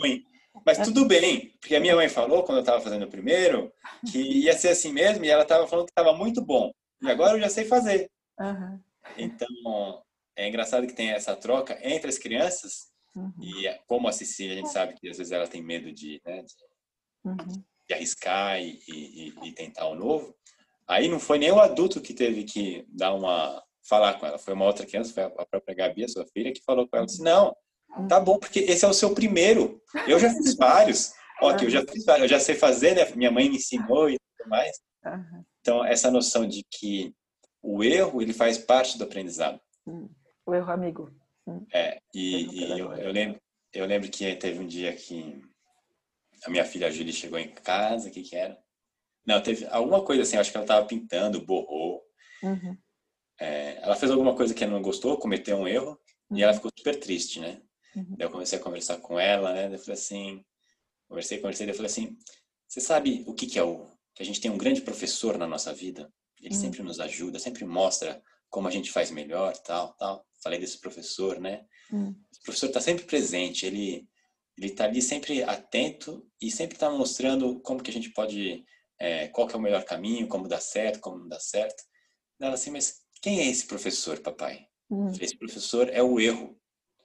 Ruim. 0.00 0.24
Mas 0.66 0.78
tudo 0.78 1.04
bem, 1.04 1.52
porque 1.60 1.76
a 1.76 1.80
minha 1.80 1.94
mãe 1.94 2.08
falou, 2.08 2.42
quando 2.42 2.58
eu 2.58 2.62
estava 2.62 2.80
fazendo 2.80 3.04
o 3.04 3.08
primeiro, 3.08 3.72
que 4.10 4.18
ia 4.18 4.58
ser 4.58 4.70
assim 4.70 4.92
mesmo, 4.92 5.24
e 5.24 5.30
ela 5.30 5.44
estava 5.44 5.68
falando 5.68 5.86
que 5.86 5.92
estava 5.92 6.12
muito 6.12 6.44
bom. 6.44 6.72
E 7.00 7.08
agora 7.08 7.36
eu 7.36 7.40
já 7.40 7.48
sei 7.48 7.64
fazer. 7.64 8.10
Uhum. 8.40 8.80
Então, 9.16 10.02
é 10.38 10.48
engraçado 10.48 10.86
que 10.86 10.94
tem 10.94 11.10
essa 11.10 11.36
troca 11.36 11.78
entre 11.82 12.08
as 12.08 12.18
crianças, 12.18 12.88
uhum. 13.14 13.32
e 13.42 13.68
como 13.86 14.08
a 14.08 14.12
Cecília, 14.12 14.54
a 14.54 14.56
gente 14.56 14.72
sabe 14.72 14.94
que 14.94 15.08
às 15.08 15.18
vezes 15.18 15.32
ela 15.32 15.46
tem 15.46 15.62
medo 15.62 15.92
de, 15.92 16.20
né, 16.24 16.42
de, 16.42 16.54
uhum. 17.24 17.62
de 17.88 17.94
arriscar 17.94 18.60
e, 18.60 18.80
e, 18.88 19.34
e, 19.44 19.52
tentar 19.52 19.86
o 19.86 19.94
novo. 19.94 20.34
Aí 20.86 21.08
não 21.08 21.20
foi 21.20 21.38
nem 21.38 21.50
o 21.50 21.60
adulto 21.60 22.00
que 22.00 22.14
teve 22.14 22.44
que 22.44 22.86
dar 22.88 23.12
uma 23.14 23.62
falar 23.86 24.18
com 24.18 24.26
ela, 24.26 24.38
foi 24.38 24.54
uma 24.54 24.66
outra 24.66 24.86
criança, 24.86 25.14
foi 25.14 25.22
a 25.22 25.46
própria 25.46 25.74
Gabi, 25.74 26.04
a 26.04 26.08
sua 26.08 26.26
filha, 26.26 26.52
que 26.52 26.62
falou 26.62 26.86
com 26.86 26.96
ela, 26.96 27.06
disse, 27.06 27.22
não, 27.22 27.54
Tá 28.08 28.20
bom, 28.20 28.38
porque 28.38 28.60
esse 28.60 28.84
é 28.84 28.88
o 28.88 28.92
seu 28.92 29.14
primeiro. 29.14 29.80
Eu 30.06 30.18
já 30.18 30.30
fiz 30.30 30.54
vários. 30.54 31.12
Ó, 31.40 31.54
que 31.54 31.64
eu 31.64 31.70
já 31.70 31.84
fiz 31.86 32.04
vários, 32.04 32.24
eu 32.24 32.28
já 32.28 32.40
sei 32.40 32.54
fazer, 32.54 32.94
né? 32.94 33.10
Minha 33.16 33.30
mãe 33.30 33.48
me 33.48 33.56
ensinou 33.56 34.10
e 34.10 34.16
tudo 34.36 34.50
mais. 34.50 34.76
Então, 35.60 35.84
essa 35.84 36.10
noção 36.10 36.46
de 36.46 36.64
que 36.70 37.14
o 37.62 37.82
erro, 37.82 38.20
ele 38.20 38.32
faz 38.32 38.58
parte 38.58 38.98
do 38.98 39.04
aprendizado. 39.04 39.60
Hum, 39.86 40.08
o 40.48 40.54
erro 40.54 40.72
amigo. 40.72 41.10
Hum. 41.46 41.66
É, 41.72 42.00
e, 42.14 42.46
e 42.46 42.78
eu, 42.78 42.92
eu, 42.94 43.12
lembro, 43.12 43.40
eu 43.72 43.84
lembro 43.84 44.10
que 44.10 44.34
teve 44.36 44.58
um 44.58 44.66
dia 44.66 44.94
que 44.94 45.42
a 46.44 46.50
minha 46.50 46.64
filha 46.64 46.90
Julie 46.90 47.12
chegou 47.12 47.38
em 47.38 47.52
casa, 47.52 48.08
o 48.08 48.10
que 48.10 48.22
que 48.22 48.34
era? 48.34 48.58
Não, 49.26 49.42
teve 49.42 49.66
alguma 49.66 50.02
coisa 50.02 50.22
assim, 50.22 50.38
acho 50.38 50.50
que 50.50 50.56
ela 50.56 50.64
estava 50.64 50.86
pintando, 50.86 51.44
borrou. 51.44 52.02
Uhum. 52.42 52.76
É, 53.38 53.78
ela 53.82 53.94
fez 53.94 54.10
alguma 54.10 54.34
coisa 54.34 54.54
que 54.54 54.64
ela 54.64 54.72
não 54.72 54.82
gostou, 54.82 55.18
cometeu 55.18 55.58
um 55.58 55.68
erro, 55.68 56.00
uhum. 56.30 56.38
e 56.38 56.42
ela 56.42 56.54
ficou 56.54 56.70
super 56.76 56.98
triste, 56.98 57.40
né? 57.40 57.60
Uhum. 57.94 58.16
Daí 58.16 58.26
eu 58.26 58.30
comecei 58.30 58.58
a 58.58 58.62
conversar 58.62 58.96
com 58.98 59.20
ela, 59.20 59.52
né? 59.52 59.66
Eu 59.74 59.78
falei 59.78 59.94
assim, 59.94 60.44
conversei, 61.06 61.38
conversei, 61.38 61.66
daí 61.66 61.74
eu 61.74 61.76
falei 61.76 61.90
assim, 61.90 62.16
você 62.66 62.80
sabe 62.80 63.24
o 63.26 63.34
que 63.34 63.46
que 63.46 63.58
é 63.58 63.62
o 63.62 63.86
que 64.14 64.22
a 64.22 64.26
gente 64.26 64.40
tem 64.40 64.50
um 64.50 64.58
grande 64.58 64.80
professor 64.80 65.36
na 65.36 65.46
nossa 65.46 65.74
vida? 65.74 66.10
Ele 66.40 66.54
uhum. 66.54 66.60
sempre 66.60 66.82
nos 66.82 67.00
ajuda, 67.00 67.38
sempre 67.38 67.64
mostra 67.64 68.22
como 68.48 68.66
a 68.66 68.70
gente 68.70 68.90
faz 68.90 69.10
melhor, 69.10 69.56
tal, 69.58 69.92
tal. 69.94 70.27
Falei 70.42 70.58
desse 70.58 70.80
professor, 70.80 71.40
né? 71.40 71.64
Uhum. 71.90 72.10
O 72.10 72.42
professor 72.44 72.66
está 72.66 72.80
sempre 72.80 73.04
presente, 73.04 73.66
ele 73.66 74.08
ele 74.58 74.72
está 74.72 74.84
ali 74.84 75.00
sempre 75.00 75.42
atento 75.44 76.26
e 76.42 76.50
sempre 76.50 76.74
está 76.74 76.90
mostrando 76.90 77.60
como 77.60 77.80
que 77.80 77.90
a 77.90 77.94
gente 77.94 78.10
pode, 78.10 78.64
é, 78.98 79.28
qual 79.28 79.46
que 79.46 79.54
é 79.54 79.58
o 79.58 79.62
melhor 79.62 79.84
caminho, 79.84 80.26
como 80.26 80.48
dá 80.48 80.58
certo, 80.58 80.98
como 80.98 81.16
não 81.16 81.28
dá 81.28 81.38
certo. 81.38 81.84
Ela 82.40 82.54
assim, 82.54 82.72
mas 82.72 83.02
quem 83.22 83.38
é 83.38 83.46
esse 83.46 83.66
professor, 83.66 84.18
papai? 84.18 84.66
Hum. 84.90 85.12
Esse 85.20 85.36
professor 85.36 85.88
é 85.90 86.02
o 86.02 86.18
erro. 86.18 86.58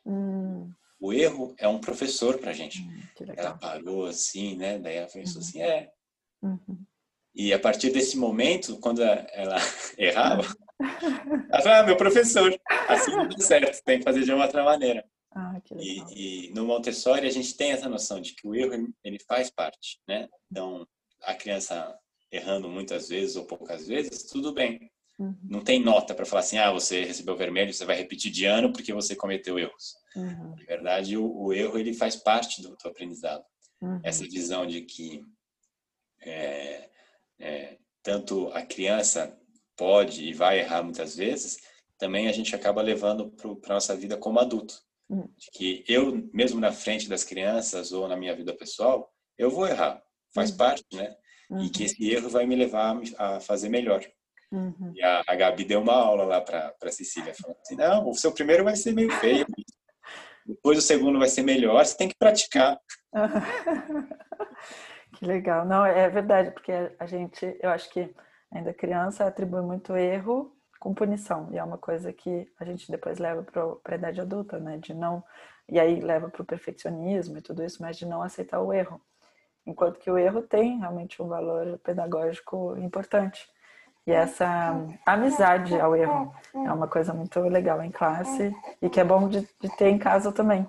Hum. 0.03 0.71
O 0.99 1.13
erro 1.13 1.53
é 1.59 1.67
um 1.67 1.79
professor 1.79 2.39
pra 2.39 2.53
gente. 2.53 2.81
Hum, 2.81 3.03
ela 3.37 3.55
parou 3.55 4.07
assim, 4.07 4.55
né? 4.55 4.79
Daí 4.79 4.95
ela 4.95 5.07
pensou 5.07 5.41
uhum. 5.41 5.47
assim, 5.47 5.61
é. 5.61 5.91
Uhum. 6.41 6.85
E 7.35 7.53
a 7.53 7.59
partir 7.59 7.91
desse 7.91 8.17
momento, 8.17 8.79
quando 8.79 9.03
ela 9.03 9.57
errava, 9.97 10.43
ela 11.49 11.61
falou, 11.61 11.77
ah, 11.79 11.83
meu 11.83 11.97
professor, 11.97 12.53
assim 12.87 13.11
não 13.11 13.27
dá 13.27 13.37
certo, 13.39 13.83
tem 13.83 13.99
que 13.99 14.03
fazer 14.03 14.23
de 14.23 14.33
uma 14.33 14.45
outra 14.45 14.63
maneira. 14.63 15.03
Ah, 15.35 15.59
e, 15.79 16.47
e, 16.47 16.53
no 16.53 16.65
Montessori 16.65 17.25
a 17.25 17.31
gente 17.31 17.55
tem 17.57 17.71
essa 17.71 17.89
noção 17.89 18.21
de 18.21 18.35
que 18.35 18.47
o 18.47 18.53
erro 18.53 18.93
ele 19.03 19.19
faz 19.19 19.49
parte, 19.49 19.99
né? 20.07 20.29
Então 20.51 20.87
a 21.23 21.33
criança 21.33 21.97
errando 22.31 22.69
muitas 22.69 23.09
vezes 23.09 23.35
ou 23.35 23.45
poucas 23.45 23.87
vezes, 23.87 24.23
tudo 24.23 24.53
bem. 24.53 24.91
Uhum. 25.19 25.35
Não 25.43 25.63
tem 25.63 25.79
nota 25.79 26.15
para 26.15 26.25
falar 26.25 26.41
assim, 26.41 26.57
ah, 26.57 26.71
você 26.71 27.03
recebeu 27.03 27.35
vermelho, 27.35 27.73
você 27.73 27.85
vai 27.85 27.95
repetir 27.95 28.31
de 28.31 28.45
ano 28.45 28.73
porque 28.73 28.93
você 28.93 29.15
cometeu 29.15 29.59
erros. 29.59 29.95
Uhum. 30.15 30.55
Na 30.57 30.63
verdade, 30.65 31.17
o, 31.17 31.25
o, 31.25 31.53
erro 31.53 31.77
ele 31.77 31.93
faz 31.93 32.15
parte 32.15 32.61
do, 32.61 32.75
do 32.75 32.87
aprendizado. 32.87 33.43
Uhum. 33.81 33.99
Essa 34.03 34.23
visão 34.23 34.65
de 34.65 34.81
que 34.81 35.23
é, 36.21 36.89
é, 37.39 37.77
tanto 38.01 38.49
a 38.53 38.63
criança 38.63 39.37
pode 39.77 40.23
e 40.23 40.33
vai 40.33 40.59
errar 40.59 40.83
muitas 40.83 41.15
vezes, 41.15 41.57
também 41.97 42.27
a 42.27 42.31
gente 42.31 42.55
acaba 42.55 42.81
levando 42.81 43.31
para 43.61 43.73
nossa 43.73 43.95
vida 43.95 44.17
como 44.17 44.39
adulto. 44.39 44.75
Uhum. 45.09 45.27
De 45.37 45.51
que 45.51 45.83
eu, 45.87 46.29
mesmo 46.33 46.59
na 46.59 46.71
frente 46.71 47.09
das 47.09 47.23
crianças 47.23 47.91
ou 47.91 48.07
na 48.07 48.17
minha 48.17 48.35
vida 48.35 48.55
pessoal, 48.55 49.11
eu 49.37 49.49
vou 49.49 49.67
errar. 49.67 50.01
Faz 50.33 50.51
uhum. 50.51 50.57
parte, 50.57 50.85
né? 50.93 51.15
E 51.61 51.69
que 51.69 51.81
uhum. 51.81 51.85
esse 51.85 52.11
erro 52.11 52.29
vai 52.29 52.45
me 52.45 52.55
levar 52.55 52.99
a 53.17 53.39
fazer 53.39 53.69
melhor. 53.69 54.03
Uhum. 54.51 54.93
E 54.95 55.03
a, 55.03 55.23
a 55.27 55.35
Gabi 55.35 55.65
deu 55.65 55.81
uma 55.81 55.93
aula 55.93 56.23
lá 56.23 56.41
para 56.41 56.91
Cecília, 56.91 57.33
falando 57.33 57.57
assim, 57.61 57.75
não, 57.75 58.09
o 58.09 58.13
seu 58.13 58.31
primeiro 58.31 58.63
vai 58.63 58.75
ser 58.75 58.93
meio 58.93 59.11
feio, 59.13 59.45
depois 60.45 60.77
o 60.77 60.81
segundo 60.81 61.19
vai 61.19 61.27
ser 61.27 61.41
melhor, 61.41 61.83
você 61.83 61.97
tem 61.97 62.07
que 62.07 62.17
praticar. 62.17 62.79
que 65.17 65.25
legal. 65.25 65.65
Não, 65.65 65.85
é 65.85 66.09
verdade, 66.09 66.51
porque 66.51 66.71
a 66.71 67.05
gente, 67.05 67.57
eu 67.61 67.69
acho 67.69 67.89
que 67.89 68.13
ainda 68.53 68.73
criança 68.73 69.25
atribui 69.25 69.61
muito 69.61 69.95
erro 69.95 70.55
com 70.79 70.93
punição, 70.93 71.47
e 71.51 71.57
é 71.57 71.63
uma 71.63 71.77
coisa 71.77 72.11
que 72.11 72.45
a 72.59 72.65
gente 72.65 72.91
depois 72.91 73.17
leva 73.17 73.41
para 73.41 73.93
a 73.93 73.95
idade 73.95 74.19
adulta, 74.19 74.59
né, 74.59 74.77
de 74.77 74.93
não, 74.93 75.23
e 75.69 75.79
aí 75.79 76.01
leva 76.01 76.29
para 76.29 76.41
o 76.41 76.45
perfeccionismo 76.45 77.37
e 77.37 77.41
tudo 77.41 77.63
isso, 77.63 77.81
mas 77.81 77.97
de 77.97 78.05
não 78.05 78.21
aceitar 78.21 78.59
o 78.59 78.73
erro. 78.73 78.99
Enquanto 79.65 79.97
que 79.97 80.11
o 80.11 80.17
erro 80.17 80.41
tem 80.41 80.79
realmente 80.79 81.21
um 81.21 81.27
valor 81.27 81.79
pedagógico 81.79 82.75
importante. 82.77 83.47
E 84.05 84.11
essa 84.11 84.75
amizade 85.05 85.79
ao 85.79 85.95
erro 85.95 86.35
é 86.53 86.71
uma 86.73 86.89
coisa 86.89 87.13
muito 87.13 87.39
legal 87.39 87.81
em 87.81 87.89
classe 87.89 88.53
e 88.81 88.89
que 88.89 88.99
é 88.99 89.05
bom 89.05 89.29
de, 89.29 89.47
de 89.61 89.69
ter 89.77 89.87
em 89.87 89.97
casa 89.97 90.33
também. 90.33 90.67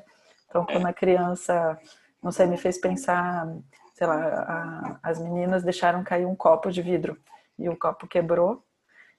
Então, 0.48 0.64
quando 0.64 0.86
a 0.86 0.92
criança, 0.92 1.76
não 2.22 2.30
sei, 2.30 2.46
me 2.46 2.56
fez 2.56 2.78
pensar, 2.78 3.48
sei 3.94 4.06
lá, 4.06 4.98
a, 5.02 5.10
as 5.10 5.18
meninas 5.18 5.64
deixaram 5.64 6.04
cair 6.04 6.24
um 6.24 6.36
copo 6.36 6.70
de 6.70 6.80
vidro 6.80 7.18
e 7.58 7.68
o 7.68 7.76
copo 7.76 8.06
quebrou. 8.06 8.64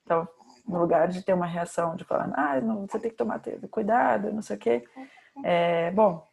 Então, 0.03 0.27
no 0.67 0.79
lugar 0.79 1.07
de 1.07 1.23
ter 1.23 1.33
uma 1.33 1.45
reação 1.45 1.95
de 1.95 2.03
falar, 2.03 2.31
ah, 2.35 2.59
não, 2.61 2.87
você 2.87 2.99
tem 2.99 3.11
que 3.11 3.17
tomar 3.17 3.41
cuidado, 3.69 4.31
não 4.31 4.41
sei 4.41 4.55
o 4.55 4.59
quê, 4.59 4.83
é, 5.43 5.91
bom, 5.91 6.27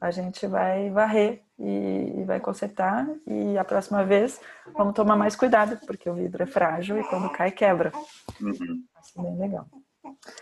a 0.00 0.10
gente 0.10 0.46
vai 0.46 0.90
varrer 0.90 1.42
e, 1.58 2.22
vai 2.24 2.38
consertar 2.40 3.06
e 3.26 3.58
a 3.58 3.64
próxima 3.64 4.04
vez 4.04 4.40
vamos 4.74 4.94
tomar 4.94 5.16
mais 5.16 5.34
cuidado, 5.34 5.78
porque 5.86 6.08
o 6.08 6.14
vidro 6.14 6.42
é 6.42 6.46
frágil 6.46 6.98
e 6.98 7.04
quando 7.04 7.30
cai 7.30 7.50
quebra. 7.50 7.92
Uhum. 8.40 8.84
Isso 9.02 9.18
é 9.18 9.22
bem 9.22 9.38
legal. 9.38 9.66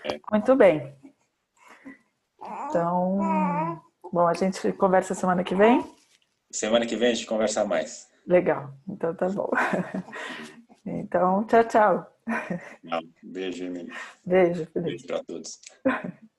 É. 0.05 0.21
Muito 0.31 0.55
bem. 0.57 0.95
Então, 2.69 3.81
bom, 4.13 4.27
a 4.27 4.35
gente 4.35 4.73
conversa 4.75 5.15
semana 5.15 5.43
que 5.43 5.55
vem? 5.55 5.85
Semana 6.51 6.87
que 6.87 6.97
vem 6.97 7.11
a 7.11 7.15
gente 7.15 7.27
conversa 7.27 7.65
mais. 7.65 8.09
Legal, 8.27 8.73
então 8.89 9.15
tá 9.15 9.29
bom. 9.29 9.51
Então, 10.87 11.45
tchau, 11.47 11.65
tchau. 11.65 12.17
Não, 12.83 13.01
beijo, 13.23 13.65
Emílio. 13.65 13.95
Beijo, 14.25 14.67
Felipe. 14.67 14.91
Beijo 14.91 15.07
para 15.07 15.25
todos. 15.25 15.61